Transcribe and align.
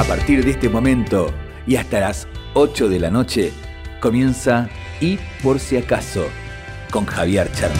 A 0.00 0.04
partir 0.04 0.42
de 0.42 0.52
este 0.52 0.70
momento 0.70 1.30
y 1.66 1.76
hasta 1.76 2.00
las 2.00 2.26
8 2.54 2.88
de 2.88 3.00
la 3.00 3.10
noche 3.10 3.52
comienza 4.00 4.70
Y 4.98 5.18
por 5.42 5.60
si 5.60 5.76
acaso 5.76 6.24
con 6.90 7.04
Javier 7.04 7.52
Charly. 7.52 7.78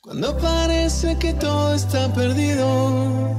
Cuando 0.00 0.38
parece 0.38 1.18
que 1.18 1.34
todo 1.34 1.74
está 1.74 2.10
perdido, 2.14 3.36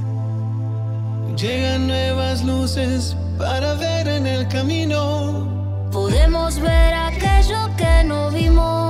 llegan 1.36 1.88
nuevas 1.88 2.44
luces 2.44 3.16
para 3.36 3.74
ver 3.74 4.06
en 4.06 4.28
el 4.28 4.46
camino. 4.46 5.88
Podemos 5.90 6.60
ver 6.60 6.94
aquello 6.94 7.74
que 7.76 8.04
no 8.04 8.30
vimos 8.30 8.83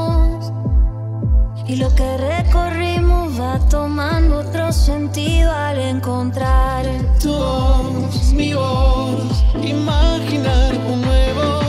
y 1.67 1.77
lo 1.77 1.95
que 1.95 2.17
recorrimos 2.17 3.41
va 3.41 3.59
tomando 3.69 4.41
otro 4.41 4.73
sentido 4.73 5.51
al 5.51 5.79
encontrar. 5.79 6.85
Tu 7.21 7.33
voz, 7.33 8.33
mi 8.33 8.53
voz, 8.53 9.45
imaginar 9.63 10.77
un 10.87 11.01
nuevo 11.01 11.64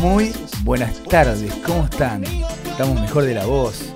muy, 0.00 0.32
buenas 0.62 1.02
tardes. 1.04 1.52
¿Cómo 1.66 1.84
están? 1.84 2.22
Estamos 2.24 3.00
mejor 3.00 3.24
de 3.24 3.34
la 3.34 3.46
voz. 3.46 3.92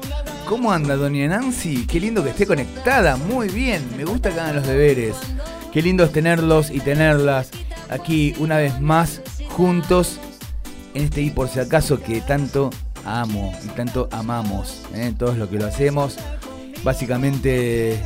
¿Cómo 0.49 0.73
anda 0.73 0.97
doña 0.97 1.29
Nancy? 1.29 1.87
Qué 1.87 2.01
lindo 2.01 2.25
que 2.25 2.31
esté 2.31 2.47
conectada. 2.47 3.17
Muy 3.17 3.49
bien. 3.49 3.83
Me 3.97 4.05
gusta 4.05 4.31
que 4.31 4.41
hagan 4.41 4.57
los 4.57 4.67
deberes. 4.67 5.17
Qué 5.73 5.81
lindo 5.81 6.03
es 6.05 6.13
tenerlos 6.13 6.71
y 6.71 6.81
tenerlas 6.81 7.51
aquí 7.89 8.35
una 8.39 8.57
vez 8.57 8.81
más 8.81 9.23
juntos 9.51 10.19
en 10.95 11.05
este 11.05 11.23
y 11.23 11.31
por 11.31 11.49
si 11.49 11.61
acaso 11.61 12.01
que 12.01 12.21
tanto 12.21 12.71
amo 13.05 13.53
y 13.65 13.69
tanto 13.69 14.09
amamos. 14.11 14.83
¿eh? 14.95 15.13
Todos 15.17 15.39
lo 15.39 15.49
que 15.49 15.59
lo 15.59 15.67
hacemos. 15.67 16.17
Básicamente 16.83 18.01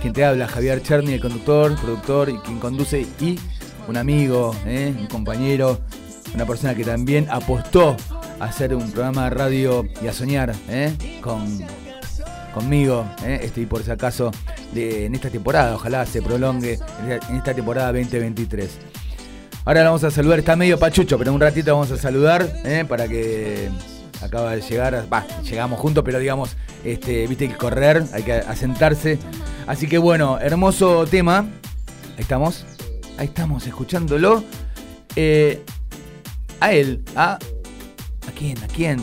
quien 0.00 0.14
te 0.14 0.24
habla, 0.24 0.48
Javier 0.48 0.82
Cherny, 0.82 1.14
el 1.14 1.20
conductor, 1.20 1.76
productor 1.76 2.30
y 2.30 2.38
quien 2.38 2.58
conduce 2.58 3.02
y 3.20 3.38
un 3.86 3.96
amigo, 3.98 4.54
¿eh? 4.66 4.94
un 4.98 5.06
compañero, 5.08 5.80
una 6.34 6.46
persona 6.46 6.74
que 6.74 6.84
también 6.84 7.26
apostó 7.30 7.96
a 8.40 8.44
hacer 8.44 8.74
un 8.74 8.90
programa 8.90 9.24
de 9.24 9.30
radio 9.30 9.86
y 10.02 10.08
a 10.08 10.12
soñar 10.12 10.54
¿eh? 10.68 10.92
con, 11.20 11.60
conmigo, 12.52 13.06
¿eh? 13.24 13.50
por 13.68 13.82
si 13.82 13.90
acaso 13.90 14.30
de, 14.72 15.06
en 15.06 15.14
esta 15.14 15.30
temporada, 15.30 15.74
ojalá 15.74 16.04
se 16.06 16.22
prolongue 16.22 16.78
en 17.28 17.36
esta 17.36 17.54
temporada 17.54 17.92
2023. 17.92 18.70
Ahora 19.64 19.80
lo 19.80 19.86
vamos 19.86 20.04
a 20.04 20.10
saludar, 20.10 20.40
está 20.40 20.56
medio 20.56 20.78
pachucho, 20.78 21.16
pero 21.16 21.32
un 21.32 21.40
ratito 21.40 21.72
vamos 21.72 21.90
a 21.90 21.96
saludar 21.96 22.46
¿eh? 22.64 22.84
para 22.86 23.08
que 23.08 23.70
acaba 24.20 24.54
de 24.54 24.60
llegar, 24.60 25.06
llegamos 25.42 25.80
juntos, 25.80 26.04
pero 26.04 26.18
digamos, 26.18 26.56
este, 26.84 27.26
viste 27.26 27.48
que 27.48 27.56
correr, 27.56 28.04
hay 28.12 28.22
que 28.22 28.32
asentarse. 28.32 29.18
Así 29.66 29.86
que 29.86 29.98
bueno, 29.98 30.38
hermoso 30.38 31.06
tema. 31.06 31.46
Ahí 32.16 32.20
estamos, 32.20 32.66
ahí 33.16 33.26
estamos, 33.26 33.66
escuchándolo. 33.66 34.44
Eh, 35.16 35.62
a 36.60 36.72
él, 36.72 37.02
a. 37.16 37.34
¿A 37.34 38.30
quién? 38.36 38.56
¿A 38.62 38.66
quién? 38.68 38.98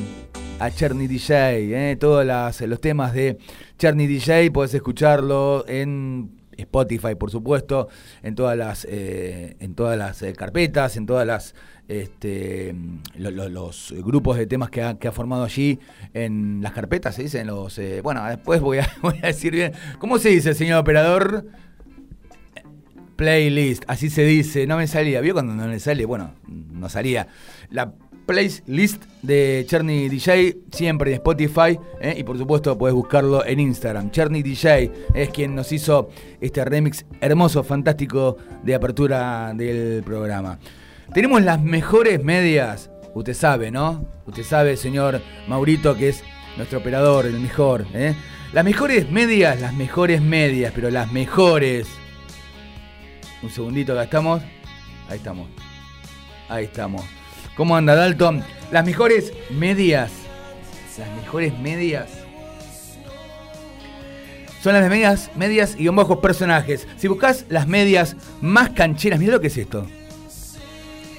A 0.60 0.70
Cherny 0.72 1.08
DJ, 1.08 1.92
¿eh? 1.92 1.96
todos 1.96 2.26
las- 2.26 2.62
los 2.62 2.80
temas 2.82 3.14
de 3.14 3.38
Cherny 3.78 4.08
DJ, 4.08 4.52
podés 4.52 4.74
escucharlo 4.74 5.66
en 5.68 6.40
Spotify, 6.58 7.16
por 7.16 7.32
supuesto, 7.32 7.88
en 8.22 8.36
todas 8.36 8.56
las, 8.58 8.86
eh, 8.90 9.56
en 9.60 9.74
todas 9.74 9.98
las 9.98 10.22
eh, 10.22 10.34
carpetas, 10.34 10.98
en 10.98 11.06
todas 11.08 11.26
las 11.26 11.56
este, 11.88 12.74
lo- 13.16 13.32
lo- 13.32 13.50
los 13.50 13.94
grupos 13.98 14.38
de 14.38 14.46
temas 14.48 14.70
que 14.70 14.82
ha, 14.84 14.98
que 15.00 15.08
ha 15.08 15.12
formado 15.12 15.44
allí 15.44 15.80
en 16.14 16.60
las 16.62 16.72
carpetas, 16.74 17.16
se 17.16 17.24
dicen 17.24 17.48
los. 17.48 17.78
eh, 17.80 18.02
bueno, 18.02 18.24
después 18.28 18.62
voy 18.62 18.78
a, 18.80 18.88
voy 19.02 19.16
a 19.24 19.28
decir 19.28 19.54
bien. 19.54 19.74
¿Cómo 20.00 20.18
se 20.20 20.30
dice, 20.30 20.54
señor 20.54 20.80
operador? 20.80 21.46
Playlist, 23.22 23.84
así 23.86 24.10
se 24.10 24.24
dice, 24.24 24.66
no 24.66 24.78
me 24.78 24.88
salía. 24.88 25.22
¿Vio 25.22 25.34
cuando 25.34 25.54
no 25.54 25.68
le 25.68 25.80
sale? 25.80 26.06
Bueno, 26.06 26.34
no 26.48 26.90
salía. 26.90 27.28
La 27.70 27.94
playlist 28.26 29.04
de 29.22 29.64
Cherny 29.68 30.10
DJ, 30.10 30.58
siempre 30.72 31.12
en 31.12 31.18
Spotify. 31.18 31.78
¿eh? 32.02 32.16
Y 32.18 32.24
por 32.24 32.40
supuesto, 32.40 32.76
podés 32.80 32.96
buscarlo 32.96 33.46
en 33.46 33.60
Instagram. 33.60 34.10
Cherny 34.10 34.42
DJ 34.42 34.92
es 35.14 35.30
quien 35.30 35.54
nos 35.54 35.72
hizo 35.72 36.10
este 36.40 36.66
remix 36.66 37.06
hermoso, 37.20 37.64
fantástico 37.64 38.38
de 38.64 38.74
apertura 38.74 39.54
del 39.54 40.02
programa. 40.02 40.58
Tenemos 41.14 41.44
las 41.44 41.62
mejores 41.62 42.24
medias. 42.24 42.90
Usted 43.14 43.36
sabe, 43.36 43.70
¿no? 43.70 44.04
Usted 44.26 44.42
sabe, 44.42 44.78
señor 44.78 45.22
Maurito, 45.48 45.96
que 45.96 46.10
es 46.10 46.24
nuestro 46.58 46.80
operador, 46.80 47.28
el 47.28 47.40
mejor. 47.40 47.86
¿eh? 47.94 48.16
Las 48.52 48.66
mejores 48.66 49.12
medias, 49.12 49.62
las 49.62 49.76
mejores 49.76 50.24
medias, 50.24 50.74
pero 50.74 50.90
las 50.90 51.12
mejores. 51.12 52.01
Un 53.42 53.50
segundito, 53.50 53.94
acá 53.94 54.04
estamos. 54.04 54.42
Ahí 55.10 55.18
estamos. 55.18 55.50
Ahí 56.50 56.66
estamos. 56.66 57.04
¿Cómo 57.56 57.76
anda 57.76 57.96
Dalton? 57.96 58.44
Las 58.72 58.86
mejores 58.86 59.34
medias. 59.50 60.12
Las 60.98 61.10
mejores 61.16 61.58
medias. 61.60 62.10
Son 64.62 64.74
las 64.74 64.88
medias, 64.88 65.32
medias 65.36 65.76
y 65.78 65.88
bajos 65.88 66.20
personajes. 66.20 66.88
Si 66.98 67.08
buscas 67.08 67.46
las 67.50 67.68
medias 67.68 68.16
más 68.42 68.70
cancheras, 68.70 69.20
mira 69.20 69.34
lo 69.34 69.42
que 69.42 69.48
es 69.48 69.58
esto. 69.58 69.88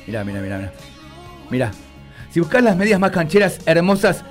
Mirá, 0.06 0.22
mirá, 0.22 0.41
mirá. 0.41 0.72
Mirá. 1.50 1.72
Si 2.31 2.38
buscas 2.38 2.62
las 2.62 2.77
medias 2.77 3.00
más 3.00 3.11
cancheras, 3.11 3.59
hermosas, 3.66 4.25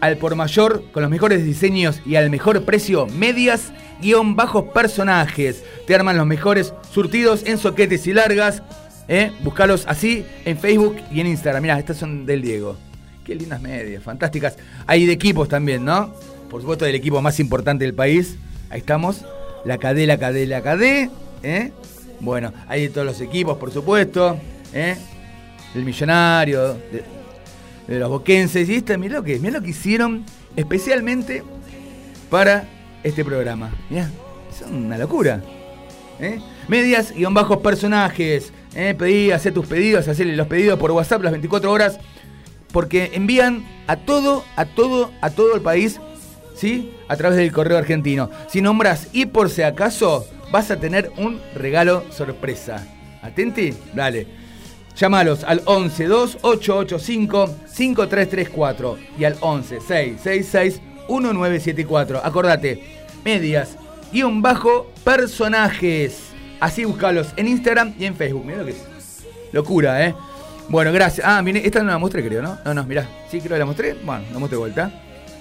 al 0.00 0.18
por 0.18 0.34
mayor, 0.36 0.84
con 0.92 1.02
los 1.02 1.10
mejores 1.10 1.44
diseños 1.44 2.00
y 2.06 2.14
al 2.14 2.30
mejor 2.30 2.64
precio, 2.64 3.06
medias 3.06 3.72
guion 4.02 4.36
bajos 4.36 4.64
personajes. 4.74 5.64
Te 5.86 5.94
arman 5.94 6.18
los 6.18 6.26
mejores 6.26 6.74
surtidos 6.92 7.44
en 7.46 7.56
soquetes 7.56 8.06
y 8.06 8.12
largas. 8.12 8.62
¿eh? 9.08 9.32
Búscalos 9.42 9.84
así 9.88 10.26
en 10.44 10.58
Facebook 10.58 10.96
y 11.10 11.20
en 11.20 11.28
Instagram. 11.28 11.62
Mirá, 11.62 11.78
estas 11.78 11.96
son 11.96 12.26
del 12.26 12.42
Diego. 12.42 12.76
Qué 13.24 13.34
lindas 13.34 13.62
medias, 13.62 14.02
fantásticas. 14.02 14.58
Hay 14.86 15.06
de 15.06 15.12
equipos 15.12 15.48
también, 15.48 15.84
¿no? 15.84 16.12
Por 16.50 16.60
supuesto, 16.60 16.84
del 16.84 16.96
equipo 16.96 17.22
más 17.22 17.40
importante 17.40 17.84
del 17.84 17.94
país. 17.94 18.36
Ahí 18.68 18.80
estamos. 18.80 19.24
La 19.64 19.78
KD, 19.78 20.06
la 20.06 20.18
KD, 20.18 20.46
la 20.46 20.60
KD. 20.60 21.10
¿eh? 21.42 21.72
Bueno, 22.20 22.52
hay 22.68 22.82
de 22.82 22.88
todos 22.90 23.06
los 23.06 23.20
equipos, 23.20 23.56
por 23.56 23.70
supuesto. 23.70 24.36
¿eh? 24.74 24.96
Del 25.72 25.84
millonario, 25.84 26.74
de, 26.74 27.04
de 27.86 27.98
los 27.98 28.10
boquenses. 28.10 28.68
Y 28.68 28.74
esta, 28.74 28.98
mirá 28.98 29.14
lo 29.14 29.22
que, 29.22 29.38
mirá 29.38 29.58
lo 29.58 29.62
que 29.62 29.70
hicieron 29.70 30.24
especialmente 30.56 31.42
para 32.28 32.66
este 33.02 33.24
programa. 33.24 33.70
Mirá, 33.90 34.10
son 34.58 34.86
una 34.86 34.98
locura. 34.98 35.42
¿eh? 36.20 36.40
Medias 36.68 37.12
y 37.16 37.24
bajos 37.24 37.58
personajes. 37.58 38.52
¿eh? 38.74 38.94
Pedí, 38.98 39.30
hacer 39.30 39.52
tus 39.52 39.66
pedidos, 39.66 40.08
hacerle 40.08 40.36
los 40.36 40.46
pedidos 40.46 40.78
por 40.78 40.90
WhatsApp 40.90 41.22
las 41.22 41.32
24 41.32 41.70
horas. 41.70 41.98
Porque 42.72 43.10
envían 43.14 43.66
a 43.86 43.96
todo, 43.96 44.44
a 44.56 44.64
todo, 44.64 45.10
a 45.20 45.30
todo 45.30 45.54
el 45.54 45.60
país, 45.60 46.00
¿sí? 46.54 46.94
A 47.08 47.16
través 47.16 47.36
del 47.36 47.52
correo 47.52 47.76
argentino. 47.76 48.30
Si 48.48 48.62
nombras 48.62 49.08
y 49.12 49.26
por 49.26 49.50
si 49.50 49.62
acaso, 49.62 50.26
vas 50.50 50.70
a 50.70 50.80
tener 50.80 51.12
un 51.18 51.38
regalo 51.54 52.04
sorpresa. 52.10 52.86
Atenti, 53.20 53.74
dale. 53.94 54.26
Llámalos 54.96 55.44
al 55.44 55.62
11 55.64 56.06
2885 56.06 57.56
5334 57.66 58.98
y 59.18 59.24
al 59.24 59.36
11 59.40 59.80
666 59.80 60.80
1974. 61.08 62.24
Acordate, 62.24 62.82
medias, 63.24 63.76
guion 64.12 64.42
bajo, 64.42 64.90
personajes. 65.04 66.32
Así 66.60 66.84
buscalos 66.84 67.28
en 67.36 67.48
Instagram 67.48 67.94
y 67.98 68.04
en 68.04 68.14
Facebook. 68.14 68.44
Mira 68.44 68.58
lo 68.58 68.64
que 68.64 68.70
es. 68.72 68.86
Locura, 69.52 70.06
¿eh? 70.06 70.14
Bueno, 70.68 70.92
gracias. 70.92 71.26
Ah, 71.26 71.42
mire, 71.42 71.66
esta 71.66 71.82
no 71.82 71.90
la 71.90 71.98
mostré, 71.98 72.24
creo, 72.26 72.40
¿no? 72.40 72.58
No, 72.64 72.72
no, 72.72 72.84
mirá. 72.84 73.08
Sí, 73.30 73.40
creo 73.40 73.54
que 73.54 73.58
la 73.58 73.66
mostré. 73.66 73.94
Bueno, 73.94 74.24
la 74.32 74.38
mostré 74.38 74.56
de 74.56 74.60
vuelta. 74.60 74.92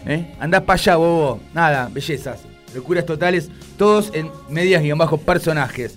¿Eh? 0.05 0.35
Andás 0.39 0.63
para 0.63 0.79
allá, 0.79 0.95
bobo. 0.95 1.39
Nada, 1.53 1.89
bellezas. 1.91 2.41
Locuras 2.73 3.05
totales. 3.05 3.49
Todos 3.77 4.11
en 4.13 4.31
medias 4.49 4.81
guion 4.81 4.97
bajo 4.97 5.17
personajes. 5.17 5.95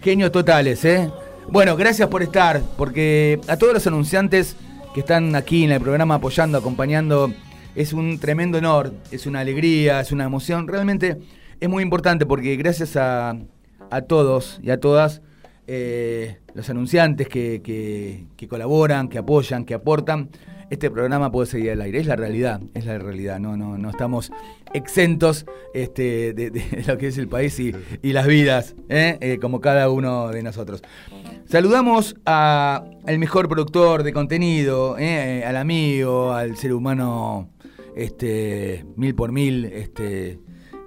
Genios 0.00 0.32
totales, 0.32 0.84
¿eh? 0.84 1.10
Bueno, 1.48 1.76
gracias 1.76 2.08
por 2.08 2.22
estar. 2.22 2.62
Porque 2.76 3.40
a 3.48 3.56
todos 3.56 3.74
los 3.74 3.86
anunciantes 3.86 4.56
que 4.94 5.00
están 5.00 5.34
aquí 5.34 5.64
en 5.64 5.72
el 5.72 5.80
programa 5.80 6.14
apoyando, 6.14 6.56
acompañando, 6.56 7.32
es 7.76 7.92
un 7.92 8.18
tremendo 8.18 8.58
honor. 8.58 8.92
Es 9.12 9.26
una 9.26 9.40
alegría, 9.40 10.00
es 10.00 10.10
una 10.10 10.24
emoción. 10.24 10.66
Realmente 10.66 11.18
es 11.60 11.68
muy 11.68 11.82
importante 11.82 12.26
porque 12.26 12.56
gracias 12.56 12.96
a, 12.96 13.36
a 13.90 14.00
todos 14.02 14.58
y 14.62 14.70
a 14.70 14.80
todas 14.80 15.22
eh, 15.68 16.38
los 16.54 16.68
anunciantes 16.70 17.28
que, 17.28 17.60
que- 17.62 18.48
colaboran, 18.48 19.08
que 19.08 19.18
apoyan, 19.18 19.64
que 19.64 19.74
aportan, 19.74 20.30
este 20.70 20.90
programa 20.90 21.30
puede 21.30 21.46
seguir 21.46 21.70
al 21.72 21.80
aire. 21.82 22.00
Es 22.00 22.06
la 22.06 22.16
realidad, 22.16 22.60
es 22.74 22.86
la 22.86 22.98
realidad. 22.98 23.38
No, 23.38 23.56
no, 23.56 23.76
no 23.78 23.90
estamos 23.90 24.32
exentos 24.72 25.46
este, 25.74 26.32
de, 26.32 26.84
lo 26.86 26.98
que 26.98 27.08
es 27.08 27.18
el 27.18 27.28
país 27.28 27.58
y, 27.60 27.72
y 28.02 28.12
las 28.12 28.26
vidas, 28.26 28.74
¿eh? 28.88 29.16
Eh, 29.20 29.38
como 29.40 29.60
cada 29.60 29.88
uno 29.90 30.28
de 30.28 30.42
nosotros. 30.42 30.82
Saludamos 31.48 32.16
al 32.24 33.18
mejor 33.18 33.48
productor 33.48 34.02
de 34.02 34.12
contenido, 34.12 34.96
al 34.96 35.56
amigo, 35.56 36.32
al 36.32 36.56
ser 36.56 36.72
humano 36.72 37.48
este, 37.96 38.84
mil 38.96 39.14
por 39.14 39.32
mil. 39.32 39.64
Este, 39.64 40.38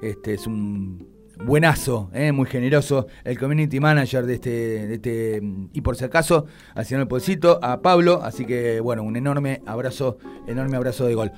este, 0.01 0.33
es 0.35 0.47
un 0.47 1.07
buenazo, 1.45 2.09
¿eh? 2.13 2.31
muy 2.33 2.47
generoso, 2.47 3.07
el 3.23 3.39
community 3.39 3.79
manager 3.79 4.25
de 4.25 4.33
este, 4.33 4.49
de 4.87 4.93
este, 4.95 5.41
y 5.71 5.79
por 5.81 5.95
si 5.95 6.03
acaso, 6.03 6.45
al 6.75 6.85
señor 6.85 7.07
Polcito, 7.07 7.59
a 7.63 7.81
Pablo, 7.81 8.21
así 8.23 8.45
que 8.45 8.81
bueno, 8.81 9.03
un 9.03 9.15
enorme 9.15 9.61
abrazo, 9.65 10.17
enorme 10.47 10.75
abrazo 10.75 11.05
de 11.05 11.15
gol. 11.15 11.31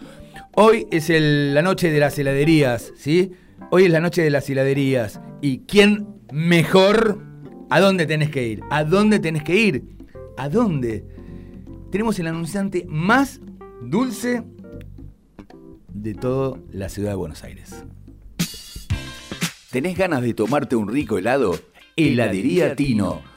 Hoy 0.55 0.87
es 0.91 1.11
el- 1.11 1.53
la 1.53 1.61
noche 1.61 1.91
de 1.91 1.99
las 1.99 2.17
heladerías, 2.17 2.91
¿sí? 2.95 3.31
Hoy 3.69 3.83
es 3.85 3.91
la 3.91 3.99
noche 3.99 4.23
de 4.23 4.31
las 4.31 4.49
heladerías. 4.49 5.21
¿Y 5.39 5.59
quién 5.67 6.07
mejor? 6.33 7.19
¿A 7.69 7.79
dónde 7.79 8.07
tenés 8.07 8.31
que 8.31 8.47
ir? 8.47 8.61
¿A 8.71 8.83
dónde 8.83 9.19
tenés 9.19 9.43
que 9.43 9.55
ir? 9.55 9.83
¿A 10.35 10.49
dónde? 10.49 11.05
Tenemos 11.91 12.17
el 12.19 12.25
anunciante 12.27 12.85
más 12.89 13.39
dulce 13.83 14.43
de 15.93 16.13
toda 16.13 16.59
la 16.71 16.89
ciudad 16.89 17.09
de 17.09 17.15
Buenos 17.15 17.43
Aires. 17.43 17.83
¿Tenés 19.71 19.97
ganas 19.97 20.21
de 20.21 20.33
tomarte 20.33 20.75
un 20.75 20.89
rico 20.89 21.17
helado? 21.17 21.57
Heladería 21.95 22.75
Tino. 22.75 23.30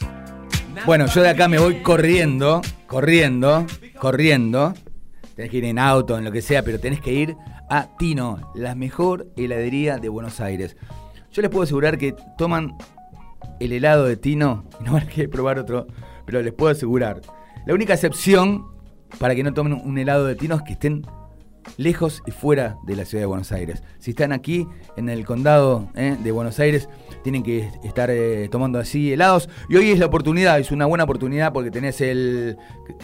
Bueno, 0.86 1.06
yo 1.06 1.22
de 1.22 1.30
acá 1.30 1.48
me 1.48 1.58
voy 1.58 1.82
corriendo, 1.82 2.62
corriendo, 2.86 3.66
corriendo. 3.98 4.74
Tenés 5.34 5.50
que 5.50 5.58
ir 5.58 5.64
en 5.64 5.80
auto, 5.80 6.16
en 6.16 6.22
lo 6.24 6.30
que 6.30 6.42
sea, 6.42 6.62
pero 6.62 6.78
tenés 6.78 7.00
que 7.00 7.12
ir 7.12 7.34
a 7.68 7.96
Tino, 7.96 8.52
la 8.54 8.76
mejor 8.76 9.26
heladería 9.36 9.98
de 9.98 10.08
Buenos 10.08 10.40
Aires. 10.40 10.76
Yo 11.32 11.42
les 11.42 11.50
puedo 11.50 11.64
asegurar 11.64 11.98
que 11.98 12.14
toman 12.36 12.76
el 13.60 13.72
helado 13.72 14.04
de 14.04 14.16
Tino 14.16 14.64
no 14.80 14.92
van 14.92 15.06
querer 15.06 15.30
probar 15.30 15.58
otro, 15.58 15.86
pero 16.26 16.42
les 16.42 16.52
puedo 16.52 16.72
asegurar. 16.72 17.20
La 17.66 17.74
única 17.74 17.94
excepción 17.94 18.66
para 19.18 19.34
que 19.34 19.42
no 19.42 19.52
tomen 19.52 19.74
un 19.74 19.98
helado 19.98 20.26
de 20.26 20.34
Tino 20.34 20.56
es 20.56 20.62
que 20.62 20.72
estén 20.72 21.06
lejos 21.76 22.22
y 22.26 22.30
fuera 22.30 22.76
de 22.84 22.96
la 22.96 23.04
ciudad 23.04 23.22
de 23.22 23.26
Buenos 23.26 23.52
Aires. 23.52 23.82
Si 23.98 24.10
están 24.10 24.32
aquí 24.32 24.66
en 24.96 25.08
el 25.08 25.24
condado 25.24 25.88
¿eh? 25.94 26.16
de 26.22 26.32
Buenos 26.32 26.58
Aires, 26.60 26.88
tienen 27.22 27.42
que 27.42 27.70
estar 27.84 28.10
eh, 28.10 28.48
tomando 28.50 28.78
así 28.78 29.12
helados. 29.12 29.48
Y 29.68 29.76
hoy 29.76 29.90
es 29.90 29.98
la 29.98 30.06
oportunidad, 30.06 30.58
es 30.58 30.72
una 30.72 30.86
buena 30.86 31.04
oportunidad 31.04 31.52
porque 31.52 31.70
tenés 31.70 32.00
el. 32.00 32.56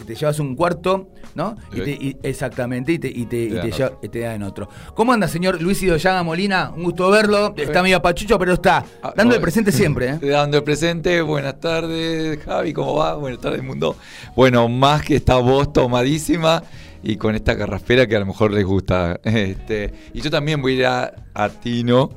te 0.05 0.13
llevas 0.15 0.39
un 0.39 0.55
cuarto, 0.55 1.09
¿no? 1.35 1.55
Y 1.73 1.81
te- 1.81 1.91
y- 1.91 2.17
exactamente, 2.23 2.91
y 2.93 2.99
te, 2.99 3.07
y 3.07 3.25
te, 3.25 3.37
y 3.43 3.49
Te 3.49 3.55
dan 3.55 3.65
otro. 3.67 3.77
lleva- 3.77 3.97
y 4.01 4.09
te 4.09 4.19
dan 4.19 4.43
otro. 4.43 4.69
¿Cómo 4.93 5.13
anda, 5.13 5.27
señor 5.27 5.61
Luis 5.61 5.81
Idoyaga 5.81 6.21
Molina? 6.23 6.71
Un 6.75 6.83
gusto 6.83 7.09
verlo. 7.09 7.53
Está 7.55 7.81
medio 7.81 8.01
pachucho, 8.01 8.37
pero 8.37 8.53
está 8.53 8.83
Ah, 9.01 9.13
dando 9.15 9.35
el 9.35 9.41
presente 9.41 9.71
siempre. 9.71 10.09
¿eh? 10.09 10.19
Dando 10.29 10.57
el 10.57 10.63
presente, 10.63 11.21
buenas 11.21 11.59
tardes, 11.59 12.39
Javi, 12.43 12.73
¿cómo 12.73 12.95
va? 12.95 13.15
Buenas 13.15 13.39
tardes, 13.39 13.63
mundo. 13.63 13.95
Bueno, 14.35 14.67
más 14.67 15.01
que 15.03 15.15
esta 15.15 15.37
voz 15.37 15.71
tomadísima 15.71 16.63
y 17.03 17.17
con 17.17 17.35
esta 17.35 17.53
garrafera 17.53 18.07
que 18.07 18.15
a 18.15 18.19
lo 18.19 18.25
mejor 18.25 18.51
les 18.51 18.65
gusta. 18.65 19.19
Este, 19.29 19.93
y 20.13 20.21
yo 20.21 20.29
también 20.29 20.61
voy 20.61 20.73
a 20.73 20.75
ir 20.75 20.85
a, 20.85 21.13
a 21.33 21.49
Tino 21.49 22.09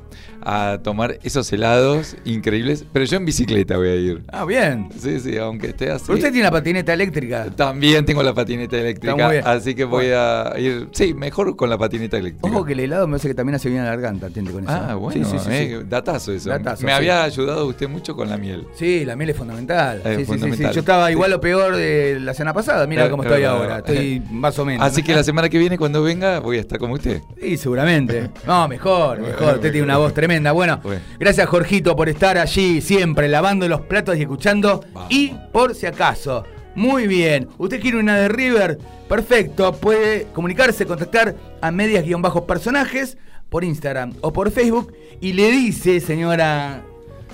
a 0.45 0.79
tomar 0.83 1.17
esos 1.23 1.51
helados 1.53 2.15
increíbles, 2.25 2.85
pero 2.91 3.05
yo 3.05 3.17
en 3.17 3.25
bicicleta 3.25 3.77
voy 3.77 3.87
a 3.89 3.95
ir. 3.95 4.23
Ah, 4.31 4.45
bien. 4.45 4.89
Sí, 4.97 5.19
sí, 5.19 5.37
aunque 5.37 5.67
esté 5.67 5.89
así. 5.91 6.03
Pero 6.07 6.15
usted 6.17 6.31
tiene 6.31 6.45
la 6.45 6.51
patineta 6.51 6.93
eléctrica. 6.93 7.47
También 7.55 8.05
tengo 8.05 8.21
la 8.23 8.33
patineta 8.33 8.77
eléctrica, 8.77 9.29
así 9.45 9.75
que 9.75 9.83
voy 9.85 10.07
a 10.13 10.53
ir, 10.57 10.89
sí, 10.91 11.13
mejor 11.13 11.55
con 11.55 11.69
la 11.69 11.77
patineta 11.77 12.17
eléctrica. 12.17 12.47
Ojo 12.47 12.65
que 12.65 12.73
el 12.73 12.81
helado 12.81 13.07
me 13.07 13.15
hace 13.15 13.27
que 13.27 13.33
también 13.33 13.55
hace 13.55 13.69
bien 13.69 13.81
a 13.81 13.85
la 13.85 13.91
garganta, 13.91 14.27
atiende 14.27 14.51
con 14.51 14.63
eso. 14.63 14.71
Ah, 14.73 14.95
bueno, 14.95 15.13
Sí, 15.25 15.37
sí, 15.37 15.43
sí, 15.43 15.49
eh, 15.51 15.77
sí. 15.81 15.85
datazo 15.89 16.31
eso. 16.33 16.49
Datazo, 16.49 16.85
Me 16.85 16.91
había 16.93 17.23
ayudado 17.23 17.65
usted 17.67 17.87
mucho 17.87 18.15
con 18.15 18.29
la 18.29 18.37
miel. 18.37 18.65
Sí, 18.75 19.05
la 19.05 19.15
miel 19.15 19.29
es 19.31 19.37
fundamental. 19.37 19.97
Eh, 19.99 20.01
Sí, 20.03 20.09
sí, 20.11 20.19
sí, 20.19 20.25
fundamental. 20.25 20.73
Yo 20.73 20.79
estaba 20.79 21.11
igual 21.11 21.33
o 21.33 21.39
peor 21.41 21.75
de 21.75 22.19
la 22.19 22.33
semana 22.33 22.53
pasada. 22.53 22.85
Mira 22.87 23.05
Eh, 23.05 23.09
cómo 23.09 23.23
es 23.23 23.27
estoy 23.29 23.43
ahora. 23.43 23.77
Estoy 23.77 24.21
más 24.31 24.57
o 24.59 24.65
menos. 24.65 24.85
Así 24.85 25.03
que 25.03 25.13
la 25.15 25.23
semana 25.23 25.49
que 25.49 25.57
viene, 25.57 25.77
cuando 25.77 26.01
venga, 26.03 26.39
voy 26.39 26.57
a 26.57 26.61
estar 26.61 26.77
como 26.79 26.95
usted. 26.95 27.21
Sí, 27.41 27.57
seguramente. 27.57 28.29
No, 28.45 28.67
mejor, 28.67 29.19
mejor. 29.21 29.55
Usted 29.55 29.71
tiene 29.71 29.83
una 29.83 29.97
voz 29.97 30.13
tremenda. 30.13 30.32
Bueno, 30.41 30.81
gracias 31.19 31.47
Jorgito 31.47 31.95
por 31.95 32.09
estar 32.09 32.37
allí 32.37 32.81
siempre 32.81 33.27
lavando 33.27 33.67
los 33.67 33.81
platos 33.81 34.17
y 34.17 34.21
escuchando. 34.21 34.83
Vamos. 34.93 35.11
Y 35.11 35.33
por 35.51 35.75
si 35.75 35.85
acaso, 35.85 36.43
muy 36.75 37.07
bien. 37.07 37.47
¿Usted 37.57 37.79
quiere 37.79 37.99
una 37.99 38.17
de 38.17 38.29
River? 38.29 38.79
Perfecto. 39.07 39.73
Puede 39.73 40.27
comunicarse, 40.33 40.85
contactar 40.85 41.35
a 41.61 41.71
medias-personajes 41.71 43.17
por 43.49 43.63
Instagram 43.63 44.13
o 44.21 44.33
por 44.33 44.49
Facebook 44.49 44.93
y 45.21 45.33
le 45.33 45.51
dice, 45.51 45.99
señora 45.99 46.83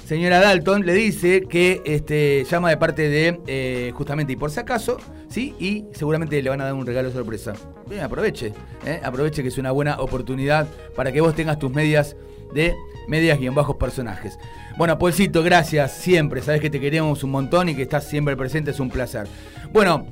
señora 0.06 0.40
Dalton 0.40 0.88
le 0.88 0.94
dice 0.94 1.42
que 1.42 1.84
este, 1.86 2.44
llama 2.50 2.72
de 2.72 2.78
parte 2.78 3.08
de 3.08 3.40
eh, 3.46 3.92
justamente 3.94 4.34
y 4.34 4.36
por 4.36 4.50
si 4.50 4.60
acaso, 4.60 4.98
¿sí? 5.30 5.54
Y 5.60 5.86
seguramente 5.94 6.42
le 6.42 6.50
van 6.50 6.60
a 6.62 6.66
dar 6.66 6.74
un 6.74 6.86
regalo 6.86 7.12
sorpresa. 7.12 7.54
Bien, 7.88 8.02
aproveche, 8.02 8.52
¿eh? 8.86 9.00
aproveche 9.04 9.44
que 9.44 9.50
es 9.50 9.58
una 9.60 9.70
buena 9.70 10.00
oportunidad 10.00 10.68
para 10.96 11.12
que 11.12 11.22
vos 11.22 11.36
tengas 11.36 11.60
tus 11.60 11.72
medias 11.72 12.16
de 12.54 12.76
medias 13.08 13.40
guion 13.40 13.56
bajos 13.56 13.76
personajes. 13.78 14.38
Bueno, 14.78 14.98
Polcito, 14.98 15.44
gracias 15.44 15.94
siempre. 15.94 16.42
Sabes 16.42 16.62
que 16.62 16.70
te 16.70 16.80
queremos 16.80 17.24
un 17.24 17.32
montón 17.32 17.70
y 17.70 17.76
que 17.76 17.82
estás 17.82 18.06
siempre 18.06 18.38
presente, 18.38 18.72
es 18.72 18.80
un 18.80 18.90
placer. 18.90 19.28
Bueno, 19.72 20.08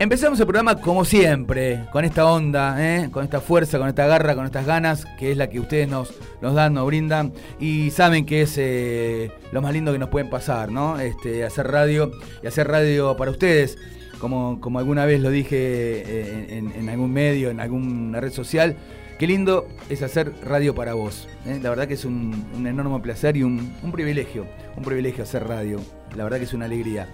Empezamos 0.00 0.40
el 0.40 0.46
programa 0.46 0.76
como 0.76 1.04
siempre, 1.04 1.84
con 1.92 2.06
esta 2.06 2.24
onda, 2.24 2.74
¿eh? 2.78 3.10
con 3.10 3.22
esta 3.22 3.42
fuerza, 3.42 3.78
con 3.78 3.86
esta 3.86 4.06
garra, 4.06 4.34
con 4.34 4.46
estas 4.46 4.64
ganas, 4.64 5.04
que 5.18 5.30
es 5.30 5.36
la 5.36 5.50
que 5.50 5.60
ustedes 5.60 5.90
nos, 5.90 6.14
nos 6.40 6.54
dan, 6.54 6.72
nos 6.72 6.86
brindan, 6.86 7.34
y 7.58 7.90
saben 7.90 8.24
que 8.24 8.40
es 8.40 8.54
eh, 8.56 9.30
lo 9.52 9.60
más 9.60 9.74
lindo 9.74 9.92
que 9.92 9.98
nos 9.98 10.08
pueden 10.08 10.30
pasar, 10.30 10.72
¿no? 10.72 10.98
Este, 10.98 11.44
hacer 11.44 11.70
radio 11.70 12.12
y 12.42 12.46
hacer 12.46 12.66
radio 12.68 13.14
para 13.18 13.30
ustedes, 13.30 13.76
como, 14.18 14.58
como 14.62 14.78
alguna 14.78 15.04
vez 15.04 15.20
lo 15.20 15.28
dije 15.28 15.54
eh, 15.58 16.64
en 16.74 16.88
algún 16.88 17.12
medio, 17.12 17.50
en 17.50 17.60
alguna 17.60 18.20
red 18.20 18.32
social. 18.32 18.78
Qué 19.20 19.26
lindo 19.26 19.68
es 19.90 20.00
hacer 20.00 20.32
radio 20.42 20.74
para 20.74 20.94
vos. 20.94 21.28
¿eh? 21.44 21.60
La 21.62 21.68
verdad 21.68 21.86
que 21.86 21.92
es 21.92 22.06
un, 22.06 22.46
enorme 22.66 23.00
placer 23.00 23.36
y 23.36 23.42
un, 23.42 23.70
privilegio, 23.92 24.46
un 24.78 24.82
privilegio 24.82 25.24
hacer 25.24 25.46
radio. 25.46 25.78
La 26.16 26.24
verdad 26.24 26.38
que 26.38 26.44
es 26.44 26.54
una 26.54 26.64
alegría. 26.64 27.06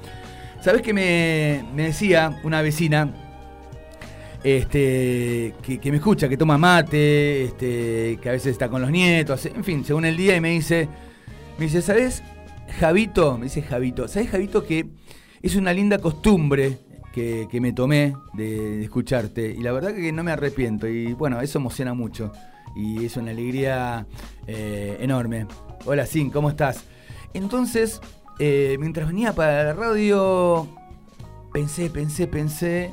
¿Sabés 0.60 0.82
que 0.82 0.92
me, 0.94 1.64
decía 1.74 2.40
una 2.44 2.62
vecina 2.62 3.12
este, 4.44 5.52
que, 5.64 5.90
me 5.90 5.96
escucha, 5.96 6.28
que 6.28 6.36
toma 6.36 6.56
mate, 6.56 7.42
este, 7.42 8.20
que 8.22 8.28
a 8.28 8.32
veces 8.32 8.52
está 8.52 8.68
con 8.68 8.82
los 8.82 8.92
nietos, 8.92 9.44
en 9.46 9.64
fin, 9.64 9.84
según 9.84 10.04
el 10.04 10.16
día, 10.16 10.36
y 10.36 10.40
me 10.40 10.50
dice, 10.50 10.88
me 11.58 11.64
dice, 11.64 11.82
¿sabes, 11.82 12.22
Javito? 12.78 13.36
Me 13.36 13.46
dice 13.46 13.62
Javito, 13.62 14.06
¿sabes, 14.06 14.30
Javito, 14.30 14.64
que 14.64 14.86
es 15.42 15.56
una 15.56 15.72
linda 15.72 15.98
costumbre 15.98 16.78
que, 17.16 17.60
me 17.62 17.72
tomé 17.72 18.14
de, 18.34 18.84
escucharte 18.84 19.48
y 19.48 19.62
la 19.62 19.72
verdad 19.72 19.94
que 19.94 20.12
no 20.12 20.22
me 20.22 20.32
arrepiento 20.32 20.86
y 20.86 21.14
bueno, 21.14 21.40
eso 21.40 21.58
emociona 21.58 21.94
mucho 21.94 22.30
y 22.74 23.06
es 23.06 23.16
una 23.16 23.30
alegría 23.30 24.06
eh, 24.46 24.98
enorme. 25.00 25.46
Hola, 25.86 26.04
Sin, 26.04 26.28
¿cómo 26.28 26.50
estás? 26.50 26.84
Entonces, 27.32 28.02
eh, 28.38 28.76
mientras 28.78 29.06
venía 29.06 29.32
para 29.32 29.64
la 29.64 29.72
radio, 29.72 30.68
pensé, 31.54 31.88
pensé, 31.88 32.26
pensé, 32.26 32.92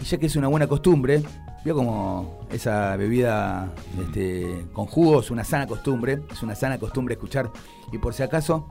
y 0.00 0.04
ya 0.04 0.16
que 0.16 0.26
es 0.26 0.36
una 0.36 0.48
buena 0.48 0.66
costumbre, 0.66 1.22
vio 1.62 1.74
como 1.74 2.38
esa 2.50 2.96
bebida 2.96 3.74
este, 4.00 4.64
con 4.72 4.86
jugos, 4.86 5.30
una 5.30 5.44
sana 5.44 5.66
costumbre, 5.66 6.22
es 6.32 6.42
una 6.42 6.54
sana 6.54 6.78
costumbre 6.78 7.12
escuchar, 7.12 7.50
y 7.92 7.98
por 7.98 8.14
si 8.14 8.22
acaso, 8.22 8.66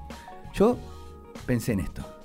yo 0.51 0.79
pensé 1.45 1.73
en 1.73 1.81
esto. 1.81 2.18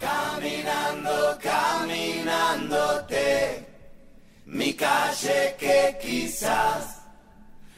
Caminando, 0.00 1.38
caminándote, 1.42 3.66
mi 4.46 4.72
calle 4.74 5.56
que 5.58 5.98
quizás 6.00 7.02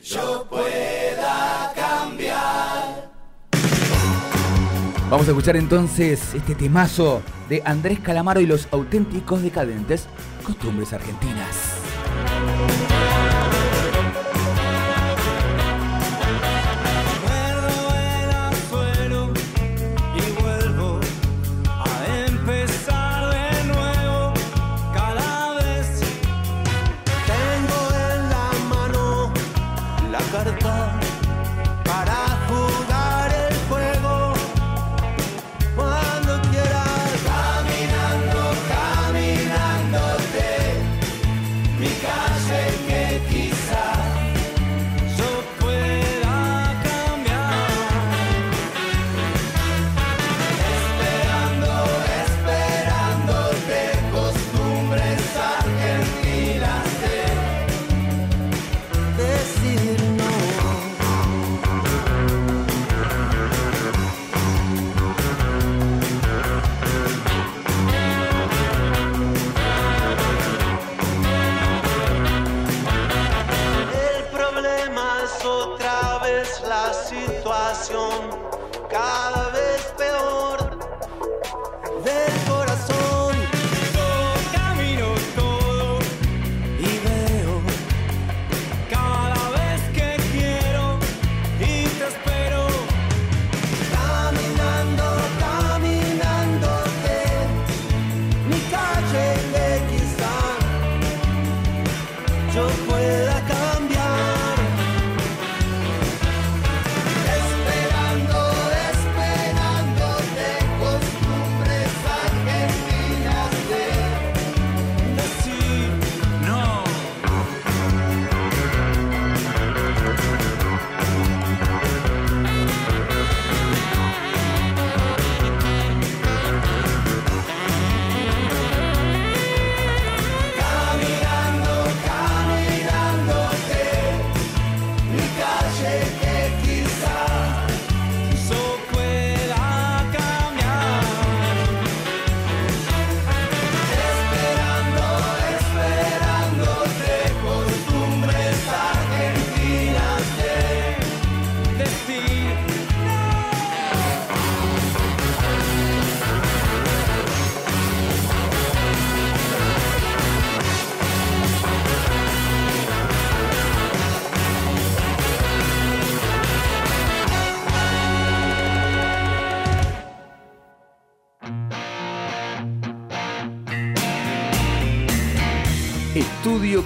yo 0.02 0.46
pueda 0.48 1.72
cambiar. 1.74 3.10
Vamos 5.10 5.26
a 5.26 5.30
escuchar 5.30 5.56
entonces 5.56 6.34
este 6.34 6.54
temazo 6.54 7.22
de 7.48 7.62
Andrés 7.64 7.98
Calamaro 8.00 8.40
y 8.40 8.46
los 8.46 8.68
auténticos 8.70 9.42
decadentes, 9.42 10.06
costumbres 10.44 10.92
argentinas. 10.92 11.79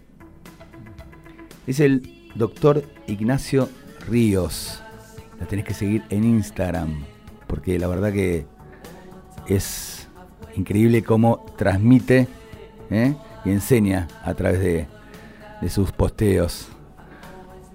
Es 1.68 1.80
el 1.80 2.32
doctor 2.36 2.84
Ignacio 3.08 3.70
Ríos. 4.08 4.82
La 5.40 5.48
tenés 5.48 5.66
que 5.66 5.74
seguir 5.74 6.04
en 6.10 6.24
Instagram. 6.24 7.04
Porque 7.48 7.80
la 7.80 7.88
verdad 7.88 8.12
que 8.12 8.46
es 9.48 10.08
increíble 10.56 11.04
cómo 11.04 11.46
transmite 11.58 12.28
¿eh? 12.90 13.16
y 13.44 13.52
enseña 13.52 14.08
a 14.24 14.34
través 14.34 14.60
de, 14.60 14.88
de 15.62 15.70
sus 15.70 15.92
posteos. 15.92 16.70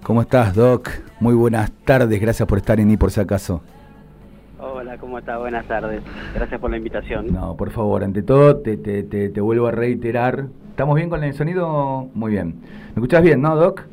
¿Cómo 0.03 0.21
estás, 0.21 0.55
Doc? 0.55 0.89
Muy 1.19 1.35
buenas 1.35 1.71
tardes, 1.85 2.19
gracias 2.19 2.47
por 2.47 2.57
estar 2.57 2.79
en 2.79 2.89
I 2.89 2.97
por 2.97 3.11
si 3.11 3.19
acaso. 3.19 3.61
Hola, 4.91 4.99
¿cómo 4.99 5.19
estás? 5.19 5.39
Buenas 5.39 5.65
tardes. 5.67 6.01
Gracias 6.35 6.59
por 6.59 6.69
la 6.69 6.75
invitación. 6.75 7.31
No, 7.31 7.55
por 7.55 7.69
favor, 7.69 8.03
ante 8.03 8.23
todo 8.23 8.57
te, 8.57 8.75
te, 8.75 9.03
te, 9.03 9.29
te 9.29 9.39
vuelvo 9.39 9.67
a 9.67 9.71
reiterar. 9.71 10.47
¿Estamos 10.69 10.97
bien 10.97 11.09
con 11.09 11.23
el 11.23 11.33
sonido? 11.33 12.09
Muy 12.13 12.33
bien. 12.33 12.55
¿Me 12.87 12.95
escuchás 12.95 13.23
bien, 13.23 13.41
no, 13.41 13.55
Doc? 13.55 13.83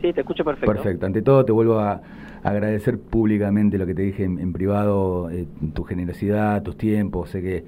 Sí, 0.00 0.12
te 0.12 0.20
escucho 0.20 0.44
perfecto. 0.44 0.72
Perfecto. 0.72 1.06
Ante 1.06 1.22
todo 1.22 1.44
te 1.44 1.50
vuelvo 1.50 1.80
a 1.80 2.02
agradecer 2.44 3.00
públicamente 3.00 3.78
lo 3.78 3.86
que 3.86 3.96
te 3.96 4.02
dije 4.02 4.22
en, 4.22 4.38
en 4.38 4.52
privado, 4.52 5.28
eh, 5.28 5.48
tu 5.74 5.82
generosidad, 5.82 6.62
tus 6.62 6.78
tiempos. 6.78 7.30
Sé 7.30 7.42
que 7.42 7.64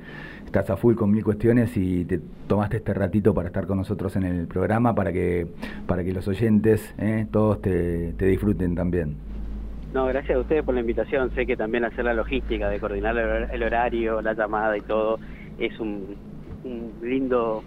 estás 0.46 0.70
a 0.70 0.76
full 0.76 0.94
con 0.94 1.10
mil 1.10 1.24
cuestiones 1.24 1.76
y 1.76 2.04
te 2.04 2.20
tomaste 2.46 2.76
este 2.76 2.94
ratito 2.94 3.34
para 3.34 3.48
estar 3.48 3.66
con 3.66 3.78
nosotros 3.78 4.14
en 4.14 4.22
el 4.22 4.46
programa 4.46 4.94
para 4.94 5.12
que 5.12 5.48
para 5.88 6.04
que 6.04 6.12
los 6.12 6.28
oyentes, 6.28 6.94
eh, 6.98 7.26
todos 7.32 7.60
te, 7.60 8.12
te 8.12 8.26
disfruten 8.26 8.76
también. 8.76 9.16
No, 9.92 10.06
gracias 10.06 10.36
a 10.36 10.40
ustedes 10.40 10.62
por 10.62 10.74
la 10.74 10.80
invitación. 10.80 11.30
Sé 11.34 11.46
que 11.46 11.56
también 11.56 11.84
hacer 11.84 12.04
la 12.04 12.14
logística 12.14 12.68
de 12.68 12.78
coordinar 12.78 13.16
el 13.18 13.24
hor- 13.26 13.48
el 13.52 13.62
horario, 13.62 14.22
la 14.22 14.34
llamada 14.34 14.76
y 14.76 14.82
todo 14.82 15.18
es 15.58 15.78
un, 15.80 16.16
lindo 17.02 17.62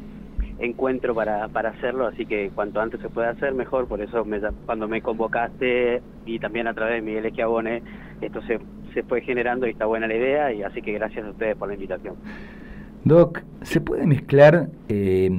encuentro 0.60 1.16
para, 1.16 1.48
para 1.48 1.70
hacerlo, 1.72 2.06
así 2.08 2.26
que 2.26 2.52
cuanto 2.54 2.80
antes 2.80 3.02
se 3.02 3.10
pueda 3.10 3.32
hacer, 3.32 3.54
mejor. 3.54 3.88
Por 3.88 4.02
eso 4.02 4.24
me 4.24 4.40
cuando 4.66 4.88
me 4.88 5.02
convocaste 5.02 6.02
y 6.26 6.40
también 6.40 6.68
a 6.68 6.74
través 6.74 6.96
de 6.96 7.02
Miguel 7.02 7.26
Esquiabone, 7.26 7.82
esto 8.22 8.42
se, 8.44 8.60
se 8.94 9.04
fue 9.04 9.22
generando 9.22 9.68
y 9.68 9.72
está 9.72 9.86
buena 9.86 10.08
la 10.08 10.16
idea, 10.16 10.54
y 10.54 10.64
así 10.64 10.82
que 10.82 10.94
gracias 10.94 11.26
a 11.26 11.30
ustedes 11.32 11.58
por 11.58 11.68
la 11.68 11.74
invitación. 11.74 12.16
Doc, 13.04 13.42
¿se 13.64 13.82
puede 13.82 14.06
mezclar 14.08 14.70
eh, 14.88 15.30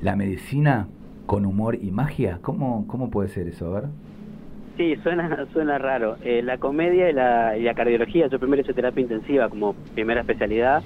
la 0.00 0.16
medicina 0.16 0.88
con 1.26 1.46
humor 1.46 1.76
y 1.80 1.90
magia? 1.92 2.40
¿Cómo, 2.42 2.86
cómo 2.88 3.10
puede 3.10 3.28
ser 3.28 3.46
eso? 3.46 3.68
A 3.76 3.80
ver. 3.80 3.90
Sí, 4.76 4.94
suena, 5.02 5.46
suena 5.52 5.78
raro. 5.78 6.16
Eh, 6.22 6.42
la 6.42 6.58
comedia 6.58 7.10
y 7.10 7.12
la, 7.12 7.56
y 7.56 7.62
la 7.62 7.74
cardiología, 7.74 8.26
yo 8.28 8.38
primero 8.38 8.62
hice 8.62 8.74
terapia 8.74 9.00
intensiva 9.02 9.48
como 9.48 9.74
primera 9.94 10.20
especialidad, 10.20 10.82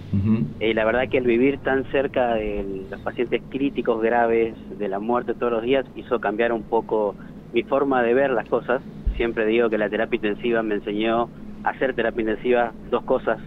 y 0.60 0.74
la 0.74 0.84
verdad 0.84 1.08
que 1.08 1.18
el 1.18 1.24
vivir 1.24 1.58
tan 1.58 1.84
cerca 1.90 2.34
de 2.34 2.86
los 2.90 3.00
pacientes 3.00 3.42
críticos 3.48 4.02
graves, 4.02 4.54
de 4.78 4.88
la 4.88 5.00
muerte 5.00 5.34
todos 5.34 5.52
los 5.52 5.62
días, 5.62 5.86
hizo 5.96 6.20
cambiar 6.20 6.52
un 6.52 6.62
poco 6.62 7.16
mi 7.52 7.62
forma 7.62 8.02
de 8.02 8.14
ver 8.14 8.30
las 8.30 8.48
cosas. 8.48 8.82
Siempre 9.16 9.46
digo 9.46 9.68
que 9.68 9.78
la 9.78 9.88
terapia 9.88 10.16
intensiva 10.16 10.62
me 10.62 10.76
enseñó 10.76 11.30
a 11.64 11.70
hacer 11.70 11.94
terapia 11.94 12.20
intensiva 12.20 12.72
dos 12.90 13.02
cosas, 13.04 13.40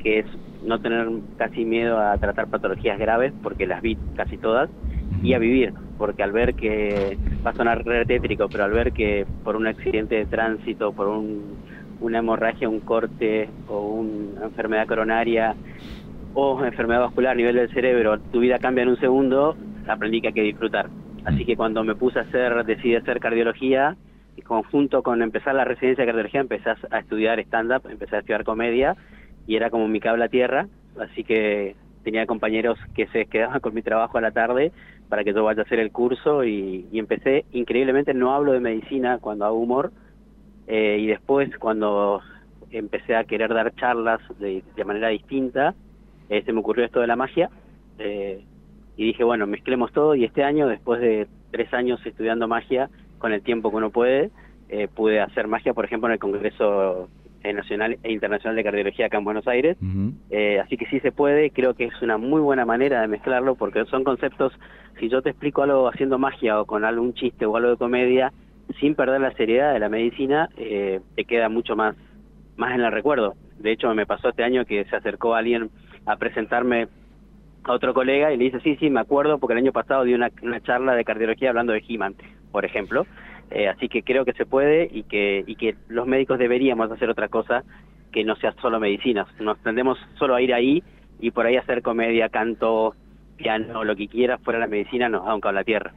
que 0.00 0.20
es 0.20 0.26
no 0.64 0.80
tener 0.80 1.06
casi 1.36 1.64
miedo 1.64 1.98
a 1.98 2.16
tratar 2.18 2.48
patologías 2.48 2.98
graves, 2.98 3.32
porque 3.42 3.66
las 3.66 3.82
vi 3.82 3.96
casi 4.16 4.38
todas, 4.38 4.70
y 5.22 5.34
a 5.34 5.38
vivir, 5.38 5.72
porque 5.96 6.22
al 6.22 6.32
ver 6.32 6.54
que, 6.54 7.18
va 7.46 7.50
a 7.50 7.54
sonar 7.54 7.84
tétrico, 8.06 8.48
pero 8.48 8.64
al 8.64 8.72
ver 8.72 8.92
que 8.92 9.26
por 9.42 9.56
un 9.56 9.66
accidente 9.66 10.16
de 10.16 10.26
tránsito, 10.26 10.92
por 10.92 11.08
un, 11.08 11.58
una 12.00 12.18
hemorragia, 12.18 12.68
un 12.68 12.80
corte 12.80 13.50
o 13.66 13.80
una 13.94 14.44
enfermedad 14.46 14.86
coronaria 14.86 15.56
o 16.32 16.64
enfermedad 16.64 17.00
vascular 17.00 17.32
a 17.32 17.34
nivel 17.36 17.56
del 17.56 17.70
cerebro, 17.70 18.20
tu 18.30 18.40
vida 18.40 18.58
cambia 18.58 18.82
en 18.82 18.88
un 18.88 18.98
segundo, 18.98 19.56
aprendí 19.86 20.20
que 20.20 20.28
hay 20.28 20.34
que 20.34 20.42
disfrutar. 20.42 20.90
Así 21.24 21.44
que 21.44 21.56
cuando 21.56 21.84
me 21.84 21.94
puse 21.94 22.18
a 22.18 22.22
hacer, 22.22 22.64
decidí 22.64 22.96
hacer 22.96 23.20
cardiología, 23.20 23.96
y 24.36 24.42
conjunto 24.42 25.02
con 25.02 25.22
empezar 25.22 25.54
la 25.54 25.64
residencia 25.64 26.02
de 26.02 26.08
cardiología, 26.10 26.40
empecé 26.40 26.70
a- 26.70 26.78
a 26.90 26.98
estudiar 26.98 27.38
stand-up, 27.40 27.82
empecé 27.88 28.16
a 28.16 28.18
estudiar 28.18 28.42
comedia, 28.44 28.96
y 29.46 29.56
era 29.56 29.70
como 29.70 29.86
mi 29.88 30.00
cable 30.00 30.24
a 30.24 30.28
tierra, 30.28 30.68
así 30.98 31.22
que 31.24 31.76
tenía 32.02 32.26
compañeros 32.26 32.78
que 32.94 33.06
se 33.08 33.26
quedaban 33.26 33.60
con 33.60 33.74
mi 33.74 33.82
trabajo 33.82 34.18
a 34.18 34.20
la 34.20 34.32
tarde 34.32 34.72
para 35.08 35.24
que 35.24 35.32
yo 35.32 35.44
vaya 35.44 35.62
a 35.62 35.64
hacer 35.64 35.78
el 35.78 35.92
curso 35.92 36.44
y, 36.44 36.86
y 36.90 36.98
empecé, 36.98 37.44
increíblemente 37.52 38.14
no 38.14 38.34
hablo 38.34 38.52
de 38.52 38.60
medicina 38.60 39.18
cuando 39.18 39.44
hago 39.44 39.58
humor, 39.58 39.92
eh, 40.66 40.98
y 41.00 41.06
después 41.06 41.50
cuando 41.58 42.22
empecé 42.70 43.16
a 43.16 43.24
querer 43.24 43.52
dar 43.52 43.74
charlas 43.74 44.20
de, 44.38 44.62
manera 44.84 45.08
distinta, 45.08 45.74
eh, 46.28 46.42
se 46.44 46.52
me 46.52 46.60
ocurrió 46.60 46.84
esto 46.84 47.00
de 47.00 47.06
la 47.06 47.16
magia, 47.16 47.50
eh, 47.98 48.44
y 48.96 49.04
dije, 49.04 49.24
bueno, 49.24 49.46
mezclemos 49.46 49.92
todo, 49.92 50.14
y 50.14 50.24
este 50.24 50.44
año, 50.44 50.66
después 50.68 51.00
de 51.00 51.28
tres 51.50 51.72
años 51.74 52.04
estudiando 52.04 52.48
magia, 52.48 52.90
con 53.18 53.32
el 53.32 53.42
tiempo 53.42 53.70
que 53.70 53.76
uno 53.76 53.90
puede, 53.90 54.30
eh, 54.68 54.88
pude 54.88 55.20
hacer 55.20 55.46
magia, 55.46 55.74
por 55.74 55.84
ejemplo, 55.84 56.08
en 56.08 56.14
el 56.14 56.18
Congreso 56.18 57.08
Nacional 57.52 57.98
e 58.02 58.12
Internacional 58.12 58.56
de 58.56 58.64
Cardiología 58.64 59.06
acá 59.06 59.18
en 59.18 59.24
Buenos 59.24 59.46
Aires, 59.46 59.76
eh, 60.30 60.60
así 60.60 60.76
que 60.76 60.86
sí 60.86 61.00
se 61.00 61.12
puede, 61.12 61.50
creo 61.50 61.74
que 61.74 61.84
es 61.84 62.02
una 62.02 62.16
muy 62.16 62.40
buena 62.40 62.64
manera 62.64 63.00
de 63.00 63.08
mezclarlo 63.08 63.54
porque 63.54 63.84
son 63.86 64.04
conceptos, 64.04 64.52
si 64.98 65.08
yo 65.08 65.20
te 65.22 65.30
explico 65.30 65.62
algo 65.62 65.88
haciendo 65.88 66.18
magia 66.18 66.60
o 66.60 66.64
con 66.64 66.84
algún 66.84 67.14
chiste 67.14 67.44
o 67.44 67.56
algo 67.56 67.70
de 67.70 67.76
comedia, 67.76 68.32
sin 68.80 68.94
perder 68.94 69.20
la 69.20 69.32
seriedad 69.32 69.72
de 69.72 69.78
la 69.78 69.88
medicina, 69.88 70.48
eh, 70.56 71.00
te 71.16 71.24
queda 71.24 71.48
mucho 71.48 71.76
más, 71.76 71.96
más 72.56 72.74
en 72.74 72.80
el 72.80 72.92
recuerdo. 72.92 73.34
De 73.58 73.72
hecho, 73.72 73.94
me 73.94 74.06
pasó 74.06 74.30
este 74.30 74.44
año 74.44 74.64
que 74.64 74.84
se 74.84 74.96
acercó 74.96 75.34
alguien 75.34 75.70
a 76.06 76.16
presentarme 76.16 76.88
a 77.64 77.72
otro 77.72 77.94
colega 77.94 78.32
y 78.32 78.36
le 78.36 78.44
dice, 78.44 78.60
sí, 78.60 78.76
sí, 78.76 78.90
me 78.90 79.00
acuerdo 79.00 79.38
porque 79.38 79.52
el 79.54 79.58
año 79.58 79.72
pasado 79.72 80.04
di 80.04 80.14
una, 80.14 80.30
una 80.42 80.60
charla 80.60 80.94
de 80.94 81.04
cardiología 81.04 81.50
hablando 81.50 81.72
de 81.72 81.82
He-Man, 81.86 82.14
por 82.52 82.64
ejemplo. 82.64 83.06
Eh, 83.50 83.68
así 83.68 83.88
que 83.88 84.02
creo 84.02 84.24
que 84.24 84.32
se 84.32 84.46
puede 84.46 84.88
y 84.90 85.04
que, 85.04 85.44
y 85.46 85.56
que 85.56 85.76
los 85.88 86.06
médicos 86.06 86.38
deberíamos 86.38 86.90
hacer 86.90 87.08
otra 87.10 87.28
cosa 87.28 87.62
que 88.12 88.24
no 88.24 88.36
sea 88.36 88.54
solo 88.60 88.80
medicina. 88.80 89.26
Nos 89.40 89.58
tendemos 89.62 89.98
solo 90.18 90.34
a 90.34 90.42
ir 90.42 90.54
ahí 90.54 90.82
y 91.20 91.30
por 91.30 91.46
ahí 91.46 91.56
hacer 91.56 91.82
comedia, 91.82 92.28
canto, 92.28 92.94
piano, 93.36 93.84
lo 93.84 93.96
que 93.96 94.08
quieras, 94.08 94.40
fuera 94.42 94.58
la 94.58 94.66
medicina 94.66 95.08
nos 95.08 95.24
da 95.24 95.34
un 95.34 95.40
cable 95.40 95.58
a 95.58 95.60
la 95.60 95.64
tierra. 95.64 95.92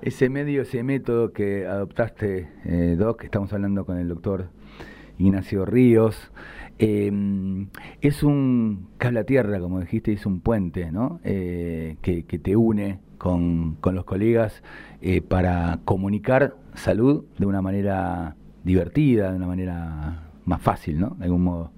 Ese 0.00 0.30
medio, 0.30 0.62
ese 0.62 0.82
método 0.82 1.32
que 1.32 1.66
adoptaste, 1.66 2.48
eh, 2.64 2.96
Doc, 2.96 3.24
estamos 3.24 3.52
hablando 3.52 3.84
con 3.84 3.98
el 3.98 4.08
doctor 4.08 4.48
Ignacio 5.18 5.64
Ríos, 5.64 6.32
eh, 6.78 7.10
es 8.00 8.22
un 8.22 8.88
cable 8.98 9.20
a 9.20 9.24
tierra, 9.24 9.58
como 9.58 9.80
dijiste, 9.80 10.12
es 10.12 10.24
un 10.24 10.40
puente, 10.40 10.92
¿no? 10.92 11.20
Eh, 11.24 11.96
que 12.00 12.22
te 12.22 12.54
une 12.54 13.00
con, 13.18 13.74
con 13.80 13.94
los 13.94 14.04
colegas 14.04 14.62
eh, 15.02 15.20
para 15.20 15.80
comunicar 15.84 16.54
salud 16.74 17.24
de 17.38 17.46
una 17.46 17.60
manera 17.60 18.36
divertida, 18.64 19.30
de 19.30 19.36
una 19.36 19.46
manera 19.46 20.22
más 20.44 20.62
fácil, 20.62 20.98
¿no? 21.00 21.10
De 21.18 21.24
algún 21.24 21.44
modo. 21.44 21.70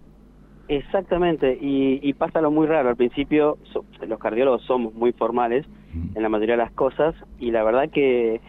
Exactamente, 0.68 1.58
y, 1.60 1.98
y 2.02 2.12
pasa 2.14 2.40
lo 2.40 2.50
muy 2.52 2.66
raro. 2.68 2.90
Al 2.90 2.96
principio 2.96 3.58
so- 3.72 3.84
los 4.06 4.18
cardiólogos 4.20 4.62
somos 4.62 4.94
muy 4.94 5.12
formales 5.12 5.66
en 6.14 6.22
la 6.22 6.28
mayoría 6.28 6.54
de 6.54 6.62
las 6.62 6.70
cosas 6.72 7.16
y 7.40 7.50
la 7.50 7.64
verdad 7.64 7.90
que 7.90 8.40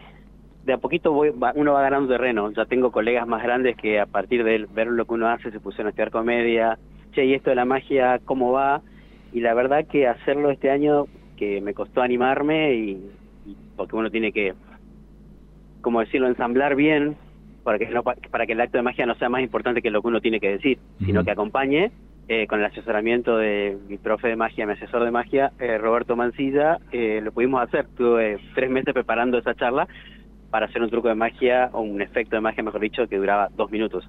de 0.64 0.72
a 0.72 0.78
poquito 0.78 1.12
voy, 1.12 1.30
va- 1.30 1.52
uno 1.56 1.72
va 1.72 1.82
ganando 1.82 2.08
terreno. 2.08 2.52
Ya 2.52 2.64
tengo 2.66 2.92
colegas 2.92 3.26
más 3.26 3.42
grandes 3.42 3.76
que 3.76 3.98
a 3.98 4.06
partir 4.06 4.44
de 4.44 4.66
ver 4.72 4.86
lo 4.86 5.04
que 5.04 5.14
uno 5.14 5.28
hace 5.28 5.50
se 5.50 5.58
pusieron 5.58 5.88
a 5.88 5.90
estudiar 5.90 6.12
comedia. 6.12 6.78
Che, 7.12 7.24
y 7.24 7.34
esto 7.34 7.50
de 7.50 7.56
la 7.56 7.64
magia, 7.64 8.20
¿cómo 8.24 8.52
va? 8.52 8.82
Y 9.32 9.40
la 9.40 9.54
verdad 9.54 9.86
que 9.86 10.06
hacerlo 10.06 10.50
este 10.52 10.70
año, 10.70 11.06
que 11.42 11.60
me 11.60 11.74
costó 11.74 12.02
animarme 12.02 12.72
y, 12.74 13.10
y 13.46 13.56
porque 13.74 13.96
uno 13.96 14.10
tiene 14.10 14.30
que, 14.30 14.54
como 15.80 15.98
decirlo, 15.98 16.28
ensamblar 16.28 16.76
bien 16.76 17.16
para 17.64 17.78
que, 17.80 17.86
no, 17.86 18.04
pa- 18.04 18.14
para 18.30 18.46
que 18.46 18.52
el 18.52 18.60
acto 18.60 18.78
de 18.78 18.82
magia 18.82 19.06
no 19.06 19.16
sea 19.16 19.28
más 19.28 19.42
importante 19.42 19.82
que 19.82 19.90
lo 19.90 20.00
que 20.02 20.08
uno 20.08 20.20
tiene 20.20 20.38
que 20.38 20.50
decir, 20.52 20.78
sino 21.06 21.24
que 21.24 21.32
acompañe 21.32 21.90
eh, 22.28 22.46
con 22.46 22.60
el 22.60 22.66
asesoramiento 22.66 23.36
de 23.36 23.76
mi 23.88 23.98
profe 23.98 24.28
de 24.28 24.36
magia, 24.36 24.66
mi 24.66 24.74
asesor 24.74 25.02
de 25.04 25.10
magia, 25.10 25.52
eh, 25.58 25.78
Roberto 25.78 26.14
Mancilla, 26.14 26.78
eh, 26.92 27.20
lo 27.20 27.32
pudimos 27.32 27.60
hacer. 27.60 27.88
Tuve 27.96 28.38
tres 28.54 28.70
meses 28.70 28.94
preparando 28.94 29.38
esa 29.38 29.54
charla 29.56 29.88
para 30.50 30.66
hacer 30.66 30.80
un 30.80 30.90
truco 30.90 31.08
de 31.08 31.16
magia 31.16 31.70
o 31.72 31.80
un 31.80 32.00
efecto 32.00 32.36
de 32.36 32.40
magia, 32.42 32.62
mejor 32.62 32.80
dicho, 32.80 33.08
que 33.08 33.16
duraba 33.18 33.48
dos 33.56 33.68
minutos. 33.72 34.08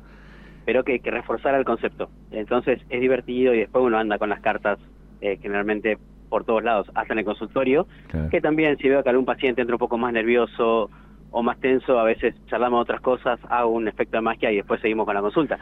Pero 0.66 0.84
que, 0.84 1.00
que 1.00 1.10
reforzara 1.10 1.58
el 1.58 1.66
concepto. 1.66 2.12
Entonces 2.30 2.80
es 2.90 3.02
divertido 3.02 3.56
y 3.56 3.60
después 3.60 3.84
uno 3.84 3.98
anda 3.98 4.20
con 4.20 4.30
las 4.30 4.40
cartas 4.42 4.78
eh, 5.20 5.40
generalmente 5.42 5.98
por 6.34 6.46
todos 6.46 6.64
lados, 6.64 6.88
hasta 6.96 7.14
en 7.14 7.20
el 7.20 7.26
consultorio, 7.26 7.86
Claro. 8.08 8.30
que 8.32 8.42
también 8.42 8.76
si 8.80 8.90
veo 8.90 9.04
que 9.04 9.10
algún 9.12 9.24
paciente 9.26 9.62
entra 9.62 9.76
un 9.76 9.80
poco 9.80 10.00
más 10.00 10.12
nervioso 10.12 10.90
o 11.30 11.44
más 11.44 11.60
tenso, 11.60 12.00
a 12.00 12.04
veces 12.04 12.34
charlamos 12.48 12.80
de 12.80 12.82
otras 12.82 13.02
cosas, 13.02 13.40
hago 13.52 13.70
un 13.70 13.88
efecto 13.88 14.18
de 14.18 14.22
magia 14.22 14.52
y 14.52 14.56
después 14.56 14.82
seguimos 14.82 15.06
con 15.06 15.14
la 15.14 15.22
consulta. 15.22 15.60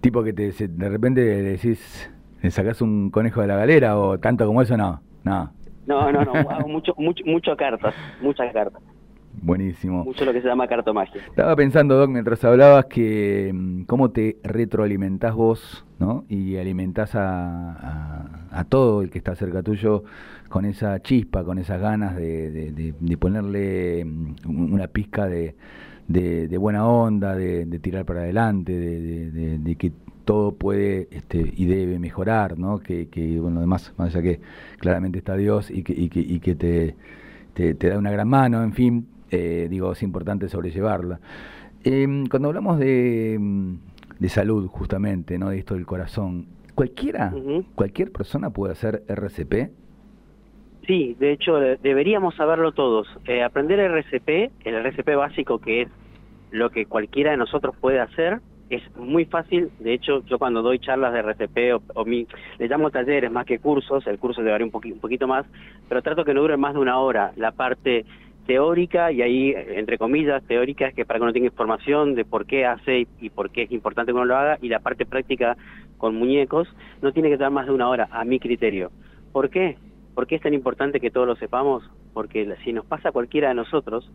Tipo 0.00 0.22
que 0.22 0.32
te, 0.32 0.52
de 0.52 0.88
repente 0.88 1.22
le 1.22 1.42
decís, 1.42 2.08
¿Le 2.40 2.52
sacás 2.52 2.80
un 2.82 3.10
conejo 3.10 3.40
de 3.40 3.48
la 3.48 3.56
galera 3.56 3.98
o 3.98 4.18
tanto 4.20 4.46
como 4.46 4.62
eso 4.62 4.76
no? 4.76 5.00
No. 5.24 5.50
No, 5.86 6.12
no, 6.12 6.24
no, 6.24 6.32
hago 6.50 6.68
mucho, 6.68 6.94
mucho, 6.98 7.24
mucho 7.26 7.56
cartas, 7.56 7.92
muchas 8.20 8.52
cartas. 8.52 8.80
Buenísimo. 9.46 10.04
Mucho 10.04 10.24
lo 10.24 10.32
que 10.32 10.42
se 10.42 10.48
llama 10.48 10.66
cartomagia. 10.66 11.20
Estaba 11.24 11.54
pensando, 11.54 11.96
Doc, 11.96 12.10
mientras 12.10 12.42
hablabas, 12.44 12.86
que 12.86 13.52
mm, 13.54 13.82
cómo 13.84 14.10
te 14.10 14.38
retroalimentás 14.42 15.36
vos, 15.36 15.86
¿no? 16.00 16.24
Y 16.28 16.56
alimentás 16.56 17.14
a, 17.14 17.70
a- 17.72 18.48
a 18.50 18.64
todo 18.64 19.02
el 19.02 19.10
que 19.10 19.18
está 19.18 19.36
cerca 19.36 19.62
tuyo 19.62 20.02
con 20.48 20.64
esa 20.64 21.00
chispa, 21.00 21.44
con 21.44 21.58
esas 21.58 21.80
ganas 21.80 22.16
de, 22.16 22.50
de- 22.50 22.72
de- 22.72 22.94
de 22.98 23.16
ponerle 23.16 24.04
mm, 24.04 24.72
una 24.72 24.88
pizca 24.88 25.26
de, 25.26 25.54
de- 26.08 26.48
buena 26.58 26.84
onda, 26.88 27.36
de, 27.36 27.66
tirar 27.78 28.04
para 28.04 28.22
adelante, 28.22 28.72
de, 28.76 29.58
que 29.76 29.92
todo 30.24 30.56
puede 30.56 31.06
este, 31.12 31.52
y 31.56 31.66
debe 31.66 32.00
mejorar, 32.00 32.58
¿no? 32.58 32.80
Que, 32.80 33.06
que 33.06 33.38
bueno, 33.38 33.58
además, 33.58 33.94
más 33.96 34.08
allá 34.12 34.22
que 34.22 34.40
claramente 34.80 35.18
está 35.18 35.36
Dios 35.36 35.70
y 35.70 35.84
que, 35.84 35.92
y 35.92 36.08
que, 36.08 36.18
y 36.18 36.40
que 36.40 36.56
te, 36.56 36.96
te, 37.54 37.74
te 37.74 37.90
da 37.90 37.96
una 37.98 38.10
gran 38.10 38.26
mano, 38.28 38.64
en 38.64 38.72
fin, 38.72 39.06
eh, 39.30 39.66
digo, 39.70 39.92
es 39.92 40.02
importante 40.02 40.48
sobrellevarla. 40.48 41.20
Em, 41.84 42.26
cuando 42.26 42.48
hablamos 42.48 42.78
de, 42.78 43.36
mm, 43.38 43.74
de 44.18 44.28
salud, 44.28 44.66
justamente, 44.68 45.38
¿no? 45.38 45.50
De 45.50 45.58
esto 45.58 45.74
del 45.74 45.86
corazón, 45.86 46.46
¿cualquiera, 46.74 47.32
cualquier 47.74 48.10
persona 48.12 48.50
puede 48.50 48.72
hacer 48.72 49.02
RCP? 49.08 49.70
Sí, 50.86 51.16
de 51.18 51.32
hecho 51.32 51.56
de- 51.56 51.76
deberíamos 51.82 52.34
saberlo 52.36 52.72
todos. 52.72 53.08
Eh, 53.26 53.42
aprender 53.42 53.80
RCP, 53.80 54.50
el 54.64 54.74
RCP 54.76 55.16
básico 55.16 55.58
que 55.58 55.82
es 55.82 55.88
lo 56.52 56.70
que 56.70 56.86
cualquiera 56.86 57.32
de 57.32 57.36
nosotros 57.36 57.74
puede 57.80 57.98
hacer, 58.00 58.40
es 58.70 58.82
muy 58.96 59.24
fácil. 59.24 59.70
De 59.80 59.92
hecho, 59.94 60.24
yo 60.26 60.38
cuando 60.38 60.62
doy 60.62 60.78
charlas 60.78 61.12
de 61.12 61.20
RCP 61.20 61.74
o, 61.74 61.82
o 61.94 62.04
mi, 62.04 62.26
le 62.58 62.68
llamo 62.68 62.90
talleres 62.90 63.30
más 63.32 63.46
que 63.46 63.58
cursos, 63.58 64.06
el 64.06 64.18
curso 64.18 64.42
debe 64.42 64.62
un, 64.64 64.70
poqui- 64.72 64.92
un 64.92 65.00
poquito 65.00 65.26
más, 65.26 65.44
pero 65.88 66.02
trato 66.02 66.24
que 66.24 66.34
no 66.34 66.40
dure 66.42 66.56
más 66.56 66.74
de 66.74 66.80
una 66.80 66.98
hora. 66.98 67.32
La 67.36 67.52
parte 67.52 68.04
teórica, 68.46 69.12
y 69.12 69.22
ahí, 69.22 69.54
entre 69.56 69.98
comillas, 69.98 70.42
teórica, 70.44 70.88
es 70.88 70.94
que 70.94 71.04
para 71.04 71.18
que 71.18 71.24
uno 71.24 71.32
tenga 71.32 71.46
información 71.46 72.14
de 72.14 72.24
por 72.24 72.46
qué 72.46 72.64
hace 72.64 73.06
y, 73.20 73.30
por 73.30 73.50
qué 73.50 73.62
es 73.62 73.72
importante 73.72 74.12
que 74.12 74.16
uno 74.16 74.24
lo 74.24 74.36
haga, 74.36 74.58
y 74.62 74.68
la 74.68 74.80
parte 74.80 75.04
práctica 75.04 75.56
con 75.98 76.14
muñecos, 76.14 76.68
no 77.02 77.12
tiene 77.12 77.28
que 77.28 77.36
dar 77.36 77.50
más 77.50 77.66
de 77.66 77.72
una 77.72 77.88
hora, 77.88 78.08
a 78.10 78.24
mi 78.24 78.38
criterio. 78.38 78.90
¿Por 79.32 79.50
qué? 79.50 79.76
¿Por 80.14 80.26
qué 80.26 80.36
es 80.36 80.42
tan 80.42 80.54
importante 80.54 81.00
que 81.00 81.10
todos 81.10 81.26
lo 81.26 81.36
sepamos? 81.36 81.82
Porque 82.14 82.54
si 82.64 82.72
nos 82.72 82.86
pasa 82.86 83.10
a 83.10 83.12
cualquiera 83.12 83.48
de 83.48 83.54
nosotros, 83.54 84.10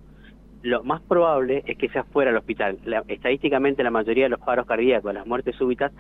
lo 0.63 0.83
más 0.83 1.01
probable 1.01 1.63
es 1.65 1.77
que 1.77 1.89
sea 1.89 2.03
fuera 2.03 2.31
del 2.31 2.37
hospital. 2.37 2.77
La- 2.85 3.03
estadísticamente, 3.07 3.83
la 3.83 3.91
mayoría 3.91 4.25
de 4.25 4.29
los 4.29 4.39
paros 4.39 4.65
cardíacos, 4.65 5.13
las 5.13 5.25
muertes 5.25 5.55
súbitas, 5.55 5.91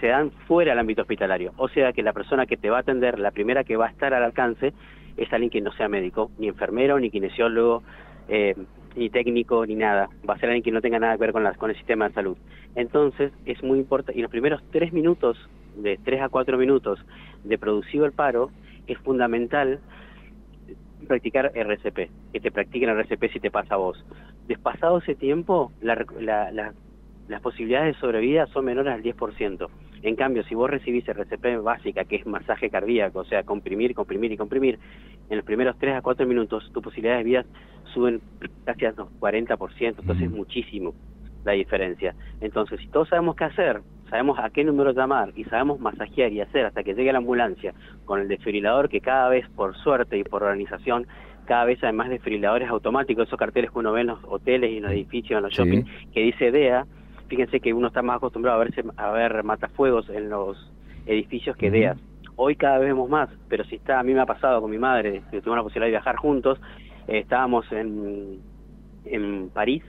se 0.00 0.08
dan 0.08 0.30
fuera 0.46 0.72
del 0.72 0.78
ámbito 0.80 1.02
hospitalario. 1.02 1.52
O 1.56 1.68
sea 1.68 1.92
que 1.92 2.02
la 2.02 2.12
persona 2.12 2.46
que 2.46 2.56
te 2.56 2.68
va 2.70 2.78
a 2.78 2.80
atender, 2.80 3.18
la 3.18 3.30
primera 3.30 3.64
que 3.64 3.76
va 3.76 3.86
a 3.86 3.90
estar 3.90 4.12
al 4.14 4.22
alcance, 4.22 4.72
es 5.16 5.32
alguien 5.32 5.50
que 5.50 5.60
no 5.62 5.72
sea 5.72 5.88
médico, 5.88 6.30
ni 6.38 6.48
enfermero, 6.48 6.98
ni 7.00 7.10
kinesiólogo, 7.10 7.82
eh, 8.28 8.54
ni 8.96 9.08
técnico, 9.08 9.64
ni 9.66 9.74
nada. 9.74 10.08
Va 10.28 10.34
a 10.34 10.38
ser 10.38 10.50
alguien 10.50 10.62
que 10.62 10.72
no 10.72 10.80
tenga 10.82 10.98
nada 10.98 11.14
que 11.14 11.20
ver 11.20 11.32
con, 11.32 11.42
las- 11.44 11.56
con 11.56 11.70
el 11.70 11.76
sistema 11.76 12.08
de 12.08 12.14
salud. 12.14 12.36
Entonces, 12.74 13.32
es 13.46 13.62
muy 13.62 13.78
importante. 13.78 14.18
Y 14.18 14.22
los 14.22 14.30
primeros 14.30 14.62
tres 14.70 14.92
minutos, 14.92 15.38
de 15.76 15.98
tres 16.04 16.20
a 16.22 16.28
cuatro 16.28 16.56
minutos 16.58 16.98
de 17.44 17.56
producido 17.58 18.04
el 18.06 18.12
paro, 18.12 18.50
es 18.86 18.98
fundamental 18.98 19.80
practicar 21.06 21.52
RCP, 21.54 22.10
que 22.36 22.40
te 22.40 22.50
practiquen 22.50 22.90
RCP 22.90 23.30
si 23.32 23.40
te 23.40 23.50
pasa 23.50 23.74
a 23.74 23.78
vos. 23.78 23.96
Despasado 24.46 24.98
ese 24.98 25.14
tiempo, 25.14 25.72
la 25.80 26.04
la- 26.20 26.52
la- 26.52 26.74
las 27.28 27.40
posibilidades 27.40 27.94
de 27.94 28.00
sobrevida 28.00 28.46
son 28.48 28.66
menores 28.66 28.92
al 28.92 29.02
10%. 29.02 29.70
En 30.02 30.14
cambio, 30.16 30.44
si 30.44 30.54
vos 30.54 30.68
recibís 30.70 31.08
RCP 31.08 31.56
básica, 31.62 32.04
que 32.04 32.16
es 32.16 32.26
masaje 32.26 32.68
cardíaco, 32.68 33.20
o 33.20 33.24
sea, 33.24 33.42
comprimir, 33.42 33.94
comprimir 33.94 34.32
y 34.32 34.36
comprimir, 34.36 34.78
en 35.30 35.36
los 35.36 35.44
primeros 35.46 35.76
3 35.78 35.94
a 35.96 36.02
4 36.02 36.26
minutos 36.26 36.70
tus 36.72 36.82
posibilidades 36.82 37.24
de 37.24 37.30
vida 37.30 37.46
suben 37.94 38.20
casi 38.64 38.84
a 38.84 38.92
los 38.96 39.08
40%, 39.18 40.02
entonces 40.02 40.26
es 40.26 40.30
Mm. 40.30 40.36
muchísimo 40.36 40.94
la 41.42 41.52
diferencia. 41.52 42.14
Entonces, 42.40 42.78
si 42.80 42.88
todos 42.88 43.08
sabemos 43.08 43.34
qué 43.34 43.44
hacer, 43.44 43.80
sabemos 44.10 44.38
a 44.38 44.50
qué 44.50 44.62
número 44.62 44.92
llamar 44.92 45.32
y 45.34 45.44
sabemos 45.44 45.80
masajear 45.80 46.30
y 46.32 46.40
hacer 46.42 46.66
hasta 46.66 46.84
que 46.84 46.94
llegue 46.94 47.12
la 47.12 47.18
ambulancia 47.18 47.74
con 48.04 48.20
el 48.20 48.28
desfibrilador, 48.28 48.88
que 48.88 49.00
cada 49.00 49.28
vez, 49.30 49.46
por 49.54 49.74
suerte 49.76 50.18
y 50.18 50.22
por 50.24 50.42
organización, 50.42 51.06
cada 51.46 51.64
vez 51.64 51.82
hay 51.82 51.92
más 51.92 52.08
desfibriladores 52.10 52.68
automáticos, 52.68 53.26
esos 53.26 53.38
carteles 53.38 53.70
que 53.70 53.78
uno 53.78 53.92
ve 53.92 54.02
en 54.02 54.08
los 54.08 54.18
hoteles 54.24 54.70
y 54.70 54.76
en 54.76 54.82
los 54.82 54.92
edificios, 54.92 55.38
en 55.38 55.42
los 55.44 55.54
Sí. 55.54 55.62
shopping, 55.62 55.84
que 56.12 56.20
dice 56.20 56.50
DEA, 56.50 56.86
fíjense 57.28 57.60
que 57.60 57.72
uno 57.72 57.88
está 57.88 58.02
más 58.02 58.16
acostumbrado 58.16 58.60
a, 58.60 58.64
verse, 58.64 58.84
a 58.96 59.10
ver 59.12 59.42
matafuegos 59.44 60.08
en 60.10 60.28
los 60.28 60.70
edificios 61.06 61.56
que. 61.56 61.70
DEA. 61.70 61.96
Hoy 62.36 62.54
cada 62.56 62.78
vez 62.78 62.88
vemos 62.88 63.08
más, 63.08 63.30
pero 63.48 63.64
si 63.64 63.76
está, 63.76 63.98
a 63.98 64.02
mí 64.02 64.12
me 64.12 64.20
ha 64.20 64.26
pasado 64.26 64.60
con 64.60 64.70
mi 64.70 64.76
madre, 64.78 65.22
que 65.30 65.40
tuvimos 65.40 65.56
la 65.56 65.62
posibilidad 65.62 65.86
de 65.86 65.92
viajar 65.92 66.16
juntos, 66.16 66.60
eh, 67.08 67.20
estábamos 67.20 67.70
en, 67.72 68.40
en 69.06 69.48
París, 69.48 69.82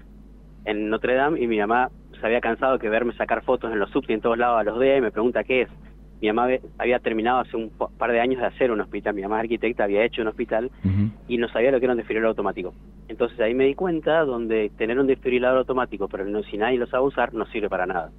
en 0.63 0.89
Notre 0.89 1.15
Dame, 1.15 1.41
y 1.41 1.47
mi 1.47 1.57
mamá 1.57 1.89
se 2.19 2.25
había 2.25 2.39
cansado 2.39 2.79
que 2.79 2.87
verme 2.89 3.13
sacar 3.13 3.43
fotos 3.43 3.71
en 3.71 3.79
los 3.79 3.89
subs 3.91 4.09
y 4.09 4.13
en 4.13 4.21
todos 4.21 4.37
lados 4.37 4.61
a 4.61 4.63
los 4.63 4.79
DEA 4.79 4.97
y 4.97 5.01
me 5.01 5.11
pregunta 5.11 5.43
qué 5.43 5.63
es. 5.63 5.69
Mi 6.19 6.27
mamá 6.29 6.49
había 6.77 6.99
terminado 6.99 7.39
hace 7.39 7.55
un 7.57 7.69
pa- 7.69 7.89
par 7.97 8.11
de 8.11 8.19
años 8.19 8.39
de 8.41 8.47
hacer 8.47 8.71
un 8.71 8.81
hospital, 8.81 9.13
mi 9.13 9.21
mamá 9.21 9.39
arquitecta, 9.39 9.83
había 9.83 10.03
hecho 10.03 10.21
un 10.21 10.27
hospital 10.29 10.71
y 11.27 11.37
no 11.37 11.47
sabía 11.49 11.71
lo 11.71 11.79
que 11.79 11.85
era 11.85 11.93
un 11.93 11.97
desfibrilador 11.97 12.29
automático. 12.29 12.73
Entonces 13.07 13.39
ahí 13.39 13.53
me 13.53 13.65
di 13.65 13.75
cuenta 13.75 14.21
donde 14.25 14.71
tener 14.77 14.99
un 14.99 15.07
desfibrilador 15.07 15.59
automático, 15.59 16.07
pero 16.07 16.25
no, 16.25 16.41
si 16.43 16.57
nadie 16.57 16.77
lo 16.77 16.87
sabe 16.87 17.05
usar, 17.05 17.33
no 17.33 17.45
sirve 17.47 17.69
para 17.69 17.85
nada. 17.85 18.11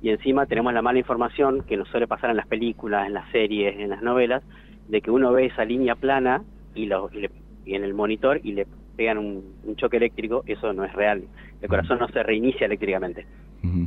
Y 0.00 0.10
encima 0.10 0.46
tenemos 0.46 0.72
la 0.72 0.82
mala 0.82 0.98
información 0.98 1.62
que 1.62 1.76
nos 1.76 1.88
suele 1.88 2.06
pasar 2.06 2.30
en 2.30 2.36
las 2.36 2.46
películas, 2.46 3.06
en 3.06 3.14
las 3.14 3.28
series, 3.30 3.78
en 3.78 3.88
las 3.90 4.02
novelas, 4.02 4.42
de 4.86 5.00
que 5.00 5.10
uno 5.10 5.32
ve 5.32 5.46
esa 5.46 5.64
línea 5.64 5.94
plana 5.94 6.42
y, 6.74 6.86
lo, 6.86 7.08
y, 7.12 7.20
le- 7.20 7.30
y 7.64 7.74
en 7.74 7.84
el 7.84 7.94
monitor 7.94 8.40
y 8.42 8.52
le 8.52 8.66
pegan 8.96 9.18
un, 9.18 9.56
un 9.62 9.76
choque 9.76 9.96
eléctrico, 9.96 10.42
eso 10.46 10.72
no 10.72 10.84
es 10.84 10.92
real. 10.92 11.28
El 11.60 11.68
corazón 11.68 11.98
no 12.00 12.08
se 12.08 12.22
reinicia 12.22 12.66
eléctricamente 12.66 13.26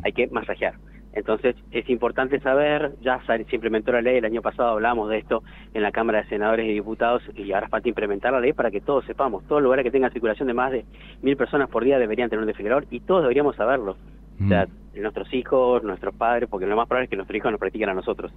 hay 0.04 0.12
que 0.14 0.28
masajear. 0.28 0.76
Entonces 1.14 1.56
es 1.72 1.90
importante 1.90 2.40
saber, 2.40 2.94
ya 3.02 3.22
se 3.26 3.56
implementó 3.56 3.92
la 3.92 4.02
ley, 4.02 4.18
el 4.18 4.26
año 4.26 4.42
pasado 4.42 4.70
hablamos 4.70 5.10
de 5.10 5.18
esto 5.18 5.44
en 5.74 5.84
la 5.84 5.92
Cámara 5.92 6.22
de 6.22 6.30
Senadores 6.30 6.66
y 6.66 6.74
Diputados 6.74 7.22
y 7.36 7.52
ahora 7.52 7.68
falta 7.68 7.90
implementar 7.90 8.32
la 8.32 8.40
ley 8.40 8.54
para 8.54 8.72
que 8.72 8.80
todos 8.80 9.06
sepamos, 9.06 9.44
todos 9.44 9.62
los 9.62 9.66
lugares 9.66 9.84
que 9.84 9.92
tengan 9.92 10.12
circulación 10.12 10.48
de 10.48 10.54
más 10.54 10.72
de 10.72 10.86
mil 11.22 11.36
personas 11.36 11.70
por 11.70 11.84
día 11.84 12.00
deberían 12.00 12.30
tener 12.30 12.42
un 12.42 12.48
desfibrilador 12.48 12.86
y 12.90 13.02
todos 13.02 13.24
deberíamos 13.24 13.56
saberlo. 13.56 13.98
O 14.44 14.48
sea, 14.48 14.68
nuestros 14.96 15.32
hijos, 15.36 15.84
nuestros 15.84 16.16
padres, 16.16 16.50
porque 16.50 16.66
lo 16.66 16.76
más 16.76 16.88
probable 16.88 17.04
es 17.04 17.10
que 17.12 17.16
nuestros 17.16 17.38
hijos 17.38 17.52
nos 17.52 17.60
practiquen 17.60 17.90
a 17.90 17.94
nosotros. 17.94 18.32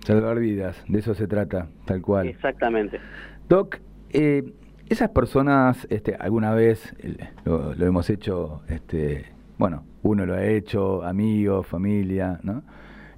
Salvar 0.00 0.38
vidas, 0.38 0.84
de 0.86 0.98
eso 0.98 1.14
se 1.14 1.26
trata, 1.26 1.68
tal 1.86 2.02
cual. 2.02 2.28
Exactamente. 2.28 3.00
Doc, 3.48 3.78
eh, 4.10 4.52
esas 4.90 5.08
personas, 5.10 5.86
este, 5.88 6.14
alguna 6.14 6.52
vez 6.52 6.94
eh, 6.98 7.16
lo, 7.44 7.74
lo 7.74 7.86
hemos 7.86 8.10
hecho, 8.10 8.60
este, 8.68 9.26
bueno, 9.60 9.84
uno 10.02 10.24
lo 10.24 10.34
ha 10.34 10.44
hecho, 10.44 11.04
amigos, 11.04 11.66
familia, 11.66 12.40
¿no? 12.42 12.62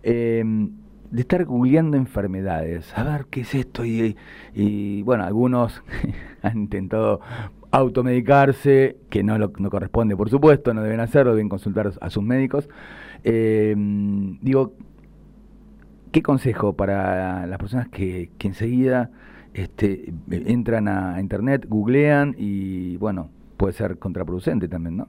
Eh, 0.02 0.42
de 1.12 1.20
estar 1.20 1.44
googleando 1.44 1.96
enfermedades, 1.96 2.92
a 2.98 3.04
ver 3.04 3.26
qué 3.30 3.42
es 3.42 3.54
esto 3.54 3.84
y, 3.84 4.16
y, 4.52 5.02
bueno, 5.02 5.22
algunos 5.24 5.84
han 6.42 6.58
intentado 6.58 7.20
automedicarse, 7.70 8.96
que 9.08 9.22
no, 9.22 9.38
lo, 9.38 9.52
corresponde, 9.52 10.16
por 10.16 10.30
supuesto, 10.30 10.74
no 10.74 10.82
deben 10.82 10.98
hacerlo, 10.98 11.32
deben 11.32 11.48
consultar 11.48 11.92
a 12.00 12.10
sus 12.10 12.24
médicos. 12.24 12.68
Eh, 13.22 13.76
digo, 14.40 14.72
¿Qué 16.10 16.22
consejo 16.22 16.74
para 16.74 17.46
las 17.46 17.58
personas 17.58 17.88
que, 17.88 18.30
que 18.36 18.48
enseguida 18.48 19.10
este, 19.54 20.12
entran 20.30 20.88
a 20.88 21.18
internet, 21.20 21.66
googlean 21.68 22.34
y, 22.36 22.96
bueno, 22.96 23.30
puede 23.56 23.74
ser 23.74 23.98
contraproducente 23.98 24.68
también, 24.68 24.96
¿no? 24.96 25.08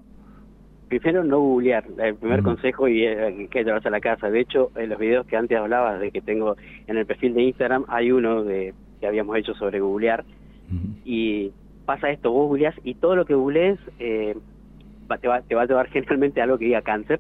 Primero, 1.00 1.24
no 1.24 1.40
googlear. 1.40 1.86
El 1.98 2.16
primer 2.16 2.44
consejo 2.44 2.88
y 2.88 3.06
eh, 3.06 3.48
que 3.50 3.64
llevarse 3.64 3.88
a 3.88 3.92
la 3.92 4.00
casa. 4.00 4.30
De 4.30 4.40
hecho, 4.40 4.72
en 4.76 4.90
los 4.90 5.00
videos 5.00 5.26
que 5.26 5.38
antes 5.38 5.58
hablabas 5.58 6.00
de 6.00 6.12
que 6.12 6.22
tengo 6.22 6.56
en 6.88 6.98
el 6.98 7.06
perfil 7.06 7.34
de 7.34 7.44
Instagram, 7.44 7.86
hay 7.88 8.12
uno 8.12 8.44
de 8.44 8.74
que 9.00 9.08
habíamos 9.08 9.38
hecho 9.38 9.54
sobre 9.56 9.80
googlear. 9.80 10.24
Y 11.06 11.52
pasa 11.86 12.10
esto, 12.10 12.32
vos 12.32 12.48
googleás 12.48 12.76
y 12.84 12.96
todo 12.96 13.16
lo 13.16 13.26
que 13.26 13.36
googlees 13.36 13.78
eh, 14.00 14.36
te, 15.22 15.28
va, 15.28 15.42
te 15.42 15.54
va 15.54 15.64
a 15.64 15.66
llevar 15.66 15.88
generalmente 15.92 16.42
a 16.42 16.46
algo 16.46 16.58
que 16.58 16.66
diga 16.66 16.82
cáncer. 16.82 17.20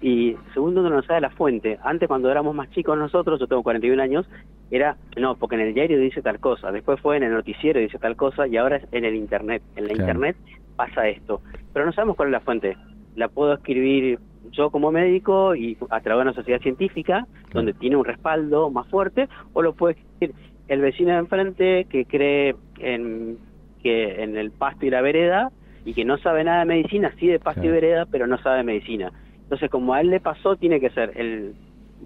Y 0.00 0.36
segundo, 0.52 0.82
no 0.82 1.02
sabe 1.02 1.22
la 1.22 1.30
fuente. 1.30 1.78
Antes, 1.82 2.08
cuando 2.08 2.30
éramos 2.30 2.54
más 2.54 2.70
chicos 2.70 2.98
nosotros, 2.98 3.40
yo 3.40 3.46
tengo 3.46 3.62
41 3.62 4.02
años, 4.02 4.26
era, 4.70 4.96
no, 5.16 5.36
porque 5.36 5.54
en 5.54 5.62
el 5.62 5.74
diario 5.74 5.98
dice 5.98 6.20
tal 6.20 6.40
cosa, 6.40 6.72
después 6.72 7.00
fue 7.00 7.16
en 7.16 7.22
el 7.22 7.32
noticiero 7.32 7.80
dice 7.80 7.98
tal 7.98 8.16
cosa, 8.16 8.46
y 8.46 8.56
ahora 8.56 8.76
es 8.76 8.86
en 8.92 9.04
el 9.04 9.14
Internet. 9.14 9.62
En 9.76 9.84
la 9.84 9.94
Claro. 9.94 10.02
Internet 10.02 10.36
pasa 10.76 11.08
esto. 11.08 11.40
Pero 11.72 11.86
no 11.86 11.92
sabemos 11.92 12.16
cuál 12.16 12.28
es 12.28 12.32
la 12.32 12.40
fuente. 12.40 12.76
La 13.16 13.28
puedo 13.28 13.54
escribir 13.54 14.18
yo 14.50 14.70
como 14.70 14.90
médico 14.90 15.54
y 15.54 15.76
a 15.90 16.00
través 16.00 16.24
de 16.24 16.30
una 16.30 16.34
sociedad 16.34 16.60
científica, 16.60 17.26
donde 17.52 17.72
tiene 17.72 17.96
un 17.96 18.04
respaldo 18.04 18.70
más 18.70 18.86
fuerte, 18.88 19.28
o 19.52 19.62
lo 19.62 19.72
puede 19.74 19.94
escribir 19.94 20.34
el 20.68 20.80
vecino 20.80 21.10
de 21.12 21.18
enfrente 21.18 21.84
que 21.90 22.04
cree 22.06 22.54
en, 22.78 23.38
que 23.82 24.22
en 24.22 24.36
el 24.36 24.50
pasto 24.50 24.86
y 24.86 24.90
la 24.90 25.02
vereda 25.02 25.50
y 25.84 25.92
que 25.92 26.04
no 26.04 26.16
sabe 26.18 26.44
nada 26.44 26.60
de 26.60 26.64
medicina, 26.66 27.12
sí 27.18 27.26
de 27.26 27.38
pasto 27.38 27.60
Claro. 27.60 27.76
y 27.76 27.80
vereda, 27.80 28.06
pero 28.10 28.26
no 28.26 28.38
sabe 28.38 28.58
de 28.58 28.64
medicina. 28.64 29.12
Entonces, 29.42 29.70
como 29.70 29.92
a 29.92 30.00
él 30.00 30.08
le 30.08 30.20
pasó, 30.20 30.56
tiene 30.56 30.80
que 30.80 30.90
ser 30.90 31.12
el 31.16 31.54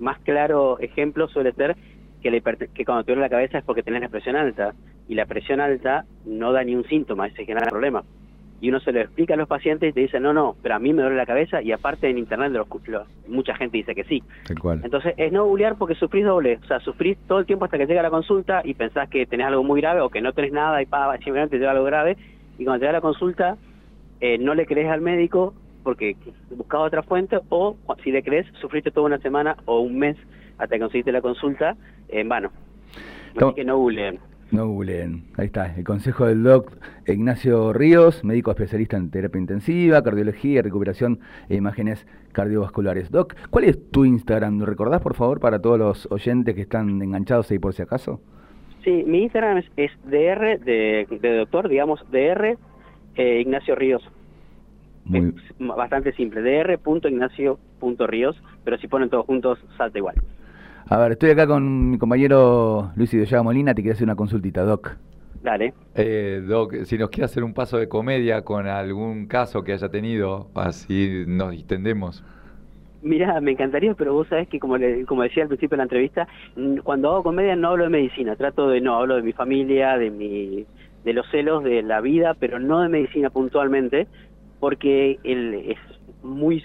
más 0.00 0.18
claro 0.20 0.78
ejemplo 0.80 1.28
suele 1.28 1.52
ser 1.52 1.76
que, 2.22 2.30
que 2.74 2.84
cuando 2.84 3.04
te 3.04 3.12
duele 3.12 3.22
la 3.22 3.28
cabeza 3.28 3.58
es 3.58 3.64
porque 3.64 3.82
tenés 3.82 4.00
la 4.00 4.08
presión 4.08 4.36
alta 4.36 4.74
y 5.08 5.14
la 5.14 5.26
presión 5.26 5.60
alta 5.60 6.04
no 6.26 6.52
da 6.52 6.64
ni 6.64 6.74
un 6.74 6.84
síntoma, 6.84 7.28
ese 7.28 7.44
genera 7.44 7.68
problema. 7.68 8.02
Y 8.60 8.70
uno 8.70 8.80
se 8.80 8.90
lo 8.92 9.00
explica 9.00 9.34
a 9.34 9.36
los 9.36 9.46
pacientes 9.46 9.90
y 9.90 9.92
te 9.92 10.00
dicen, 10.00 10.22
no, 10.22 10.32
no, 10.32 10.56
pero 10.62 10.74
a 10.74 10.78
mí 10.80 10.92
me 10.92 11.02
duele 11.02 11.16
la 11.16 11.26
cabeza 11.26 11.62
y 11.62 11.70
aparte 11.70 12.08
en 12.10 12.18
internet 12.18 12.50
los, 12.52 12.66
los- 12.86 13.06
mucha 13.28 13.54
gente 13.54 13.76
dice 13.76 13.94
que 13.94 14.04
sí. 14.04 14.22
Cual. 14.60 14.80
Entonces 14.82 15.14
es 15.16 15.30
no 15.32 15.44
googlear 15.46 15.76
porque 15.76 15.94
sufrís 15.94 16.24
doble, 16.24 16.58
o 16.62 16.66
sea, 16.66 16.80
sufrís 16.80 17.16
todo 17.28 17.38
el 17.38 17.46
tiempo 17.46 17.64
hasta 17.64 17.78
que 17.78 17.86
llega 17.86 18.02
la 18.02 18.10
consulta 18.10 18.62
y 18.64 18.74
pensás 18.74 19.08
que 19.08 19.26
tenés 19.26 19.46
algo 19.46 19.62
muy 19.62 19.80
grave 19.80 20.00
o 20.00 20.10
que 20.10 20.20
no 20.20 20.32
tenés 20.32 20.52
nada 20.52 20.82
y 20.82 20.86
pa, 20.86 21.16
simplemente 21.18 21.58
te 21.58 21.64
da 21.64 21.70
algo 21.70 21.84
grave 21.84 22.16
y 22.58 22.64
cuando 22.64 22.84
da 22.84 22.92
la 22.92 23.00
consulta 23.00 23.56
eh, 24.20 24.38
no 24.38 24.54
le 24.54 24.66
crees 24.66 24.88
al 24.90 25.00
médico 25.00 25.54
porque 25.84 26.16
buscaba 26.50 26.82
otra 26.84 27.02
fuente 27.02 27.38
o 27.50 27.76
si 28.02 28.10
le 28.10 28.22
crees 28.24 28.46
sufriste 28.60 28.90
toda 28.90 29.06
una 29.06 29.18
semana 29.18 29.56
o 29.66 29.80
un 29.80 29.98
mes 29.98 30.16
hasta 30.58 30.74
que 30.74 30.80
conseguiste 30.80 31.12
la 31.12 31.20
consulta 31.20 31.76
en 32.08 32.28
vano. 32.28 32.50
Así 33.50 33.54
que 33.54 33.64
no 33.64 33.78
googleen. 33.78 34.18
No 34.50 34.66
googleen. 34.66 35.24
Ahí 35.36 35.46
está. 35.46 35.74
El 35.76 35.84
consejo 35.84 36.26
del 36.26 36.42
doc 36.42 36.72
Ignacio 37.06 37.72
Ríos, 37.72 38.24
médico 38.24 38.50
especialista 38.50 38.96
en 38.96 39.10
terapia 39.10 39.38
intensiva, 39.38 40.02
cardiología 40.02 40.58
y 40.58 40.62
recuperación 40.62 41.20
e 41.48 41.56
imágenes 41.56 42.06
cardiovasculares. 42.32 43.10
Doc, 43.10 43.34
¿cuál 43.50 43.64
es 43.64 43.90
tu 43.90 44.06
Instagram? 44.06 44.58
¿Lo 44.58 44.66
recordás, 44.66 45.02
por 45.02 45.14
favor, 45.14 45.40
para 45.40 45.60
todos 45.60 45.78
los 45.78 46.08
oyentes 46.10 46.54
que 46.54 46.62
están 46.62 47.02
enganchados 47.02 47.50
ahí 47.50 47.58
por 47.58 47.74
si 47.74 47.82
acaso? 47.82 48.20
Sí, 48.84 49.04
mi 49.06 49.24
Instagram 49.24 49.58
es, 49.58 49.66
es 49.76 49.90
DR 50.04 50.58
de, 50.60 51.06
de 51.10 51.36
doctor, 51.36 51.68
digamos, 51.68 52.00
DR 52.10 52.56
eh, 53.16 53.40
Ignacio 53.40 53.74
Ríos. 53.74 54.02
Muy, 55.04 55.28
Es 55.28 55.34
bastante 55.58 56.12
simple, 56.12 56.40
dr.ignacio.ríos, 56.40 58.42
pero 58.64 58.78
si 58.78 58.88
ponen 58.88 59.10
todos 59.10 59.26
juntos 59.26 59.58
salta 59.76 59.98
igual. 59.98 60.14
A 60.90 60.96
ver, 60.98 61.12
estoy 61.12 61.30
acá 61.30 61.46
con 61.46 61.90
mi 61.90 61.98
compañero 61.98 62.92
Luis 62.96 63.12
Idoyaga 63.12 63.42
Molina, 63.42 63.74
te 63.74 63.82
quiero 63.82 63.94
hacer 63.94 64.04
una 64.06 64.16
consultita, 64.16 64.62
Doc. 64.64 64.96
Dale. 65.42 65.74
Eh, 65.94 66.42
Doc, 66.46 66.74
si 66.84 66.96
nos 66.98 67.10
quiere 67.10 67.26
hacer 67.26 67.44
un 67.44 67.54
paso 67.54 67.78
de 67.78 67.88
comedia 67.88 68.42
con 68.44 68.66
algún 68.66 69.26
caso 69.26 69.64
que 69.64 69.72
haya 69.72 69.88
tenido, 69.90 70.50
así 70.54 71.24
nos 71.26 71.50
distendemos. 71.52 72.24
Mira, 73.00 73.40
me 73.40 73.52
encantaría, 73.52 73.94
pero 73.94 74.12
vos 74.14 74.26
sabés 74.28 74.48
que 74.48 74.58
como, 74.58 74.76
le- 74.76 75.04
como 75.06 75.22
decía 75.22 75.44
al 75.44 75.48
principio 75.48 75.76
de 75.76 75.78
la 75.78 75.82
entrevista, 75.84 76.26
mm, 76.56 76.78
cuando 76.78 77.10
hago 77.10 77.22
comedia 77.22 77.54
no 77.54 77.68
hablo 77.68 77.84
de 77.84 77.90
medicina, 77.90 78.34
trato 78.36 78.68
de 78.68 78.80
no, 78.80 78.96
hablo 78.96 79.14
de 79.16 79.22
mi 79.22 79.32
familia, 79.32 79.96
de 79.98 80.10
mi 80.10 80.66
de 81.04 81.12
los 81.12 81.26
celos 81.30 81.62
de 81.62 81.82
la 81.82 82.00
vida, 82.00 82.34
pero 82.34 82.58
no 82.58 82.80
de 82.82 82.88
medicina 82.88 83.30
puntualmente, 83.30 84.08
porque 84.58 85.20
el, 85.22 85.54
es 85.54 85.78
muy, 86.22 86.62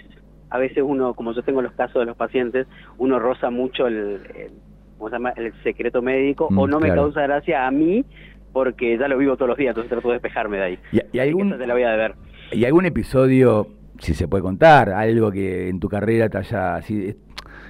a 0.54 0.58
veces 0.58 0.84
uno, 0.86 1.14
como 1.14 1.32
yo 1.32 1.42
tengo 1.42 1.60
los 1.62 1.72
casos 1.72 2.00
de 2.00 2.06
los 2.06 2.16
pacientes, 2.16 2.68
uno 2.98 3.18
roza 3.18 3.50
mucho 3.50 3.88
el, 3.88 3.96
el- 4.36 4.52
¿cómo 4.96 5.10
se 5.10 5.16
llama? 5.16 5.30
el 5.36 5.52
secreto 5.64 6.00
médico, 6.00 6.46
Mm, 6.48 6.58
o 6.58 6.66
no 6.68 6.78
me 6.78 6.86
causa 6.94 7.22
gracia 7.22 7.66
a 7.66 7.70
mí, 7.72 8.04
porque 8.52 8.96
ya 8.96 9.08
lo 9.08 9.18
vivo 9.18 9.34
todos 9.36 9.48
los 9.48 9.58
días, 9.58 9.70
entonces 9.70 9.90
trato 9.90 10.06
de 10.08 10.14
despejarme 10.14 10.58
de 10.58 10.62
ahí. 10.62 10.78
¿Y, 11.12 11.18
algún, 11.18 11.48
esa 11.48 11.58
te 11.58 11.66
la 11.66 11.74
voy 11.74 11.82
a 11.82 11.90
deber. 11.90 12.14
¿Y 12.52 12.64
algún 12.66 12.86
episodio, 12.86 13.66
si 13.98 14.14
se 14.14 14.28
puede 14.28 14.44
contar, 14.44 14.90
algo 14.90 15.32
que 15.32 15.68
en 15.68 15.80
tu 15.80 15.88
carrera 15.88 16.28
te 16.28 16.38
haya 16.38 16.76
así... 16.76 17.16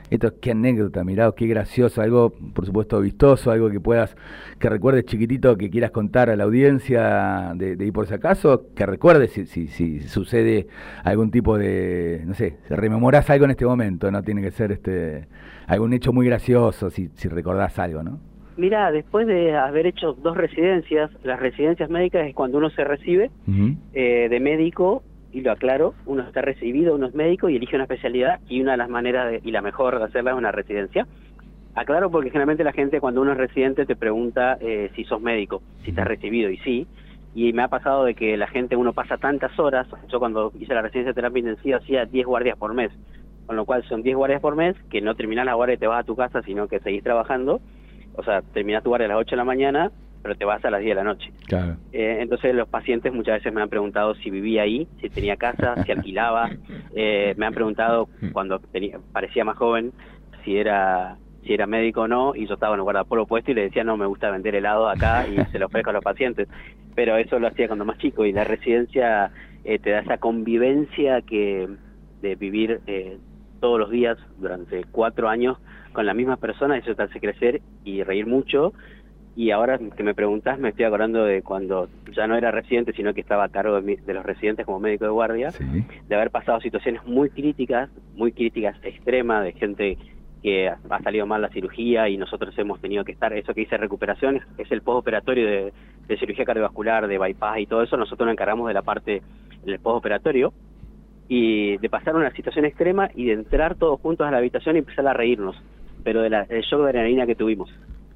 es- 0.05 0.13
Esto, 0.15 0.33
qué 0.41 0.53
anécdota, 0.53 1.03
mirá, 1.05 1.33
qué 1.37 1.47
gracioso, 1.47 2.01
algo 2.03 2.31
por 2.55 2.67
supuesto 2.67 3.01
vistoso, 3.01 3.51
algo 3.51 3.71
que 3.71 3.81
puedas, 3.81 4.17
que 4.59 4.69
recuerdes 4.69 5.07
chiquitito, 5.07 5.57
que 5.57 5.71
quieras 5.71 5.91
contar 5.91 6.31
a 6.31 6.37
la 6.37 6.45
audiencia 6.45 7.53
de, 7.57 7.77
de 7.77 7.87
ir 7.87 7.93
por 7.93 8.07
si 8.07 8.15
acaso, 8.15 8.67
que 8.77 8.87
recuerdes 8.87 9.33
si, 9.33 9.47
si, 9.47 9.67
si 9.69 10.01
sucede 10.01 10.67
algún 11.05 11.31
tipo 11.31 11.59
de, 11.59 12.23
no 12.27 12.35
sé, 12.35 12.59
si 12.69 12.75
rememorás 12.75 13.29
algo 13.31 13.45
en 13.47 13.53
este 13.53 13.67
momento, 13.67 14.11
no 14.11 14.23
tiene 14.23 14.43
que 14.43 14.51
ser 14.51 14.73
este 14.73 15.27
algún 15.67 15.93
hecho 15.95 16.13
muy 16.13 16.27
gracioso, 16.27 16.91
si, 16.91 17.09
si 17.15 17.29
recordás 17.29 17.79
algo, 17.79 18.03
¿no? 18.03 18.19
Mira, 18.57 18.93
después 18.93 19.27
de 19.27 19.57
haber 19.57 19.87
hecho 19.87 20.13
dos 20.13 20.37
residencias, 20.37 21.11
las 21.25 21.41
residencias 21.41 21.91
médicas 21.91 22.29
es 22.29 22.35
cuando 22.35 22.59
uno 22.59 22.71
se 22.71 22.85
recibe 22.85 23.31
eh, 23.95 24.29
de 24.31 24.41
médico, 24.41 25.03
y 25.35 25.41
lo 25.41 25.51
aclaro, 25.51 25.95
uno 26.07 26.23
está 26.23 26.43
recibido, 26.43 26.95
uno 26.95 27.09
es 27.09 27.15
médico 27.15 27.49
y 27.49 27.57
elige 27.57 27.75
una 27.75 27.85
especialidad, 27.85 28.39
y 28.49 28.61
una 28.61 28.73
de 28.73 28.77
las 28.79 28.89
maneras 28.89 29.31
de- 29.31 29.41
y 29.43 29.51
la 29.51 29.63
mejor 29.63 29.99
de 29.99 30.05
hacerla 30.05 30.31
es 30.31 30.37
una 30.37 30.53
residencia. 30.53 31.07
Aclaro 31.75 32.09
porque 32.09 32.31
generalmente 32.31 32.63
la 32.63 32.73
gente 32.73 33.01
cuando 33.01 33.21
uno 33.21 33.33
es 33.33 33.39
residente 33.39 33.85
te 33.85 33.97
pregunta 33.97 34.57
eh, 34.61 34.91
si 34.95 35.05
sos 35.05 35.21
médico, 35.21 35.63
si 35.83 35.91
estás 35.91 36.07
recibido, 36.07 36.51
y 36.51 36.59
sí. 36.59 36.87
Y 37.35 37.53
me 37.53 37.65
ha 37.65 37.69
pasado 37.69 38.05
de 38.05 38.15
que 38.15 38.37
la 38.37 38.47
gente, 38.47 38.77
uno 38.77 38.93
pasa 38.93 39.17
tantas 39.17 39.59
horas, 39.59 39.89
yo 40.09 40.21
cuando 40.21 40.53
hice 40.55 40.73
la 40.73 40.83
residencia 40.83 41.11
de 41.11 41.15
terapia 41.15 41.41
intensiva 41.41 41.79
hacía 41.79 42.05
10 42.07 42.27
guardias 42.27 42.57
por 42.57 42.73
mes, 42.73 42.93
con 43.45 43.57
lo 43.57 43.65
cual 43.65 43.83
son 43.89 44.05
10 44.05 44.15
guardias 44.17 44.41
por 44.41 44.55
mes, 44.55 44.77
que 44.89 45.01
no 45.01 45.17
terminás 45.17 45.47
la 45.47 45.55
guardia 45.55 45.75
y 45.75 45.79
te 45.79 45.89
vas 45.89 46.01
a 46.01 46.05
tu 46.07 46.15
casa, 46.15 46.43
sino 46.43 46.69
que 46.69 46.79
seguís 46.79 47.03
trabajando, 47.03 47.61
o 48.13 48.23
sea, 48.23 48.43
terminás 48.43 48.85
tu 48.85 48.91
guardia 48.91 49.07
a 49.07 49.09
las 49.09 49.19
8 49.19 49.33
de 49.33 49.39
la 49.39 49.45
mañana, 49.45 49.91
pero 50.25 50.37
te 50.37 50.47
vas 50.47 50.65
a 50.65 50.71
las 50.71 50.81
10 50.81 50.93
de 50.93 50.95
la 50.95 51.05
noche. 51.05 51.31
Claro. 51.47 51.77
Eh, 51.93 52.17
entonces 52.21 52.55
los 52.55 52.67
pacientes 52.67 53.13
muchas 53.13 53.35
veces 53.35 53.53
me 53.53 53.61
han 53.61 53.69
preguntado 53.69 54.15
si 54.15 54.31
vivía 54.31 54.63
ahí, 54.63 54.89
si 55.03 55.11
tenía 55.11 55.37
casa, 55.37 55.85
si 55.85 55.93
alquilaba. 55.93 56.51
Eh, 56.97 57.35
me 57.37 57.45
han 57.45 57.53
preguntado 57.53 58.09
cuando 58.33 58.59
tenía, 58.59 58.99
parecía 59.13 59.45
más 59.45 59.59
joven 59.59 59.93
si 60.43 60.57
era 60.57 61.19
si 61.45 61.53
era 61.53 61.67
médico 61.67 62.03
o 62.03 62.09
no 62.09 62.35
y 62.35 62.47
yo 62.47 62.55
estaba 62.55 62.73
en 62.73 62.81
el 62.81 62.85
guardapolvo 62.85 63.27
puesto 63.27 63.51
y 63.51 63.55
le 63.55 63.65
decía 63.65 63.85
no 63.85 63.99
me 63.99 64.07
gusta 64.07 64.31
vender 64.31 64.55
helado 64.55 64.89
acá 64.89 65.27
y 65.27 65.37
se 65.53 65.59
lo 65.59 65.67
ofrezco 65.67 65.91
a 65.91 65.93
los 65.93 66.03
pacientes. 66.03 66.49
Pero 66.95 67.19
eso 67.19 67.39
lo 67.39 67.49
hacía 67.49 67.67
cuando 67.67 67.85
más 67.85 67.99
chico 67.99 68.25
y 68.25 68.33
la 68.33 68.45
residencia 68.45 69.31
eh, 69.65 69.79
te 69.79 69.91
da 69.91 70.01
esa 70.01 70.17
convivencia 70.17 71.21
que 71.21 71.69
de 72.23 72.35
vivir 72.37 72.81
eh, 72.87 73.19
todos 73.61 73.79
los 73.79 73.91
días 73.91 74.17
durante 74.39 74.85
cuatro 74.91 75.29
años 75.29 75.59
con 75.93 76.07
la 76.07 76.15
misma 76.15 76.37
persona, 76.37 76.79
eso 76.79 76.95
te 76.95 77.03
hace 77.03 77.21
crecer 77.21 77.61
y 77.85 78.03
reír 78.03 78.27
mucho 78.27 78.73
y 79.37 79.51
ahora 79.51 79.79
que 79.79 80.03
me 80.03 80.15
preguntás, 80.15 80.59
me 80.59 80.69
estoy 80.69 80.85
acordando 80.85 81.25
de 81.25 81.43
cuando 81.43 81.89
ya 82.15 82.27
no 82.27 82.37
era 82.37 82.51
residente, 82.51 82.93
sino 82.93 83.13
que 83.15 83.21
estaba 83.21 83.45
a 83.45 83.49
cargo 83.49 83.75
de, 83.77 83.83
mi- 83.83 83.97
de 83.97 84.15
los 84.15 84.25
residentes 84.25 84.65
como 84.65 84.79
médico 84.81 85.05
de 85.05 85.11
guardia, 85.11 85.51
Sí. 85.53 85.65
de 86.09 86.15
haber 86.15 86.31
pasado 86.31 86.61
situaciones 86.61 87.05
muy 87.05 87.31
críticas, 87.31 87.91
muy 88.13 88.33
críticas 88.33 88.77
extremas, 88.83 89.45
de 89.45 89.53
gente 89.53 89.99
que 90.43 90.69
ha 90.69 91.03
salido 91.03 91.27
mal 91.27 91.41
la 91.41 91.49
cirugía 91.49 92.09
y 92.09 92.17
nosotros 92.19 92.57
hemos 92.59 92.79
tenido 92.81 93.03
que 93.03 93.13
estar, 93.13 93.33
eso 93.33 93.55
que 93.55 93.63
dice 93.63 93.77
recuperación, 93.79 94.43
es, 94.59 94.71
el 94.71 94.83
postoperatorio 94.83 95.47
de, 95.47 95.73
de 96.07 96.19
cirugía 96.19 96.45
cardiovascular, 96.45 97.09
de 97.09 97.19
bypass 97.19 97.59
y 97.61 97.67
todo 97.67 97.83
eso, 97.83 97.97
nosotros 97.97 98.27
nos 98.27 98.35
encargamos 98.35 98.69
de 98.69 98.75
la 98.75 98.83
parte 98.83 99.23
del 99.65 99.79
postoperatorio 99.81 100.53
y 101.29 101.79
de 101.79 101.89
pasar 101.89 102.15
una 102.15 102.31
situación 102.33 102.67
extrema 102.67 103.09
y 103.15 103.25
de 103.25 103.33
entrar 103.33 103.75
todos 103.77 103.99
juntos 104.01 104.27
a 104.27 104.31
la 104.31 104.37
habitación 104.39 104.77
y 104.77 104.81
empezar 104.81 105.07
a 105.09 105.15
reírnos, 105.15 105.57
pero 106.03 106.21
de 106.21 106.29
la, 106.31 106.45
del 106.45 106.63
shock 106.63 106.83
de 106.83 106.89
adrenalina 106.91 107.27
que 107.27 107.35
tuvimos. 107.35 107.71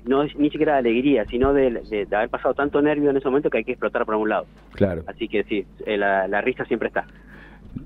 No 0.09 0.23
es 0.23 0.35
ni 0.37 0.49
siquiera 0.51 0.73
de 0.75 0.79
alegría, 0.79 1.25
sino 1.27 1.53
de, 1.53 1.71
de- 1.91 2.07
de 2.07 2.17
haber 2.17 2.31
pasado 2.31 2.55
tanto 2.55 2.81
nervio 2.81 3.11
en 3.11 3.17
ese 3.17 3.29
momento 3.29 3.51
que 3.51 3.59
hay 3.59 3.65
que 3.65 3.73
explotar 3.73 4.05
por 4.07 4.15
un 4.15 4.29
lado. 4.29 4.47
Claro. 4.73 5.03
Así 5.07 5.29
que 5.29 5.45
sí, 5.45 5.67
eh, 5.87 5.97
la, 5.99 6.27
la 6.27 6.41
risa 6.41 6.65
siempre 6.65 6.89
está. 6.89 7.05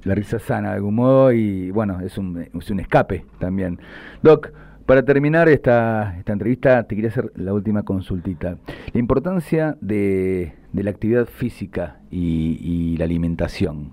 la 0.05 0.15
risa 0.15 0.39
sana 0.39 0.71
de 0.71 0.77
algún 0.77 0.95
modo 0.95 1.33
y 1.33 1.71
bueno, 1.73 2.01
es 2.01 2.17
un, 2.19 2.39
es 2.59 2.71
un 2.71 2.81
escape 2.81 3.25
también. 3.39 3.79
Doc, 4.23 4.51
para 4.87 5.03
terminar 5.05 5.49
esta, 5.49 6.17
esta 6.19 6.33
entrevista 6.33 6.83
te 6.85 6.95
quería 6.95 7.11
hacer 7.11 7.31
la 7.37 7.53
última 7.53 7.83
consultita. 7.83 8.57
La 8.93 9.01
importancia 9.01 9.77
de, 9.81 10.53
de 10.73 10.83
la 10.83 10.91
actividad 10.91 11.27
física 11.27 11.99
y, 12.11 12.59
y 12.61 12.97
la 12.99 13.05
alimentación. 13.05 13.93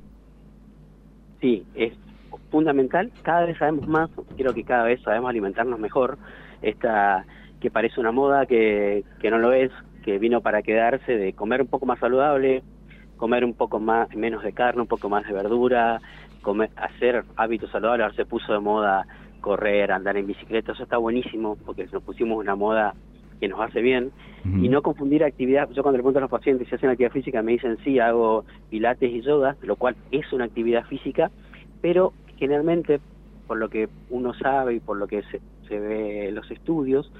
Sí, 1.42 1.64
es 1.76 1.94
fundamental. 2.52 3.12
Cada 3.24 3.46
vez 3.46 3.58
sabemos 3.58 3.88
más, 3.88 4.10
creo 4.38 4.54
que 4.54 4.64
cada 4.64 4.84
vez 4.84 5.02
sabemos 5.02 5.30
alimentarnos 5.30 5.80
mejor. 5.80 6.18
Esta 6.62 7.26
que 7.60 7.72
parece 7.72 8.00
una 8.00 8.12
moda, 8.12 8.46
que, 8.46 9.04
que 9.20 9.30
no 9.30 9.38
lo 9.38 9.54
es, 9.54 9.72
que 10.04 10.18
vino 10.18 10.42
para 10.42 10.62
quedarse, 10.62 11.18
de 11.18 11.34
comer 11.34 11.62
un 11.62 11.68
poco 11.68 11.86
más 11.86 12.00
saludable, 12.00 12.64
comer 13.18 13.44
un 13.44 13.54
poco 13.54 13.80
más 13.80 14.14
menos 14.16 14.44
de 14.44 14.54
carne, 14.54 14.82
un 14.82 14.88
poco 14.88 15.10
más 15.10 15.26
de 15.28 15.34
verdura, 15.34 16.00
comer, 16.42 16.70
hacer 16.78 17.24
hábitos 17.36 17.70
saludables. 17.72 18.04
Ahora 18.04 18.16
se 18.16 18.26
puso 18.26 18.54
de 18.54 18.60
moda 18.60 19.06
correr, 19.42 19.92
andar 19.92 20.18
en 20.18 20.28
bicicleta, 20.28 20.72
eso 20.72 20.84
está 20.84 20.98
buenísimo, 20.98 21.58
porque 21.66 21.86
nos 21.92 22.04
pusimos 22.04 22.38
una 22.38 22.56
moda 22.56 22.94
que 23.40 23.48
nos 23.48 23.60
hace 23.60 23.82
bien. 23.82 24.12
Y 24.46 24.70
no 24.70 24.82
confundir 24.82 25.24
actividad, 25.26 25.70
yo 25.72 25.84
cuando 25.84 25.98
le 25.98 26.02
pregunto 26.02 26.20
a 26.20 26.22
los 26.22 26.32
pacientes 26.32 26.68
si 26.70 26.76
hacen 26.76 26.90
actividad 26.90 27.12
física, 27.12 27.42
me 27.42 27.52
dicen 27.54 27.78
sí, 27.84 28.00
hago 28.00 28.46
pilates 28.70 29.12
y 29.12 29.22
yoga, 29.22 29.58
lo 29.62 29.76
cual 29.76 29.98
es 30.12 30.32
una 30.32 30.46
actividad 30.46 30.86
física, 30.86 31.30
pero 31.82 32.14
generalmente, 32.38 33.02
por 33.48 33.58
lo 33.58 33.68
que 33.68 33.90
uno 34.10 34.34
sabe 34.34 34.76
y 34.76 34.80
por 34.80 34.96
lo 34.96 35.08
que 35.08 35.24
se, 35.24 35.42
se 35.68 35.78
ve 35.78 36.30
en 36.30 36.36
los 36.36 36.50
estudios, 36.52 37.12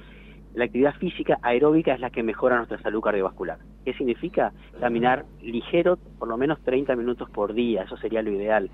la 0.54 0.64
actividad 0.64 0.94
física 0.94 1.38
aeróbica 1.42 1.94
es 1.94 2.00
la 2.00 2.10
que 2.10 2.22
mejora 2.22 2.56
nuestra 2.56 2.80
salud 2.82 3.00
cardiovascular. 3.00 3.58
¿Qué 3.84 3.94
significa? 3.94 4.52
Caminar 4.80 5.24
ligero, 5.42 5.98
por 6.18 6.28
lo 6.28 6.36
menos 6.36 6.60
30 6.62 6.96
minutos 6.96 7.30
por 7.30 7.54
día, 7.54 7.82
eso 7.82 7.96
sería 7.96 8.22
lo 8.22 8.32
ideal. 8.32 8.70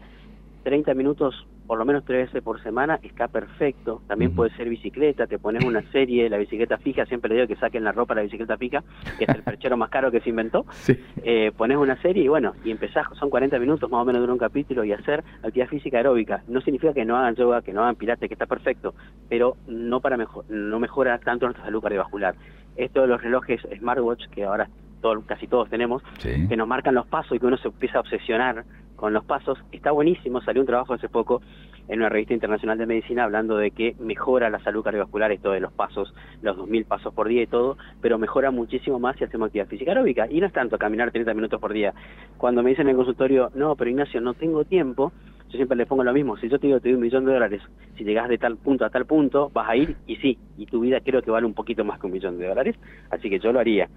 30 0.65 0.95
minutos 0.95 1.47
por 1.67 1.79
lo 1.79 1.85
menos 1.85 2.05
tres 2.05 2.27
veces 2.27 2.43
por 2.43 2.63
semana, 2.63 2.99
está 3.03 3.29
perfecto. 3.29 4.03
También 4.07 4.35
puede 4.35 4.51
ser 4.57 4.69
bicicleta, 4.69 5.27
te 5.27 5.39
pones 5.39 5.65
una 5.65 5.83
serie, 5.93 6.29
la 6.31 6.37
bicicleta 6.39 6.79
fija, 6.79 7.05
siempre 7.07 7.29
le 7.31 7.35
digo 7.37 7.49
que 7.49 7.57
saquen 7.57 7.85
la 7.85 7.93
ropa 7.93 8.15
a 8.15 8.17
la 8.17 8.23
bicicleta 8.23 8.57
fija, 8.57 8.83
que 9.19 9.25
es 9.25 9.35
el 9.35 9.43
perchero 9.45 9.77
más 9.77 9.91
caro 9.91 10.11
que 10.11 10.21
se 10.21 10.31
inventó. 10.31 10.65
Sí. 10.71 10.99
Eh, 11.23 11.53
pones 11.57 11.77
una 11.77 12.01
serie 12.03 12.23
y 12.25 12.29
bueno, 12.29 12.53
y 12.65 12.71
empezás, 12.71 13.07
son 13.19 13.31
40 13.31 13.59
minutos 13.59 13.91
más 13.91 14.03
o 14.03 14.05
menos 14.05 14.21
dura 14.21 14.33
un 14.33 14.39
capítulo 14.39 14.85
y 14.85 14.93
hacer 14.93 15.25
actividad 15.43 15.69
física 15.69 15.97
aeróbica. 15.99 16.43
No 16.49 16.61
significa 16.61 16.93
que 16.95 17.05
no 17.05 17.17
hagan 17.17 17.35
yoga, 17.35 17.63
que 17.63 17.73
no 17.73 17.83
hagan 17.83 17.97
pilates, 17.97 18.29
que 18.29 18.35
está 18.35 18.47
perfecto, 18.47 18.95
pero 19.29 19.57
no 19.67 20.01
para 20.01 20.17
mejor, 20.17 20.45
no 20.49 20.79
mejora 20.79 21.19
tanto 21.19 21.47
nuestra 21.47 21.65
salud 21.65 21.83
cardiovascular. 21.83 22.35
Esto 22.77 23.01
de 23.03 23.07
los 23.09 23.23
relojes 23.23 23.61
smartwatch, 23.79 24.27
que 24.29 24.45
ahora 24.45 24.69
todo- 25.01 25.23
casi 25.27 25.47
todos 25.47 25.69
tenemos, 25.71 26.03
Sí. 26.19 26.47
que 26.49 26.57
nos 26.57 26.69
marcan 26.69 26.95
los 26.95 27.07
pasos 27.07 27.37
y 27.37 27.41
que 27.41 27.47
uno 27.47 27.57
se 27.57 27.69
empieza 27.69 27.99
a 27.99 28.01
obsesionar 28.03 28.65
con 28.97 29.13
los 29.13 29.25
pasos, 29.25 29.59
está 29.73 29.93
buenísimo. 29.93 30.41
Salió 30.41 30.63
un 30.63 30.67
trabajo 30.67 30.95
hace 30.95 31.09
poco 31.09 31.43
en 31.89 32.01
una 32.01 32.09
revista 32.09 32.35
internacional 32.35 32.79
de 32.79 32.87
medicina 32.87 33.25
hablando 33.25 33.57
de 33.57 33.71
que 33.71 33.95
mejora 34.01 34.51
la 34.51 34.59
salud 34.61 34.83
cardiovascular 34.83 35.31
esto 35.31 35.53
de 35.53 35.61
los 35.61 35.73
pasos, 35.73 36.13
los 36.43 36.57
2.000 36.57 36.85
pasos 36.87 37.15
por 37.15 37.29
día 37.29 37.43
y 37.43 37.47
todo, 37.47 37.77
pero 38.01 38.19
mejora 38.19 38.51
muchísimo 38.51 38.99
más 38.99 39.17
si 39.17 39.25
hacemos 39.25 39.47
actividad 39.47 39.69
física 39.69 39.93
aeróbica. 39.93 40.27
Y 40.29 40.41
no 40.41 40.47
es 40.47 40.53
tanto 40.53 40.79
caminar 40.79 41.13
30 41.13 41.35
minutos 41.35 41.61
por 41.61 41.73
día. 41.73 41.95
Cuando 42.39 42.63
me 42.63 42.71
dicen 42.71 42.87
en 42.87 42.91
el 42.91 42.97
consultorio, 42.97 43.51
no, 43.55 43.77
pero 43.77 43.91
Ignacio, 43.91 44.21
no 44.21 44.35
tengo 44.35 44.65
tiempo, 44.65 45.13
yo 45.49 45.57
siempre 45.57 45.77
les 45.77 45.87
pongo 45.87 46.03
lo 46.03 46.13
mismo. 46.13 46.37
Si 46.39 46.49
yo 46.49 46.59
te 46.59 46.67
digo, 46.67 46.81
te 46.81 46.89
doy 46.89 46.95
un 46.97 47.03
millón 47.03 47.25
de 47.25 47.33
dólares, 47.33 47.63
si 47.97 48.05
llegas 48.05 48.29
de 48.29 48.39
tal 48.39 48.57
punto 48.57 48.85
a 48.85 48.91
tal 48.91 49.07
punto, 49.07 49.51
vas 49.51 49.69
a 49.69 49.77
ir 49.77 49.97
y 50.07 50.17
sí, 50.17 50.39
y 50.57 50.67
tu 50.67 50.81
vida 50.81 51.01
creo 51.01 51.23
que 51.23 51.31
vale 51.31 51.47
un 51.47 51.55
poquito 51.55 51.85
más 51.85 52.01
que 52.01 52.07
un 52.07 52.13
millón 52.13 52.39
de 52.39 52.49
dólares, 52.49 52.77
así 53.11 53.31
que 53.31 53.39
yo 53.39 53.53
lo 53.53 53.61
haría. 53.61 53.89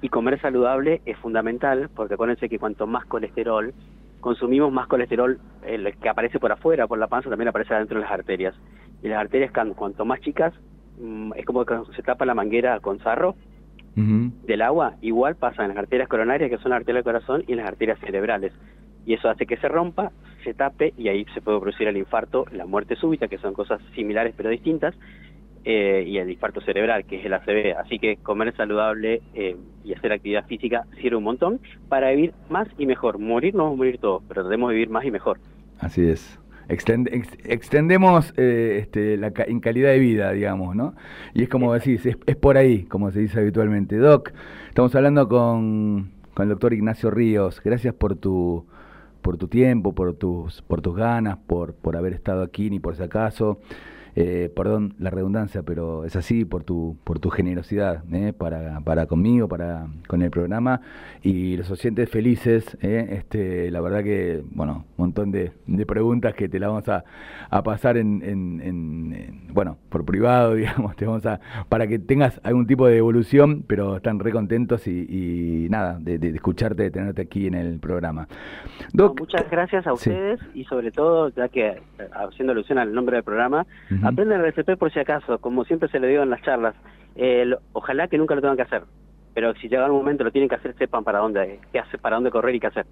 Y 0.00 0.08
comer 0.08 0.40
saludable 0.40 1.02
es 1.06 1.16
fundamental, 1.18 1.88
porque 1.94 2.14
acuérdense 2.14 2.48
que 2.48 2.58
cuanto 2.58 2.86
más 2.86 3.06
colesterol, 3.06 3.72
consumimos 4.24 4.72
más 4.72 4.86
colesterol, 4.86 5.38
el 5.66 5.94
que 5.98 6.08
aparece 6.08 6.38
por 6.38 6.50
afuera, 6.50 6.86
por 6.86 6.98
la 6.98 7.08
panza, 7.08 7.28
también 7.28 7.48
aparece 7.48 7.74
adentro 7.74 7.98
de 7.98 8.04
las 8.04 8.10
arterias. 8.10 8.54
Y 9.02 9.08
las 9.08 9.20
arterias, 9.20 9.52
cuanto 9.76 10.06
más 10.06 10.18
chicas, 10.22 10.54
mm, 10.98 11.32
es 11.36 11.44
como 11.44 11.62
que 11.66 11.74
se 11.94 12.02
tapa 12.02 12.24
la 12.24 12.32
manguera 12.32 12.80
con 12.80 12.98
sarro 13.00 13.36
del 13.94 14.62
agua, 14.62 14.94
igual 15.02 15.36
pasa 15.36 15.62
en 15.62 15.68
las 15.68 15.76
arterias 15.76 16.08
coronarias, 16.08 16.48
que 16.48 16.56
son 16.56 16.70
las 16.70 16.80
arterias 16.80 17.04
del 17.04 17.12
corazón, 17.12 17.44
y 17.46 17.52
en 17.52 17.58
las 17.58 17.68
arterias 17.68 17.98
cerebrales. 18.00 18.52
Y 19.04 19.12
eso 19.12 19.28
hace 19.28 19.44
que 19.44 19.58
se 19.58 19.68
rompa, 19.68 20.10
se 20.42 20.54
tape, 20.54 20.94
y 20.96 21.08
ahí 21.08 21.26
se 21.34 21.42
puede 21.42 21.60
producir 21.60 21.86
el 21.86 21.98
infarto, 21.98 22.46
la 22.50 22.64
muerte 22.64 22.96
súbita, 22.96 23.28
que 23.28 23.36
son 23.36 23.52
cosas 23.52 23.82
similares 23.94 24.32
pero 24.34 24.48
distintas, 24.48 24.94
eh, 25.64 26.04
y 26.06 26.18
el 26.18 26.30
infarto 26.30 26.60
cerebral, 26.60 27.04
que 27.06 27.20
es 27.20 27.26
el 27.26 27.32
ACV. 27.34 27.76
Así 27.78 27.98
que 27.98 28.16
comer 28.18 28.54
saludable 28.56 29.22
eh, 29.34 29.56
y 29.84 29.92
hacer 29.94 30.12
actividad 30.12 30.46
física 30.46 30.84
sirve 31.00 31.16
un 31.16 31.24
montón 31.24 31.60
para 31.88 32.10
vivir 32.10 32.32
más 32.50 32.68
y 32.78 32.86
mejor. 32.86 33.18
Morir 33.18 33.54
no 33.54 33.64
vamos 33.64 33.76
a 33.76 33.78
morir 33.78 33.98
todos, 33.98 34.22
pero 34.28 34.44
debemos 34.44 34.70
vivir 34.70 34.88
más 34.90 35.04
y 35.04 35.10
mejor. 35.10 35.38
Así 35.78 36.06
es. 36.06 36.38
Extend- 36.68 37.10
ex- 37.12 37.38
extendemos 37.44 38.32
eh, 38.38 38.78
este, 38.80 39.18
la 39.18 39.32
en 39.46 39.60
calidad 39.60 39.90
de 39.90 39.98
vida, 39.98 40.32
digamos, 40.32 40.74
¿no? 40.74 40.94
Y 41.34 41.42
es 41.42 41.48
como 41.50 41.74
decís, 41.74 42.06
es, 42.06 42.16
es 42.24 42.36
por 42.36 42.56
ahí, 42.56 42.84
como 42.84 43.10
se 43.10 43.20
dice 43.20 43.38
habitualmente. 43.40 43.96
Doc, 43.98 44.32
estamos 44.68 44.94
hablando 44.94 45.28
con, 45.28 46.10
con 46.32 46.44
el 46.44 46.48
doctor 46.48 46.72
Ignacio 46.72 47.10
Ríos. 47.10 47.60
Gracias 47.62 47.92
por 47.94 48.16
tu 48.16 48.64
por 49.20 49.36
tu 49.38 49.48
tiempo, 49.48 49.94
por 49.94 50.14
tus 50.14 50.62
por 50.62 50.80
tus 50.80 50.96
ganas, 50.96 51.36
por 51.46 51.74
por 51.74 51.96
haber 51.96 52.14
estado 52.14 52.42
aquí, 52.42 52.70
ni 52.70 52.80
por 52.80 52.96
si 52.96 53.02
acaso. 53.02 53.60
Eh, 54.16 54.48
perdón 54.54 54.94
la 55.00 55.10
redundancia, 55.10 55.62
pero 55.62 56.04
es 56.04 56.14
así, 56.14 56.44
por 56.44 56.62
tu, 56.62 56.96
por 57.02 57.18
tu 57.18 57.30
generosidad 57.30 58.04
¿eh? 58.12 58.32
para, 58.32 58.80
para 58.80 59.06
conmigo, 59.06 59.48
para 59.48 59.88
con 60.06 60.22
el 60.22 60.30
programa 60.30 60.80
y 61.22 61.56
los 61.56 61.68
oyentes 61.70 62.08
felices. 62.08 62.76
¿eh? 62.80 63.08
Este, 63.10 63.70
la 63.72 63.80
verdad 63.80 64.04
que, 64.04 64.42
bueno, 64.52 64.84
un 64.96 65.04
montón 65.06 65.32
de, 65.32 65.50
de 65.66 65.84
preguntas 65.86 66.34
que 66.34 66.48
te 66.48 66.60
las 66.60 66.68
vamos 66.68 66.88
a, 66.88 67.04
a 67.50 67.62
pasar 67.64 67.96
en, 67.96 68.22
en- 68.22 68.60
en- 68.60 69.12
en- 69.14 69.54
bueno, 69.54 69.78
por 69.88 70.04
privado, 70.04 70.54
digamos, 70.54 70.94
te 70.94 71.06
vamos 71.06 71.26
a, 71.26 71.40
para 71.68 71.86
que 71.88 71.98
tengas 71.98 72.40
algún 72.44 72.66
tipo 72.68 72.86
de 72.86 72.98
evolución, 72.98 73.64
pero 73.66 73.96
están 73.96 74.20
re 74.20 74.30
contentos 74.30 74.86
y, 74.86 75.06
y 75.66 75.68
nada, 75.70 75.98
de, 76.00 76.18
de 76.18 76.28
escucharte, 76.28 76.84
de 76.84 76.90
tenerte 76.92 77.22
aquí 77.22 77.48
en 77.48 77.54
el 77.54 77.80
programa. 77.80 78.28
No, 78.92 79.12
muchas 79.18 79.50
gracias 79.50 79.86
a 79.88 79.90
sí. 79.96 80.10
ustedes 80.10 80.40
y 80.54 80.64
sobre 80.66 80.92
todo, 80.92 81.30
ya 81.30 81.48
que 81.48 81.66
eh, 81.66 81.80
haciendo 82.12 82.52
alusión 82.52 82.78
al 82.78 82.92
nombre 82.94 83.16
del 83.16 83.24
programa, 83.24 83.66
Aprendan 84.06 84.40
el 84.40 84.46
RCP 84.46 84.76
por 84.78 84.92
si 84.92 84.98
acaso, 85.00 85.38
como 85.38 85.64
siempre 85.64 85.88
se 85.88 85.98
le 86.00 86.08
digo 86.08 86.22
en 86.22 86.30
las 86.30 86.42
charlas. 86.42 86.74
Eh, 87.16 87.44
lo- 87.46 87.60
ojalá 87.72 88.08
que 88.08 88.18
nunca 88.18 88.34
lo 88.34 88.40
tengan 88.40 88.56
que 88.56 88.62
hacer, 88.62 88.82
pero 89.34 89.54
si 89.54 89.68
llega 89.68 89.86
un 89.90 89.96
momento 89.96 90.24
lo 90.24 90.32
tienen 90.32 90.48
que 90.48 90.56
hacer, 90.56 90.74
sepan 90.76 91.04
para 91.04 91.20
dónde, 91.20 91.60
qué 91.72 91.78
hacer, 91.78 92.00
para 92.00 92.16
dónde 92.16 92.30
correr 92.30 92.54
y 92.54 92.60
qué 92.60 92.66
hacer. 92.68 92.86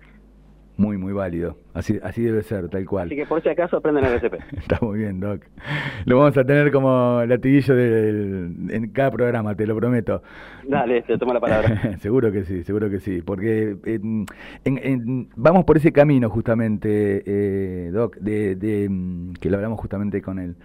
Muy, 0.79 0.97
muy 0.97 1.13
válido. 1.13 1.59
Así, 1.75 2.01
así 2.03 2.23
debe 2.23 2.43
ser, 2.43 2.69
tal 2.71 2.87
cual. 2.87 3.07
Así 3.07 3.15
que 3.15 3.27
por 3.27 3.43
si 3.43 3.49
acaso 3.51 3.77
aprendan 3.77 4.05
el 4.07 4.13
RCP. 4.15 4.39
Está 4.57 4.79
muy 4.81 5.01
bien, 5.01 5.21
Doc. 5.21 5.43
Lo 6.07 6.17
vamos 6.19 6.37
a 6.39 6.45
tener 6.45 6.73
como 6.73 7.23
latiguillo 7.27 7.75
del- 7.75 8.69
en 8.71 8.91
cada 8.91 9.11
programa, 9.11 9.55
te 9.55 9.67
lo 9.67 9.77
prometo. 9.77 10.23
Dale, 10.67 11.03
te 11.03 11.19
tomo 11.19 11.35
la 11.35 11.41
palabra. 11.41 11.69
seguro 12.01 12.33
que 12.33 12.45
sí, 12.45 12.63
seguro 12.65 12.89
que 12.89 13.01
sí. 13.01 13.21
Porque 13.21 13.77
en- 13.85 14.25
en- 14.65 14.79
en- 14.83 15.29
vamos 15.37 15.65
por 15.67 15.77
ese 15.77 15.93
camino 15.93 16.31
justamente, 16.31 17.23
eh, 17.27 17.91
Doc, 17.93 18.17
de, 18.17 18.57
de, 18.57 18.89
mm, 18.89 19.35
que 19.35 19.51
lo 19.51 19.57
hablamos 19.59 19.79
justamente 19.79 20.23
con 20.23 20.39
el, 20.39 20.57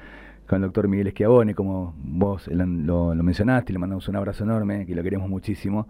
con 0.47 0.57
el 0.57 0.61
doctor 0.63 0.87
Miguel 0.87 1.07
Esquiabone, 1.07 1.53
como 1.53 1.93
vos 2.03 2.47
lo, 2.47 2.65
lo- 3.13 3.23
mencionaste, 3.23 3.73
le 3.73 3.79
mandamos 3.79 4.07
un 4.07 4.15
abrazo 4.15 4.43
enorme, 4.45 4.85
que 4.85 4.95
lo 4.95 5.03
queremos 5.03 5.29
muchísimo. 5.29 5.87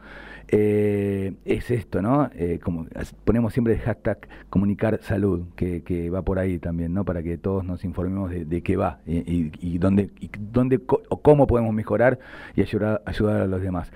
Eh, 0.48 1.34
es 1.46 1.70
esto, 1.72 2.02
¿no? 2.02 2.30
Eh, 2.34 2.60
como 2.64 2.86
ponemos 3.26 3.54
siempre 3.54 3.74
el 3.74 3.80
hashtag 3.82 4.20
comunicar 4.50 5.00
salud, 5.04 5.44
que, 5.56 5.84
que 5.84 6.10
va 6.10 6.22
por 6.22 6.40
ahí 6.40 6.58
también, 6.58 6.94
¿no? 6.94 7.04
Para 7.06 7.22
que 7.22 7.38
todos 7.38 7.66
nos 7.66 7.84
informemos 7.84 8.32
de, 8.32 8.62
qué 8.64 8.78
va 8.78 9.00
y, 9.06 9.78
dónde, 9.78 10.10
dónde 10.40 10.80
o 11.10 11.22
cómo 11.22 11.48
podemos 11.48 11.74
mejorar 11.74 12.18
y 12.56 12.62
ayudar, 12.62 13.02
ayudar 13.06 13.42
a 13.42 13.48
los 13.48 13.62
demás. 13.62 13.92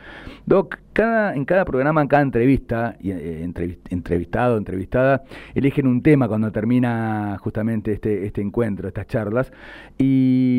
Doc, 0.46 0.78
cada, 0.94 1.34
en 1.36 1.46
cada 1.46 1.64
programa, 1.66 2.02
en 2.02 2.08
cada 2.10 2.22
entrevista, 2.22 2.98
eh, 3.02 3.44
entrevis- 3.48 3.80
entrevistado, 3.90 4.58
entrevistada, 4.58 5.24
eligen 5.56 5.88
un 5.88 6.02
tema 6.04 6.28
cuando 6.28 6.52
termina 6.52 7.38
justamente 7.40 7.94
este, 7.94 8.26
este 8.26 8.42
encuentro, 8.42 8.90
estas 8.90 9.08
charlas. 9.08 9.52
Y 9.98 10.51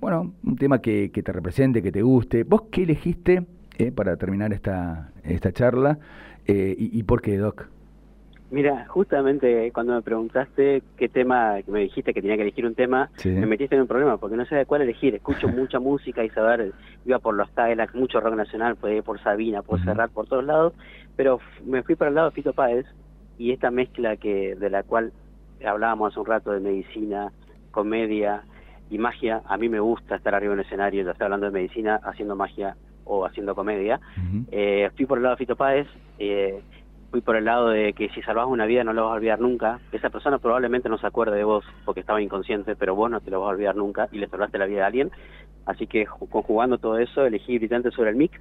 bueno, 0.00 0.32
un 0.44 0.56
tema 0.56 0.80
que, 0.80 1.10
que 1.10 1.22
te 1.22 1.32
represente, 1.32 1.82
que 1.82 1.92
te 1.92 2.02
guste. 2.02 2.44
¿Vos 2.44 2.62
qué 2.70 2.82
elegiste 2.84 3.44
eh, 3.78 3.92
para 3.92 4.16
terminar 4.16 4.52
esta, 4.52 5.10
esta 5.24 5.52
charla? 5.52 5.98
Eh, 6.46 6.74
y, 6.78 6.98
¿Y 6.98 7.02
por 7.04 7.22
qué, 7.22 7.36
Doc? 7.36 7.68
Mira, 8.50 8.84
justamente 8.88 9.70
cuando 9.72 9.94
me 9.94 10.02
preguntaste 10.02 10.82
qué 10.98 11.08
tema, 11.08 11.62
que 11.64 11.70
me 11.72 11.80
dijiste 11.80 12.12
que 12.12 12.20
tenía 12.20 12.36
que 12.36 12.42
elegir 12.42 12.66
un 12.66 12.74
tema, 12.74 13.08
Sí. 13.16 13.30
me 13.30 13.46
metiste 13.46 13.74
en 13.76 13.80
un 13.82 13.86
problema 13.88 14.18
porque 14.18 14.36
no 14.36 14.44
sé 14.44 14.56
de 14.56 14.66
cuál 14.66 14.82
elegir. 14.82 15.14
Escucho 15.14 15.48
mucha 15.48 15.80
música 15.80 16.22
y 16.22 16.28
saber, 16.30 16.72
iba 17.06 17.18
por 17.18 17.34
los 17.34 17.50
Tylax, 17.52 17.94
mucho 17.94 18.20
rock 18.20 18.34
nacional, 18.34 18.76
puede 18.76 18.96
ir 18.98 19.02
por 19.02 19.18
Sabina, 19.22 19.62
por. 19.62 19.82
Serrat, 19.82 20.10
por 20.12 20.26
todos 20.26 20.44
lados, 20.44 20.74
pero 21.16 21.38
me 21.64 21.82
fui 21.82 21.94
para 21.96 22.10
el 22.10 22.14
lado 22.14 22.28
de 22.28 22.34
Fito 22.34 22.52
Páez 22.52 22.84
y 23.38 23.52
esta 23.52 23.70
mezcla 23.70 24.16
que 24.18 24.54
de 24.54 24.68
la 24.68 24.82
cual 24.82 25.12
hablábamos 25.64 26.12
hace 26.12 26.20
un 26.20 26.26
rato 26.26 26.52
de 26.52 26.60
medicina, 26.60 27.32
comedia 27.70 28.42
y 28.92 28.98
magia, 28.98 29.42
a 29.46 29.56
mí 29.56 29.68
me 29.68 29.80
gusta 29.80 30.16
estar 30.16 30.34
arriba 30.34 30.52
en 30.52 30.58
un 30.60 30.64
escenario, 30.64 31.04
ya 31.04 31.14
sea 31.14 31.26
hablando 31.26 31.46
de 31.46 31.52
medicina, 31.52 32.00
haciendo 32.04 32.36
magia 32.36 32.76
o 33.04 33.24
haciendo 33.26 33.54
comedia. 33.54 34.00
Eh, 34.50 34.90
fui 34.96 35.06
por 35.06 35.18
el 35.18 35.22
lado 35.24 35.34
de 35.34 35.38
Fito 35.38 35.56
Páez, 35.56 35.88
eh, 36.18 36.60
fui 37.10 37.20
por 37.20 37.36
el 37.36 37.44
lado 37.44 37.68
de 37.70 37.92
que 37.94 38.08
si 38.10 38.22
salvas 38.22 38.46
una 38.46 38.64
vida 38.66 38.84
no 38.84 38.92
lo 38.92 39.04
vas 39.04 39.12
a 39.12 39.16
olvidar 39.16 39.40
nunca. 39.40 39.80
Esa 39.92 40.10
persona 40.10 40.38
probablemente 40.38 40.88
no 40.88 40.98
se 40.98 41.06
acuerde 41.06 41.36
de 41.36 41.44
vos 41.44 41.64
porque 41.84 42.00
estaba 42.00 42.22
inconsciente, 42.22 42.76
pero 42.76 42.94
vos 42.94 43.10
no 43.10 43.20
te 43.20 43.30
lo 43.30 43.40
vas 43.40 43.48
a 43.48 43.52
olvidar 43.54 43.76
nunca 43.76 44.08
y 44.12 44.18
le 44.18 44.28
salvaste 44.28 44.58
la 44.58 44.66
vida 44.66 44.84
a 44.84 44.86
alguien. 44.86 45.10
Así 45.66 45.86
que 45.86 46.06
ju- 46.06 46.28
conjugando 46.28 46.78
todo 46.78 46.98
eso, 46.98 47.24
elegí 47.26 47.58
Brillante 47.58 47.90
sobre 47.90 48.10
el 48.10 48.16
mic, 48.16 48.40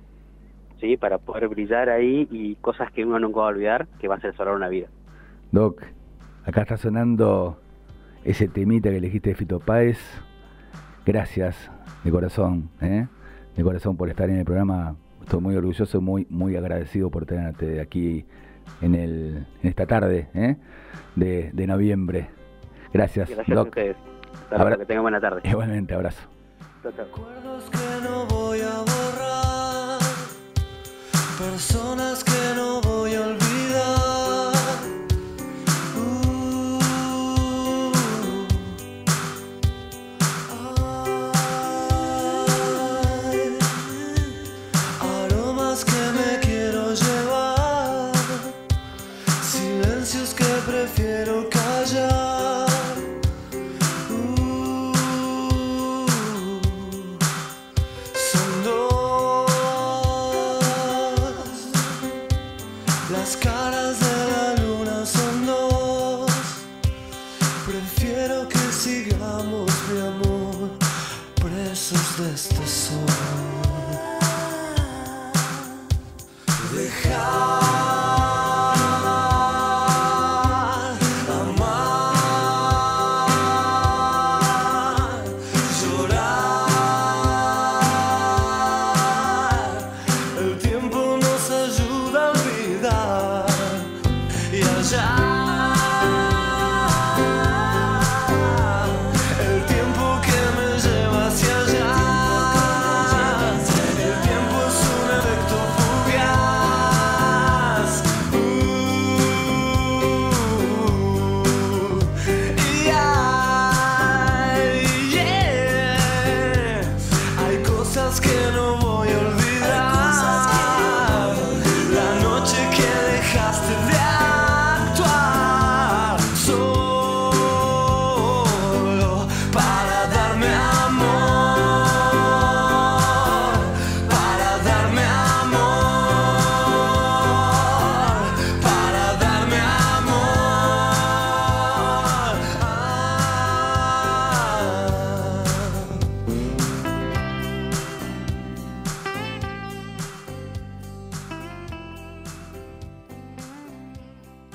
¿sí? 0.79 0.97
para 0.97 1.17
poder 1.17 1.47
brillar 1.47 1.89
ahí 1.89 2.27
y 2.31 2.55
cosas 2.55 2.91
que 2.91 3.05
uno 3.05 3.19
nunca 3.19 3.39
va 3.41 3.45
a 3.45 3.49
olvidar, 3.49 3.87
que 3.99 4.07
va 4.07 4.15
a 4.15 4.19
ser 4.19 4.35
salvar 4.35 4.55
una 4.55 4.69
vida. 4.69 4.87
Doc, 5.51 5.81
acá 6.45 6.61
está 6.61 6.77
sonando 6.77 7.57
ese 8.23 8.47
temita 8.47 8.89
que 8.89 8.97
elegiste 8.97 9.29
de 9.31 9.35
Fito 9.35 9.59
Páez. 9.59 9.99
Gracias 11.05 11.55
de 12.03 12.11
corazón, 12.11 12.69
¿eh? 12.81 13.07
de 13.55 13.63
corazón 13.63 13.97
por 13.97 14.09
estar 14.09 14.29
en 14.29 14.37
el 14.37 14.45
programa. 14.45 14.95
Estoy 15.21 15.39
muy 15.41 15.55
orgulloso, 15.55 16.01
muy 16.01 16.27
muy 16.29 16.55
agradecido 16.55 17.09
por 17.09 17.25
tenerte 17.25 17.79
aquí 17.81 18.25
en, 18.81 18.95
el, 18.95 19.45
en 19.63 19.69
esta 19.69 19.85
tarde 19.85 20.29
¿eh? 20.33 20.55
de, 21.15 21.51
de 21.53 21.67
noviembre. 21.67 22.29
Gracias, 22.93 23.29
Gracias 23.29 23.57
a 23.57 23.61
ustedes. 23.63 23.95
Hasta 24.43 24.55
Abra- 24.55 24.65
luego, 24.69 24.79
que 24.79 24.85
tengan 24.85 25.03
buena 25.03 25.19
tarde. 25.21 25.41
Igualmente, 25.43 25.93
abrazo. 25.93 26.21
Recuerdos 26.83 27.69
que 27.69 28.03
no 28.03 28.25
voy 28.25 28.59
a 28.61 28.79
borrar, 28.79 29.99
personas 31.37 32.23
que 32.23 32.30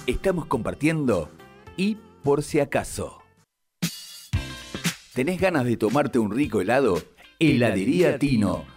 Estamos 0.07 0.47
compartiendo 0.47 1.31
y 1.77 1.97
por 2.23 2.45
si 2.45 2.61
acaso. 2.61 3.23
¿Tenés 5.15 5.41
ganas 5.41 5.65
de 5.65 5.77
tomarte 5.77 6.21
un 6.21 6.31
rico 6.31 6.61
helado? 6.61 7.03
Heladería 7.41 8.17
Tino. 8.17 8.76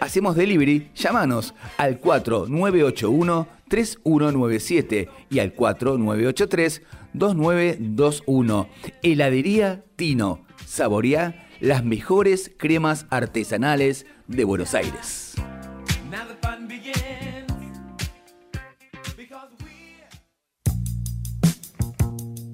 Hacemos 0.00 0.34
delivery, 0.34 0.90
llámanos 0.94 1.54
al 1.76 1.98
4981 1.98 3.46
3197 3.68 5.08
y 5.30 5.38
al 5.38 5.52
4983 5.52 6.82
2921. 7.12 8.68
Heladería 9.02 9.84
Tino. 9.96 10.44
Saboreá 10.66 11.46
las 11.60 11.84
mejores 11.84 12.50
cremas 12.56 13.06
artesanales 13.10 14.06
de 14.26 14.44
Buenos 14.44 14.74
Aires. 14.74 15.34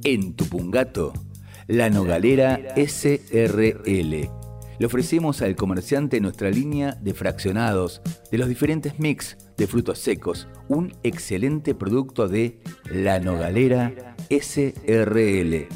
En 0.05 0.34
Tupungato, 0.34 1.12
la 1.66 1.90
Nogalera 1.90 2.61
SRL. 2.76 4.36
Le 4.78 4.86
ofrecemos 4.86 5.42
al 5.42 5.56
comerciante 5.56 6.20
nuestra 6.20 6.50
línea 6.50 6.92
de 7.00 7.14
fraccionados 7.14 8.02
de 8.30 8.38
los 8.38 8.48
diferentes 8.48 8.98
mix 8.98 9.36
de 9.56 9.66
frutos 9.66 9.98
secos, 9.98 10.48
un 10.68 10.94
excelente 11.02 11.74
producto 11.74 12.28
de 12.28 12.60
La 12.90 13.18
Nogalera 13.18 14.14
SRL. 14.28 15.66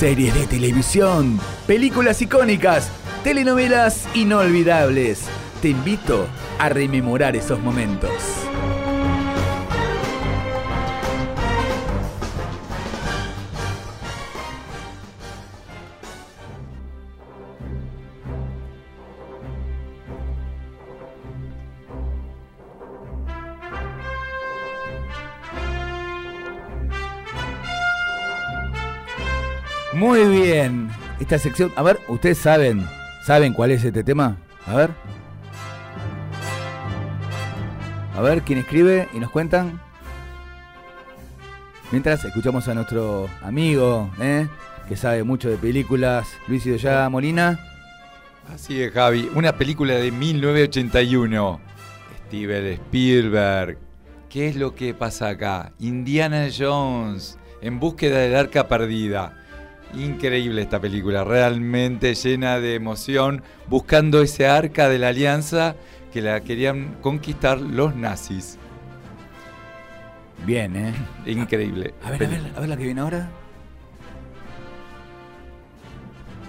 Series 0.00 0.32
de 0.32 0.46
televisión, 0.46 1.38
películas 1.66 2.22
icónicas, 2.22 2.90
telenovelas 3.22 4.08
inolvidables. 4.14 5.26
Te 5.60 5.68
invito 5.68 6.26
a 6.58 6.70
rememorar 6.70 7.36
esos 7.36 7.60
momentos. 7.60 8.10
Esta 31.30 31.44
sección, 31.44 31.72
a 31.76 31.84
ver, 31.84 32.00
ustedes 32.08 32.38
saben, 32.38 32.84
¿saben 33.24 33.52
cuál 33.52 33.70
es 33.70 33.84
este 33.84 34.02
tema? 34.02 34.36
A 34.66 34.74
ver. 34.74 34.90
A 38.16 38.20
ver, 38.20 38.42
¿quién 38.42 38.58
escribe 38.58 39.08
y 39.14 39.20
nos 39.20 39.30
cuentan? 39.30 39.80
Mientras 41.92 42.24
escuchamos 42.24 42.66
a 42.66 42.74
nuestro 42.74 43.28
amigo, 43.42 44.10
¿eh? 44.20 44.48
que 44.88 44.96
sabe 44.96 45.22
mucho 45.22 45.48
de 45.48 45.56
películas, 45.56 46.26
Luis 46.48 46.64
ya 46.64 47.08
Molina. 47.08 47.60
Así 48.52 48.82
es, 48.82 48.92
Javi. 48.92 49.30
Una 49.32 49.54
película 49.56 49.94
de 49.94 50.10
1981. 50.10 51.60
Steven 52.26 52.66
Spielberg. 52.72 53.78
¿Qué 54.28 54.48
es 54.48 54.56
lo 54.56 54.74
que 54.74 54.94
pasa 54.94 55.28
acá? 55.28 55.74
Indiana 55.78 56.48
Jones, 56.52 57.38
en 57.62 57.78
búsqueda 57.78 58.18
del 58.18 58.34
arca 58.34 58.66
perdida. 58.66 59.39
Increíble 59.94 60.62
esta 60.62 60.80
película, 60.80 61.24
realmente 61.24 62.14
llena 62.14 62.60
de 62.60 62.74
emoción, 62.76 63.42
buscando 63.68 64.20
ese 64.22 64.46
arca 64.46 64.88
de 64.88 64.98
la 64.98 65.08
alianza 65.08 65.74
que 66.12 66.22
la 66.22 66.40
querían 66.42 66.96
conquistar 67.00 67.60
los 67.60 67.94
nazis. 67.96 68.56
Bien, 70.46 70.74
¿eh? 70.76 70.94
Increíble. 71.26 71.94
A 72.04 72.10
ver, 72.10 72.24
a 72.24 72.28
ver, 72.28 72.40
a 72.56 72.60
ver 72.60 72.68
la 72.68 72.76
que 72.76 72.84
viene 72.84 73.00
ahora. 73.00 73.30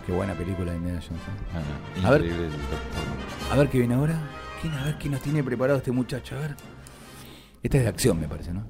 Qué 0.06 0.12
buena 0.12 0.34
película 0.34 0.72
de 0.72 0.78
Indiana 0.78 1.02
Jones. 1.06 1.22
¿eh? 1.22 2.02
Ah, 2.04 2.08
A 2.08 2.12
ver. 2.12 2.32
A 3.52 3.56
ver 3.56 3.70
qué 3.70 3.80
viene 3.80 3.96
ahora. 3.96 4.16
¿Quién, 4.62 4.74
a 4.74 4.86
ver 4.86 4.96
quién 5.00 5.12
nos 5.12 5.22
tiene 5.22 5.44
preparado 5.44 5.78
este 5.80 5.92
muchacho. 5.92 6.36
A 6.36 6.40
ver. 6.40 6.56
Esta 7.64 7.78
es 7.78 7.84
de 7.84 7.90
acción, 7.90 8.20
me 8.20 8.28
parece, 8.28 8.54
¿no? 8.54 8.64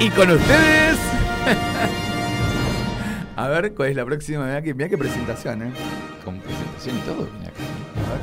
Y 0.00 0.10
con 0.10 0.30
ustedes. 0.30 0.98
ver, 3.48 3.74
¿cuál 3.74 3.90
es 3.90 3.96
la 3.96 4.04
próxima? 4.04 4.44
Mirá 4.46 4.62
qué, 4.62 4.74
mirá 4.74 4.88
presentación, 4.96 5.62
¿eh? 5.62 5.72
Con 6.24 6.38
presentación 6.38 6.98
y 6.98 7.00
todo. 7.00 7.22
A 7.22 7.26
ver. 7.26 8.20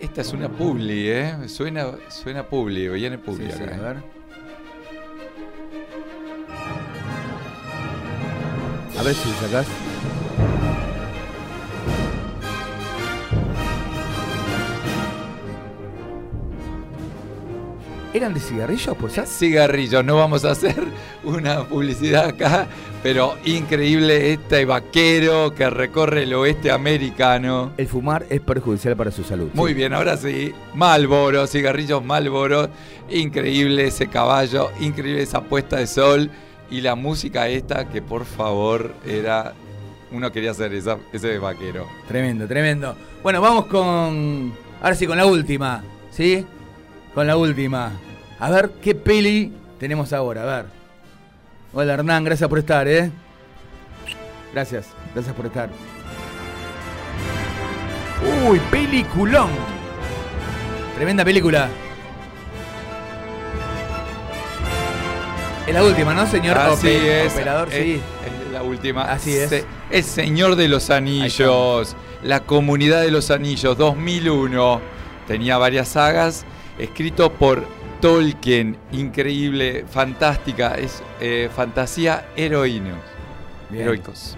Esta 0.00 0.20
es 0.22 0.32
una 0.32 0.48
publi, 0.48 1.08
¿eh? 1.08 1.48
Suena, 1.48 1.88
suena 2.08 2.46
publi, 2.46 2.88
viene 2.88 3.18
publi 3.18 3.50
Sí, 3.50 3.58
sí, 3.58 3.62
acá, 3.62 3.74
a 3.74 3.76
¿eh? 3.76 3.80
ver. 3.80 3.96
A 8.98 9.02
ver 9.02 9.14
si 9.14 9.28
lo 9.28 9.34
sacás. 9.36 9.66
¿Eran 18.16 18.32
de 18.32 18.40
cigarrillos, 18.40 18.96
pues? 18.98 19.12
¿sabes? 19.12 19.28
Cigarrillos, 19.38 20.02
no 20.02 20.16
vamos 20.16 20.42
a 20.46 20.52
hacer 20.52 20.74
una 21.22 21.64
publicidad 21.64 22.24
acá, 22.28 22.66
pero 23.02 23.34
increíble 23.44 24.32
este 24.32 24.64
vaquero 24.64 25.54
que 25.54 25.68
recorre 25.68 26.22
el 26.22 26.32
oeste 26.32 26.70
americano. 26.70 27.72
El 27.76 27.86
fumar 27.88 28.24
es 28.30 28.40
perjudicial 28.40 28.96
para 28.96 29.10
su 29.10 29.22
salud. 29.22 29.50
Muy 29.52 29.72
Sí. 29.72 29.74
bien, 29.74 29.92
ahora 29.92 30.16
sí, 30.16 30.54
Malboro, 30.74 31.46
cigarrillos 31.46 32.02
Malboro, 32.02 32.70
increíble 33.10 33.88
ese 33.88 34.06
caballo, 34.06 34.70
increíble 34.80 35.22
esa 35.22 35.42
puesta 35.42 35.76
de 35.76 35.86
sol 35.86 36.30
y 36.70 36.80
la 36.80 36.94
música 36.94 37.48
esta 37.48 37.86
que 37.90 38.00
por 38.00 38.24
favor 38.24 38.94
era, 39.06 39.52
uno 40.10 40.32
quería 40.32 40.54
ser 40.54 40.72
esa- 40.72 40.96
ese 41.12 41.36
vaquero. 41.38 41.86
Tremendo, 42.08 42.46
tremendo. 42.48 42.96
Bueno, 43.22 43.42
vamos 43.42 43.66
con. 43.66 44.54
Ahora 44.80 44.94
sí, 44.94 45.06
con 45.06 45.18
la 45.18 45.26
última. 45.26 45.84
¿Sí? 46.10 46.46
Con 47.16 47.26
la 47.26 47.36
última. 47.38 47.92
A 48.38 48.50
ver 48.50 48.72
qué 48.82 48.94
peli 48.94 49.50
tenemos 49.80 50.12
ahora. 50.12 50.42
A 50.42 50.44
ver. 50.44 50.66
Hola 51.72 51.94
Hernán, 51.94 52.24
gracias 52.24 52.46
por 52.48 52.58
estar, 52.58 52.86
¿eh? 52.86 53.10
Gracias, 54.52 54.88
gracias 55.14 55.34
por 55.34 55.46
estar. 55.46 55.70
Uy, 58.46 58.60
peliculón. 58.70 59.48
Tremenda 60.96 61.24
película. 61.24 61.68
Es 65.66 65.72
la 65.74 65.82
última, 65.84 66.12
¿no, 66.12 66.26
señor 66.26 66.58
Así 66.58 66.86
ope- 66.86 67.24
es, 67.24 67.32
operador? 67.32 67.68
es- 67.72 67.74
sí. 67.82 67.92
es 68.46 68.52
la 68.52 68.62
última. 68.62 69.04
Así 69.04 69.34
es. 69.36 69.48
Se- 69.48 69.64
El 69.90 70.04
Señor 70.04 70.56
de 70.56 70.68
los 70.68 70.90
Anillos, 70.90 71.96
la 72.22 72.40
Comunidad 72.40 73.00
de 73.00 73.10
los 73.10 73.30
Anillos, 73.30 73.76
2001. 73.78 74.82
Tenía 75.26 75.56
varias 75.58 75.88
sagas, 75.88 76.44
escrito 76.78 77.32
por 77.32 77.66
Tolkien, 78.00 78.76
increíble, 78.92 79.84
fantástica, 79.88 80.74
es 80.74 81.02
eh, 81.20 81.48
fantasía 81.54 82.26
heroínos, 82.36 82.98
Bien. 83.70 83.82
heroicos. 83.84 84.36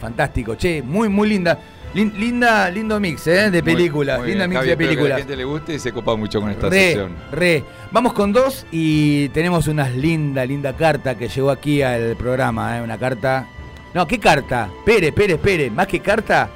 Fantástico, 0.00 0.54
che, 0.54 0.82
muy, 0.82 1.08
muy 1.08 1.28
linda. 1.28 1.58
Lin- 1.92 2.12
linda, 2.16 2.70
lindo 2.70 3.00
mix, 3.00 3.26
¿eh? 3.26 3.50
De 3.50 3.62
películas. 3.64 4.18
muy 4.20 4.28
linda 4.28 4.46
bien, 4.46 4.50
mix 4.50 4.58
Javi, 4.60 4.66
de 4.68 4.72
espero 4.72 4.76
que 4.76 4.84
a 4.84 4.96
películas. 4.96 5.10
la 5.10 5.18
gente 5.18 5.36
le 5.36 5.44
guste 5.44 5.74
y 5.74 5.78
se 5.80 5.92
copa 5.92 6.14
mucho 6.16 6.40
con 6.40 6.50
esta 6.50 6.68
Re, 6.68 6.80
sección. 6.80 7.16
re. 7.32 7.64
Vamos 7.90 8.12
con 8.12 8.32
dos 8.32 8.64
y 8.70 9.28
tenemos 9.30 9.66
una 9.66 9.88
linda, 9.88 10.44
linda 10.46 10.72
carta 10.76 11.16
que 11.16 11.28
llegó 11.28 11.50
aquí 11.50 11.82
al 11.82 12.14
programa, 12.16 12.78
¿eh? 12.78 12.82
Una 12.82 12.96
carta. 12.96 13.46
No, 13.92 14.06
¿qué 14.06 14.20
carta? 14.20 14.70
Espere, 14.78 15.08
espere, 15.08 15.32
espere. 15.34 15.68
Más 15.70 15.88
que 15.88 15.98
carta, 15.98 16.48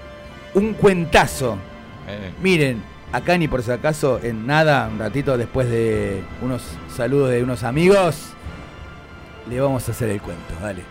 un 0.55 0.75
cuentazo. 0.75 1.59
Eh, 2.07 2.31
Miren, 2.41 2.81
acá 3.15 3.39
ni 3.39 3.47
por 3.47 3.63
si 3.63 3.71
acaso, 3.71 4.19
en 4.23 4.45
nada, 4.45 4.89
un 4.93 4.99
ratito 4.99 5.39
después 5.39 5.71
de 5.71 6.21
unos 6.43 6.63
saludos 6.95 7.31
de 7.31 7.45
unos 7.45 7.63
amigos, 7.63 8.17
le 9.49 9.61
vamos 9.61 9.89
a 9.89 9.93
hacer 9.93 10.11
el 10.11 10.21
cuento, 10.21 10.53
dale. 10.61 10.83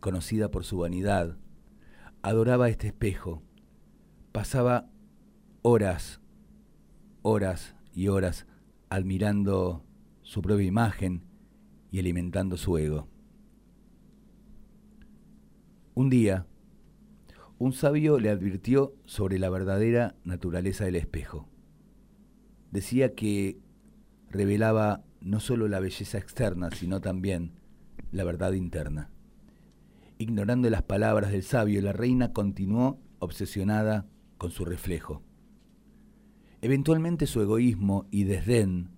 conocida 0.00 0.50
por 0.50 0.64
su 0.64 0.78
vanidad, 0.78 1.36
adoraba 2.22 2.70
este 2.70 2.86
espejo. 2.86 3.42
Pasaba 4.32 4.88
horas, 5.62 6.20
horas 7.22 7.76
y 7.94 8.08
horas 8.08 8.46
admirando 8.90 9.84
su 10.22 10.42
propia 10.42 10.66
imagen 10.66 11.22
y 11.92 12.00
alimentando 12.00 12.56
su 12.56 12.76
ego. 12.78 13.08
Un 15.94 16.10
día, 16.10 16.46
un 17.58 17.72
sabio 17.72 18.18
le 18.18 18.30
advirtió 18.30 18.96
sobre 19.04 19.38
la 19.38 19.50
verdadera 19.50 20.16
naturaleza 20.24 20.84
del 20.84 20.96
espejo. 20.96 21.48
Decía 22.72 23.14
que 23.14 23.60
revelaba 24.30 25.04
no 25.20 25.38
solo 25.38 25.68
la 25.68 25.78
belleza 25.78 26.18
externa, 26.18 26.70
sino 26.72 27.00
también 27.00 27.52
la 28.10 28.24
verdad 28.24 28.52
interna. 28.54 29.10
Ignorando 30.18 30.68
las 30.70 30.82
palabras 30.82 31.30
del 31.30 31.44
sabio, 31.44 31.80
la 31.82 31.92
reina 31.92 32.32
continuó 32.32 32.98
obsesionada 33.20 34.06
con 34.38 34.50
su 34.50 34.64
reflejo. 34.64 35.22
Eventualmente 36.64 37.26
su 37.26 37.40
egoísmo 37.42 38.06
y 38.12 38.22
desdén 38.22 38.90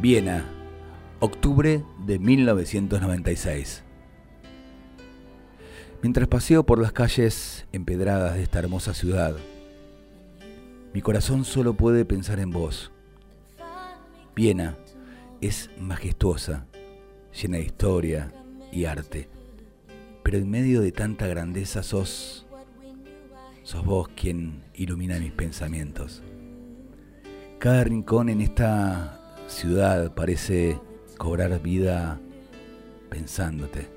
Viena, 0.00 0.44
octubre 1.20 1.84
de 2.04 2.18
1996. 2.18 3.83
Mientras 6.04 6.28
paseo 6.28 6.66
por 6.66 6.78
las 6.82 6.92
calles 6.92 7.64
empedradas 7.72 8.34
de 8.34 8.42
esta 8.42 8.58
hermosa 8.58 8.92
ciudad, 8.92 9.36
mi 10.92 11.00
corazón 11.00 11.46
solo 11.46 11.72
puede 11.72 12.04
pensar 12.04 12.40
en 12.40 12.50
vos. 12.50 12.92
Viena 14.36 14.76
es 15.40 15.70
majestuosa, 15.78 16.66
llena 17.32 17.56
de 17.56 17.62
historia 17.62 18.34
y 18.70 18.84
arte, 18.84 19.30
pero 20.22 20.36
en 20.36 20.50
medio 20.50 20.82
de 20.82 20.92
tanta 20.92 21.26
grandeza 21.26 21.82
sos, 21.82 22.44
sos 23.62 23.86
vos 23.86 24.08
quien 24.08 24.62
ilumina 24.74 25.18
mis 25.18 25.32
pensamientos. 25.32 26.22
Cada 27.58 27.82
rincón 27.82 28.28
en 28.28 28.42
esta 28.42 29.38
ciudad 29.46 30.14
parece 30.14 30.78
cobrar 31.16 31.62
vida 31.62 32.20
pensándote. 33.08 33.88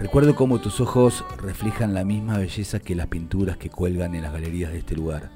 Recuerdo 0.00 0.34
cómo 0.34 0.60
tus 0.60 0.80
ojos 0.80 1.26
reflejan 1.36 1.92
la 1.92 2.04
misma 2.04 2.38
belleza 2.38 2.80
que 2.80 2.94
las 2.94 3.08
pinturas 3.08 3.58
que 3.58 3.68
cuelgan 3.68 4.14
en 4.14 4.22
las 4.22 4.32
galerías 4.32 4.72
de 4.72 4.78
este 4.78 4.96
lugar. 4.96 5.30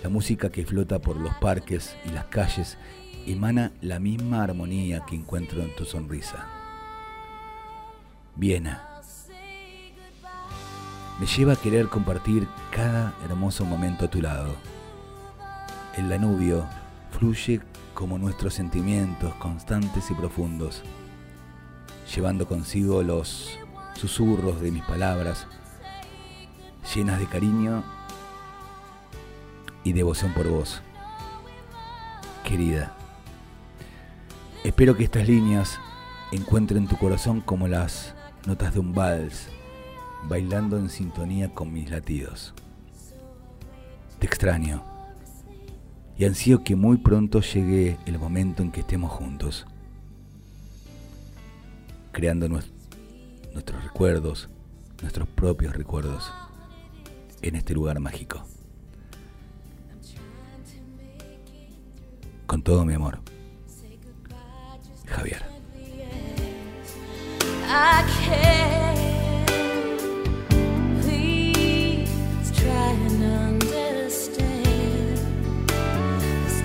La 0.00 0.08
música 0.08 0.48
que 0.50 0.64
flota 0.64 1.00
por 1.00 1.16
los 1.16 1.34
parques 1.34 1.96
y 2.04 2.10
las 2.10 2.26
calles 2.26 2.78
emana 3.26 3.72
la 3.80 3.98
misma 3.98 4.44
armonía 4.44 5.04
que 5.06 5.16
encuentro 5.16 5.60
en 5.60 5.74
tu 5.74 5.84
sonrisa. 5.84 6.46
Viena. 8.36 9.00
Me 11.18 11.26
lleva 11.26 11.54
a 11.54 11.56
querer 11.56 11.88
compartir 11.88 12.46
cada 12.70 13.12
hermoso 13.24 13.64
momento 13.64 14.04
a 14.04 14.08
tu 14.08 14.22
lado. 14.22 14.54
El 15.96 16.08
Danubio 16.08 16.64
fluye 17.10 17.60
como 17.92 18.18
nuestros 18.18 18.54
sentimientos 18.54 19.34
constantes 19.34 20.12
y 20.12 20.14
profundos 20.14 20.84
llevando 22.14 22.46
consigo 22.46 23.02
los 23.02 23.58
susurros 23.94 24.60
de 24.60 24.70
mis 24.70 24.82
palabras, 24.82 25.46
llenas 26.94 27.18
de 27.18 27.26
cariño 27.26 27.82
y 29.84 29.92
devoción 29.92 30.32
por 30.34 30.48
vos. 30.48 30.82
Querida, 32.44 32.94
espero 34.64 34.96
que 34.96 35.04
estas 35.04 35.26
líneas 35.26 35.78
encuentren 36.32 36.86
tu 36.86 36.96
corazón 36.98 37.40
como 37.40 37.66
las 37.66 38.14
notas 38.46 38.74
de 38.74 38.80
un 38.80 38.92
vals, 38.92 39.48
bailando 40.28 40.76
en 40.76 40.90
sintonía 40.90 41.54
con 41.54 41.72
mis 41.72 41.90
latidos. 41.90 42.52
Te 44.18 44.26
extraño 44.26 44.84
y 46.18 46.26
ansío 46.26 46.62
que 46.62 46.76
muy 46.76 46.98
pronto 46.98 47.40
llegue 47.40 47.96
el 48.04 48.18
momento 48.18 48.62
en 48.62 48.70
que 48.70 48.80
estemos 48.80 49.10
juntos 49.10 49.66
creando 52.12 52.48
nuestros 52.48 53.82
recuerdos, 53.82 54.48
nuestros 55.00 55.26
propios 55.28 55.74
recuerdos 55.74 56.32
en 57.40 57.56
este 57.56 57.74
lugar 57.74 57.98
mágico. 57.98 58.44
Con 62.46 62.62
todo 62.62 62.84
mi 62.84 62.94
amor, 62.94 63.18
Javier. 65.06 65.42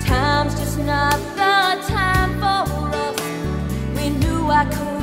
Time's 0.08 0.58
just 0.58 0.78
not 0.78 1.18
the 1.36 1.92
time 1.92 2.40
for 2.40 2.88
us. 2.96 3.20
We 3.94 4.08
knew 4.08 4.48
I 4.48 4.64
couldn't 4.64 4.97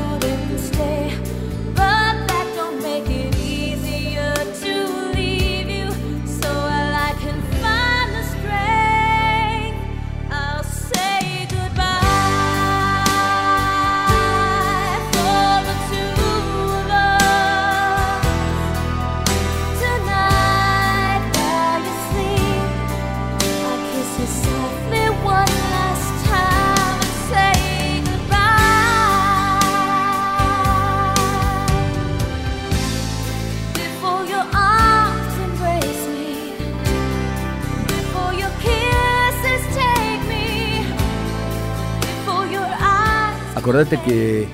Acordate 43.75 44.01
que, 44.03 44.47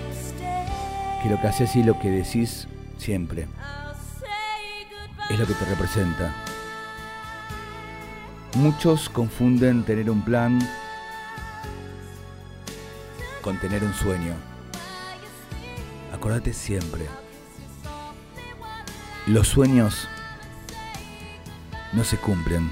que 1.21 1.29
lo 1.29 1.39
que 1.39 1.47
haces 1.47 1.75
y 1.75 1.83
lo 1.83 1.99
que 1.99 2.09
decís 2.09 2.67
siempre 2.97 3.47
es 5.29 5.37
lo 5.37 5.45
que 5.45 5.53
te 5.53 5.63
representa. 5.65 6.33
Muchos 8.55 9.09
confunden 9.09 9.83
tener 9.83 10.09
un 10.09 10.23
plan 10.23 10.57
con 13.43 13.59
tener 13.59 13.83
un 13.83 13.93
sueño. 13.93 14.33
Acordate 16.11 16.51
siempre. 16.51 17.05
Los 19.27 19.49
sueños 19.49 20.07
no 21.93 22.03
se 22.03 22.17
cumplen, 22.17 22.71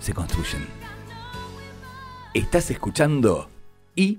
se 0.00 0.12
construyen. 0.12 0.66
Estás 2.34 2.72
escuchando 2.72 3.48
y 3.94 4.18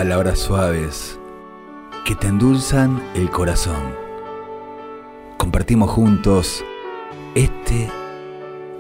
Palabras 0.06 0.38
suaves 0.38 1.20
que 2.06 2.14
te 2.14 2.28
endulzan 2.28 3.02
el 3.16 3.32
corazón. 3.32 3.96
Compartimos 5.36 5.90
juntos 5.90 6.64
este 7.34 7.90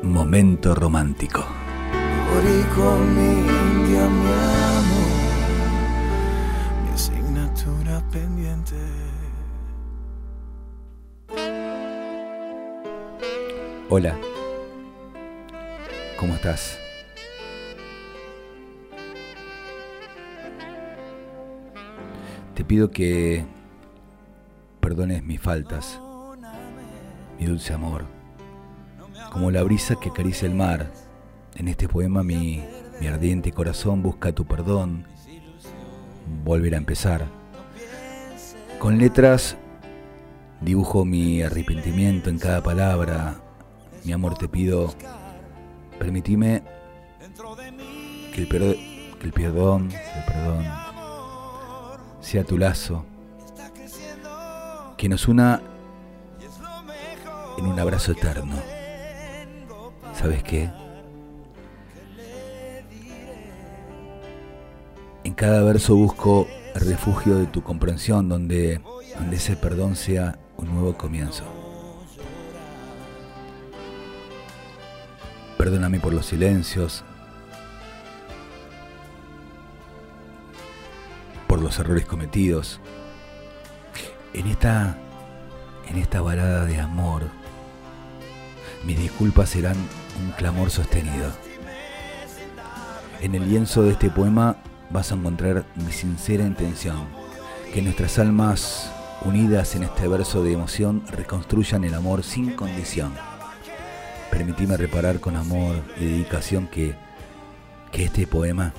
momento 0.03 0.76
romántico. 0.76 1.43
Mi 6.84 6.93
asignatura 6.93 8.03
pendiente. 8.11 8.76
Hola, 13.89 14.15
¿cómo 16.19 16.36
estás? 16.36 16.84
Te 22.56 22.64
pido 22.64 22.89
que 22.89 23.45
perdones 24.80 25.22
mis 25.24 25.41
faltas, 25.41 25.99
mi 27.38 27.47
dulce 27.47 27.74
amor, 27.74 28.06
como 29.34 29.51
la 29.51 29.62
brisa 29.62 29.97
que 29.97 30.08
acaricia 30.08 30.47
el 30.47 30.56
mar. 30.56 30.89
En 31.56 31.68
este 31.68 31.89
poema 31.89 32.24
mi, 32.24 32.64
ardiente 33.12 33.51
corazón 33.51 34.01
busca 34.01 34.32
tu 34.32 34.45
perdón, 34.45 35.06
volver 36.45 36.76
a 36.76 36.78
empezar. 36.78 37.28
Con 38.80 38.99
letras 38.99 39.58
dibujo 40.62 41.03
mi 41.03 41.41
arrepentimiento 41.41 42.30
en 42.30 42.39
cada 42.39 42.64
palabra. 42.64 43.36
Mi 44.06 44.14
amor, 44.14 44.38
te 44.38 44.47
pido, 44.47 44.93
permitime 45.99 46.64
que 48.34 48.43
el, 48.43 48.47
que 48.47 49.26
el 49.26 49.34
perdón, 49.34 49.89
el 49.91 50.34
perdón, 50.34 50.84
sea 52.26 52.43
tu 52.43 52.57
lazo, 52.57 53.05
que 54.97 55.07
nos 55.07 55.28
una 55.28 55.61
en 57.55 57.67
un 57.67 57.80
abrazo 57.80 58.13
eterno. 58.13 58.55
¿Sabes 60.11 60.41
qué? 60.41 60.71
En 65.23 65.36
cada 65.36 65.61
verso 65.61 65.95
busco 65.95 66.47
el 66.73 66.82
refugio 66.82 67.38
de 67.38 67.45
tu 67.45 67.61
comprensión, 67.61 68.28
donde, 68.28 68.82
donde 69.19 69.36
ese 69.36 69.55
perdón 69.55 69.95
sea 69.95 70.39
un 70.57 70.73
nuevo 70.73 70.97
comienzo. 70.97 71.43
Perdóname 75.59 75.99
por 75.99 76.11
los 76.11 76.26
silencios, 76.26 77.03
los 81.66 81.80
errores 81.80 82.05
cometidos. 82.05 82.80
En 84.34 84.45
esta, 84.45 84.97
en 85.89 85.97
esta 85.97 86.22
balada 86.22 86.66
de 86.66 86.80
amor, 86.80 87.24
mis 88.86 88.99
disculpas 88.99 89.49
serán 89.49 89.76
un 90.24 90.32
clamor 90.34 90.70
sostenido. 90.70 91.32
En 93.20 93.34
el 93.34 93.49
lienzo 93.49 93.82
de 93.82 93.93
este 93.93 94.11
poema 94.11 94.57
vas 94.91 95.11
a 95.11 95.16
encontrar 95.16 95.66
mi 95.76 95.91
sincera 95.91 96.43
intención, 96.43 97.07
que 97.74 97.82
nuestras 97.82 98.20
almas 98.20 98.91
unidas 99.24 99.76
en 99.76 99.84
este 99.84 100.07
verso 100.07 100.43
de 100.43 100.53
emoción 100.53 101.03
reconstruyan 101.07 101.84
el 101.84 101.95
amor 101.95 102.22
sin 102.22 102.51
condición. 102.51 103.11
Permitime 104.30 104.78
reparar 104.78 105.20
con 105.20 105.36
amor 105.36 105.78
y 105.99 106.05
dedicación 106.05 106.68
que, 106.68 106.93
que 107.91 108.03
este 108.03 108.28
poema 108.28 108.72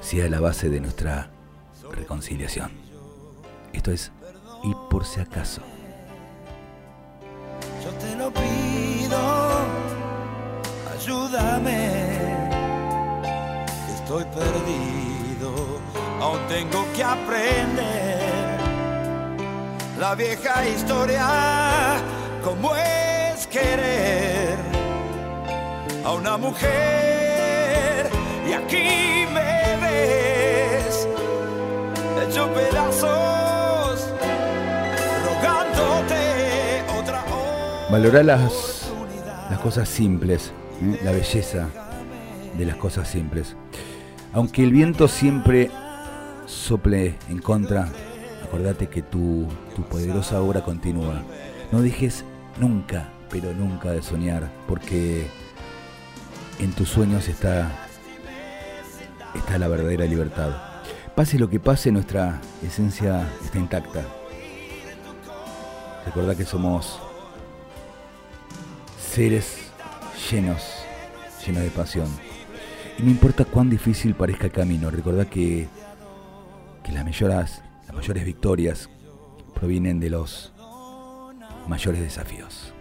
sea 0.00 0.28
la 0.28 0.38
base 0.38 0.68
de 0.68 0.80
nuestra 0.80 1.33
reconciliación. 1.94 2.70
Esto 3.72 3.90
es, 3.90 4.12
y 4.62 4.74
por 4.90 5.04
si 5.04 5.20
acaso. 5.20 5.62
Yo 7.82 7.90
te 7.92 8.14
lo 8.16 8.30
pido, 8.32 9.18
ayúdame, 10.96 12.02
estoy 13.94 14.24
perdido, 14.24 15.80
aún 16.20 16.40
tengo 16.48 16.86
que 16.94 17.04
aprender 17.04 18.58
la 19.98 20.14
vieja 20.14 20.66
historia, 20.66 22.00
cómo 22.42 22.74
es 22.74 23.46
querer 23.46 24.56
a 26.04 26.12
una 26.12 26.36
mujer, 26.36 28.10
y 28.48 28.52
aquí 28.52 29.26
me 29.32 29.76
ves, 29.82 30.43
pedazos, 32.54 34.08
las, 38.24 38.92
las 39.50 39.58
cosas 39.60 39.88
simples, 39.88 40.52
¿eh? 40.82 41.00
la 41.02 41.12
belleza 41.12 41.68
de 42.56 42.64
las 42.64 42.76
cosas 42.76 43.08
simples. 43.08 43.56
Aunque 44.32 44.62
el 44.62 44.72
viento 44.72 45.08
siempre 45.08 45.70
sople 46.46 47.16
en 47.28 47.38
contra, 47.38 47.88
acordate 48.42 48.88
que 48.88 49.02
tu, 49.02 49.46
tu 49.74 49.82
poderosa 49.82 50.40
obra 50.40 50.62
continúa. 50.62 51.22
No 51.72 51.82
dejes 51.82 52.24
nunca, 52.58 53.08
pero 53.30 53.52
nunca 53.52 53.90
de 53.90 54.02
soñar, 54.02 54.50
porque 54.68 55.26
en 56.58 56.72
tus 56.72 56.88
sueños 56.88 57.28
está, 57.28 57.70
está 59.34 59.58
la 59.58 59.68
verdadera 59.68 60.04
libertad. 60.04 60.73
Pase 61.14 61.38
lo 61.38 61.48
que 61.48 61.60
pase, 61.60 61.92
nuestra 61.92 62.40
esencia 62.60 63.30
está 63.44 63.58
intacta. 63.58 64.04
Recordá 66.04 66.34
que 66.34 66.44
somos 66.44 66.98
seres 68.98 69.70
llenos, 70.28 70.60
llenos 71.46 71.62
de 71.62 71.70
pasión. 71.70 72.08
Y 72.98 73.04
no 73.04 73.10
importa 73.10 73.44
cuán 73.44 73.70
difícil 73.70 74.16
parezca 74.16 74.46
el 74.46 74.52
camino, 74.52 74.90
recordá 74.90 75.24
que, 75.24 75.68
que 76.82 76.90
las, 76.90 77.04
mayores, 77.04 77.62
las 77.86 77.94
mayores 77.94 78.24
victorias 78.24 78.90
provienen 79.54 80.00
de 80.00 80.10
los 80.10 80.52
mayores 81.68 82.00
desafíos. 82.00 82.73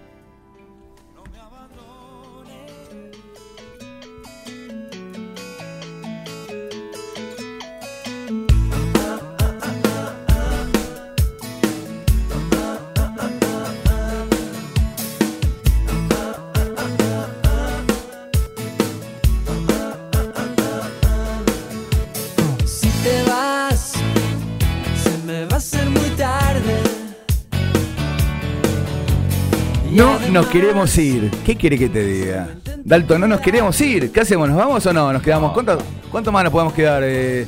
Nos 30.34 30.48
queremos 30.48 30.98
ir. 30.98 31.30
¿Qué 31.46 31.56
quiere 31.56 31.78
que 31.78 31.90
te 31.90 32.04
diga? 32.04 32.50
Dalton, 32.84 33.22
no 33.22 33.28
nos 33.28 33.40
queremos 33.40 33.80
ir. 33.82 34.12
¿Qué 34.12 34.22
hacemos? 34.22 34.50
¿Nos 34.50 34.58
vamos 34.58 34.84
o 34.84 34.92
no? 34.92 35.14
¿Nos 35.14 35.22
quedamos? 35.22 35.54
¿Cuánto, 35.54 35.78
cuánto 36.12 36.32
más 36.32 36.44
nos 36.44 36.52
podemos 36.52 36.74
quedar? 36.74 37.04
eh? 37.06 37.46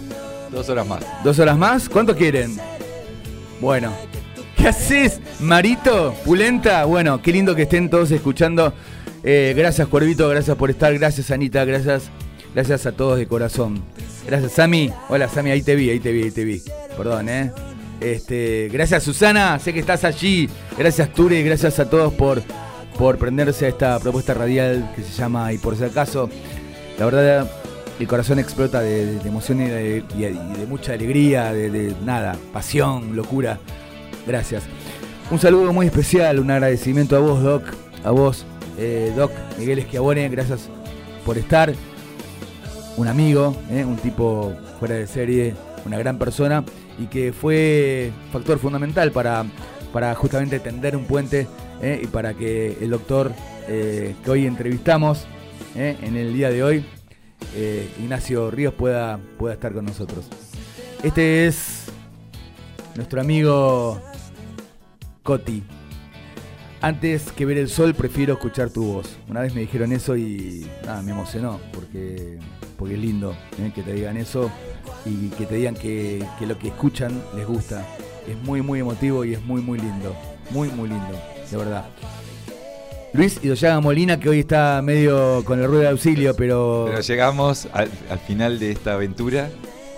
Dos 0.52 0.70
horas 0.70 0.86
más. 0.86 1.04
¿Dos 1.24 1.40
horas 1.40 1.58
más? 1.58 1.90
¿Cuánto 1.90 2.16
quieren? 2.16 2.56
Bueno. 3.60 3.92
¿Qué 4.56 4.68
haces, 4.68 5.20
Marito? 5.40 6.14
Pulenta. 6.24 6.86
Bueno, 6.86 7.22
qué 7.24 7.32
lindo 7.32 7.56
que 7.56 7.64
estén 7.64 7.90
todos 7.90 8.12
escuchando. 8.12 8.72
Eh, 9.24 9.56
gracias, 9.58 9.88
Cuervito. 9.88 10.30
Gracias 10.30 10.56
por 10.56 10.70
estar. 10.70 10.94
Gracias, 10.94 11.32
Anita. 11.32 11.66
Gracias. 11.66 12.12
Gracias 12.54 12.86
a 12.86 12.92
todos 12.92 13.18
de 13.18 13.26
corazón. 13.26 13.82
Gracias, 14.28 14.52
Sami. 14.52 14.92
Hola, 15.10 15.28
Sami. 15.28 15.50
Ahí 15.50 15.64
te 15.64 15.76
vi, 15.76 15.90
ahí 15.90 16.00
te 16.00 16.12
vi, 16.12 16.24
ahí 16.24 16.32
te 16.32 16.44
vi. 16.46 16.62
Perdón, 16.96 17.30
¿eh? 17.30 17.52
Este, 18.00 18.70
gracias, 18.72 19.04
Susana. 19.04 19.58
Sé 19.58 19.74
que 19.74 19.80
estás 19.80 20.04
allí. 20.04 20.48
Gracias, 20.78 21.12
Ture. 21.14 21.42
Gracias 21.42 21.80
a 21.80 21.90
todos 21.90 22.14
por, 22.14 22.42
por 22.98 23.18
prenderse 23.18 23.66
a 23.66 23.70
esta 23.70 24.00
propuesta 24.00 24.34
radial 24.34 24.92
que 24.96 25.04
se 25.04 25.12
llama 25.12 25.52
Y 25.54 25.58
por 25.58 25.76
si 25.76 25.84
acaso. 25.84 26.30
La 26.98 27.06
verdad, 27.06 27.52
el 28.00 28.08
corazón 28.08 28.40
explota 28.40 28.82
de, 28.82 29.18
emoción 29.26 29.62
y 29.62 29.68
de, 29.68 30.66
mucha 30.68 30.94
alegría, 30.94 31.54
de, 31.54 31.70
de 31.70 31.96
nada, 32.04 32.38
pasión, 32.54 33.16
locura. 33.16 33.60
Gracias. 34.26 34.64
Un 35.32 35.40
saludo 35.40 35.74
muy 35.74 35.88
especial, 35.88 36.40
un 36.40 36.52
agradecimiento 36.52 37.16
a 37.16 37.20
vos, 37.20 37.42
Doc, 37.42 37.64
a 38.04 38.12
vos, 38.12 38.46
eh, 38.78 39.12
Doc 39.16 39.32
Miguel 39.58 39.80
Esquiabone, 39.80 40.30
gracias 40.30 40.70
por 41.26 41.38
estar. 41.38 41.74
Un 42.98 43.08
amigo, 43.08 43.56
eh, 43.72 43.84
un 43.84 43.98
tipo 43.98 44.54
fuera 44.80 44.96
de 44.96 45.08
serie, 45.08 45.54
una 45.86 45.98
gran 45.98 46.18
persona 46.18 46.64
y 46.98 47.08
que 47.08 47.34
fue 47.34 48.12
factor 48.32 48.60
fundamental 48.60 49.12
para, 49.12 49.46
para 49.92 50.14
justamente 50.16 50.60
tender 50.60 50.96
un 50.96 51.06
puente 51.06 51.48
eh, 51.86 52.02
y 52.02 52.08
para 52.08 52.34
que 52.34 52.80
el 52.82 52.90
doctor 52.90 53.32
eh, 53.68 54.16
que 54.24 54.32
hoy 54.32 54.48
entrevistamos 54.48 55.28
eh, 55.76 55.96
en 56.02 56.18
el 56.18 56.34
día 56.34 56.50
de 56.50 56.64
hoy, 56.64 56.86
Ignacio 58.02 58.50
Ríos, 58.50 58.74
pueda, 58.74 59.20
pueda 59.38 59.54
estar 59.54 59.72
con 59.72 59.86
nosotros. 59.86 60.26
Este 61.04 61.46
es 61.46 61.86
nuestro 62.96 63.22
amigo 63.22 64.02
Coti. 65.22 65.62
Antes 66.82 67.32
que 67.32 67.46
ver 67.46 67.60
el 67.60 67.70
sol, 67.70 67.94
prefiero 67.94 68.34
escuchar 68.34 68.72
tu 68.72 68.84
voz. 68.86 69.18
Una 69.30 69.42
vez 69.42 69.54
me 69.54 69.62
dijeron 69.62 69.92
eso 69.92 70.18
y 70.18 70.66
me 71.04 71.12
emocionó, 71.12 71.60
porque, 71.72 72.40
porque 72.80 72.96
es 72.96 73.00
lindo 73.00 73.36
que 73.76 73.84
te 73.84 73.94
digan 73.94 74.18
eso 74.18 74.50
y 75.06 75.30
que 75.30 75.46
te 75.46 75.56
digan 75.56 75.76
que, 75.76 76.26
que 76.40 76.48
lo 76.48 76.58
que 76.58 76.70
escuchan 76.70 77.22
les 77.36 77.46
gusta. 77.46 77.86
Es 78.28 78.38
muy, 78.44 78.64
muy 78.64 78.80
emotivo 78.80 79.24
y 79.24 79.34
es 79.34 79.42
muy, 79.44 79.62
muy 79.62 79.78
lindo. 79.78 80.16
Muy, 80.52 80.70
muy 80.70 80.90
lindo, 80.90 81.20
de 81.58 81.64
verdad. 81.66 81.86
Luis 83.14 83.40
Idoyaga 83.42 83.80
Molina, 83.80 84.20
que 84.20 84.28
hoy 84.30 84.40
está 84.42 84.82
medio 84.84 85.44
con 85.46 85.60
el 85.60 85.68
ruido 85.68 85.84
de 85.84 85.90
auxilio, 85.90 86.36
pero... 86.36 86.86
Pero 86.90 87.00
llegamos 87.02 87.68
al, 87.72 87.90
al 88.10 88.20
final 88.20 88.60
de 88.60 88.72
esta 88.72 88.94
aventura 88.94 89.50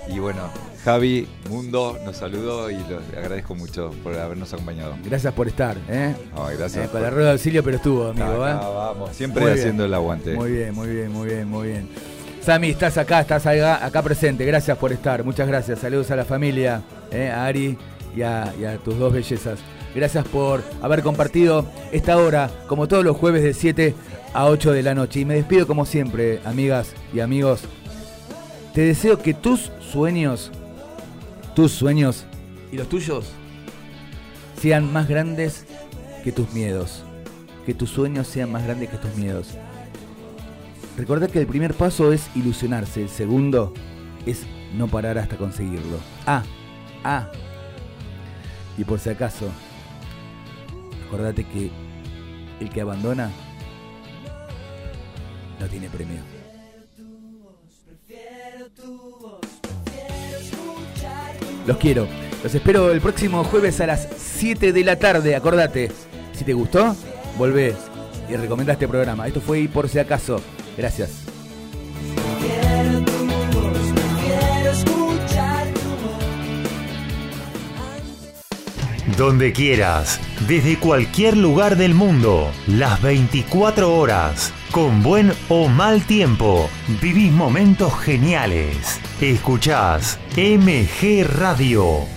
y 0.07 0.19
bueno, 0.19 0.41
Javi 0.85 1.27
Mundo 1.49 1.97
nos 2.05 2.17
saludó 2.17 2.69
y 2.69 2.75
lo 2.75 2.99
agradezco 3.17 3.55
mucho 3.55 3.91
por 4.03 4.15
habernos 4.15 4.53
acompañado. 4.53 4.95
Gracias 5.03 5.33
por 5.33 5.47
estar, 5.47 5.75
¿eh? 5.89 6.13
Gracias. 6.57 6.75
Eh, 6.77 6.81
con 6.83 6.91
por- 6.91 7.01
la 7.01 7.09
rueda 7.09 7.25
de 7.29 7.31
auxilio, 7.33 7.63
pero 7.63 7.77
estuvo, 7.77 8.07
amigo, 8.09 8.47
¿eh? 8.47 8.53
vamos, 8.53 9.15
siempre 9.15 9.41
Muy 9.41 9.49
bien. 9.51 9.59
haciendo 9.61 9.85
el 9.85 9.93
aguante. 9.95 10.35
Muy 10.35 10.51
bien, 10.51 10.75
muy 10.75 10.87
bien, 10.87 11.11
muy 11.11 11.27
bien, 11.27 11.47
muy 11.47 11.67
bien. 11.69 11.89
Sami, 12.43 12.69
estás 12.69 12.97
acá, 12.99 13.21
estás 13.21 13.45
acá, 13.47 13.83
acá 13.83 14.01
presente. 14.03 14.45
Gracias 14.45 14.77
por 14.77 14.93
estar. 14.93 15.23
Muchas 15.25 15.47
gracias. 15.47 15.79
Saludos 15.79 16.09
a 16.11 16.15
la 16.15 16.23
familia, 16.23 16.81
eh, 17.11 17.29
a 17.29 17.45
Ari 17.45 17.77
y 18.15 18.21
a, 18.21 18.53
y 18.57 18.63
a 18.63 18.77
tus 18.77 18.97
dos 18.97 19.11
bellezas. 19.11 19.59
Gracias 19.97 20.27
por 20.27 20.63
haber 20.83 21.01
compartido 21.01 21.65
esta 21.91 22.17
hora, 22.17 22.51
como 22.67 22.87
todos 22.87 23.03
los 23.03 23.17
jueves 23.17 23.41
de 23.41 23.55
7 23.55 23.95
a 24.31 24.45
8 24.45 24.71
de 24.71 24.83
la 24.83 24.93
noche. 24.93 25.21
Y 25.21 25.25
me 25.25 25.33
despido 25.33 25.65
como 25.65 25.87
siempre, 25.87 26.39
amigas 26.45 26.93
y 27.15 27.19
amigos. 27.19 27.61
Te 28.75 28.81
deseo 28.81 29.17
que 29.17 29.33
tus 29.33 29.71
sueños, 29.79 30.51
tus 31.55 31.71
sueños 31.71 32.27
y 32.71 32.77
los 32.77 32.87
tuyos 32.87 33.31
sean 34.61 34.93
más 34.93 35.07
grandes 35.07 35.65
que 36.23 36.31
tus 36.31 36.53
miedos. 36.53 37.03
Que 37.65 37.73
tus 37.73 37.89
sueños 37.89 38.27
sean 38.27 38.51
más 38.51 38.65
grandes 38.65 38.89
que 38.91 38.97
tus 38.97 39.15
miedos. 39.15 39.55
Recordad 40.95 41.31
que 41.31 41.39
el 41.39 41.47
primer 41.47 41.73
paso 41.73 42.13
es 42.13 42.29
ilusionarse, 42.35 43.01
el 43.01 43.09
segundo 43.09 43.73
es 44.27 44.45
no 44.75 44.87
parar 44.87 45.17
hasta 45.17 45.37
conseguirlo. 45.37 45.97
Ah, 46.27 46.43
ah. 47.03 47.31
Y 48.77 48.83
por 48.83 48.99
si 48.99 49.09
acaso, 49.09 49.49
acordate 51.07 51.43
que 51.45 51.71
el 52.59 52.69
que 52.69 52.81
abandona 52.81 53.31
no 55.59 55.67
tiene 55.67 55.89
premio. 55.89 56.19
Los 61.65 61.77
quiero. 61.77 62.07
Los 62.43 62.55
espero 62.55 62.91
el 62.91 63.01
próximo 63.01 63.43
jueves 63.43 63.81
a 63.81 63.87
las 63.87 64.07
7 64.17 64.71
de 64.71 64.83
la 64.83 64.97
tarde. 64.97 65.35
Acordate, 65.35 65.91
si 66.33 66.45
te 66.45 66.53
gustó, 66.53 66.95
volvé 67.37 67.75
y 68.29 68.35
recomendá 68.35 68.73
este 68.73 68.87
programa. 68.87 69.27
Esto 69.27 69.41
fue 69.41 69.59
y 69.59 69.67
por 69.67 69.89
si 69.89 69.99
acaso. 69.99 70.41
Gracias. 70.77 71.26
Donde 79.17 79.51
quieras, 79.51 80.21
desde 80.47 80.77
cualquier 80.77 81.35
lugar 81.35 81.75
del 81.75 81.95
mundo, 81.95 82.51
las 82.67 83.01
24 83.01 83.91
horas, 83.97 84.53
con 84.69 85.01
buen 85.01 85.33
o 85.49 85.67
mal 85.67 86.03
tiempo, 86.03 86.69
vivís 87.01 87.31
momentos 87.31 87.97
geniales. 87.97 89.01
Escuchás 89.19 90.19
MG 90.35 91.23
Radio. 91.23 92.16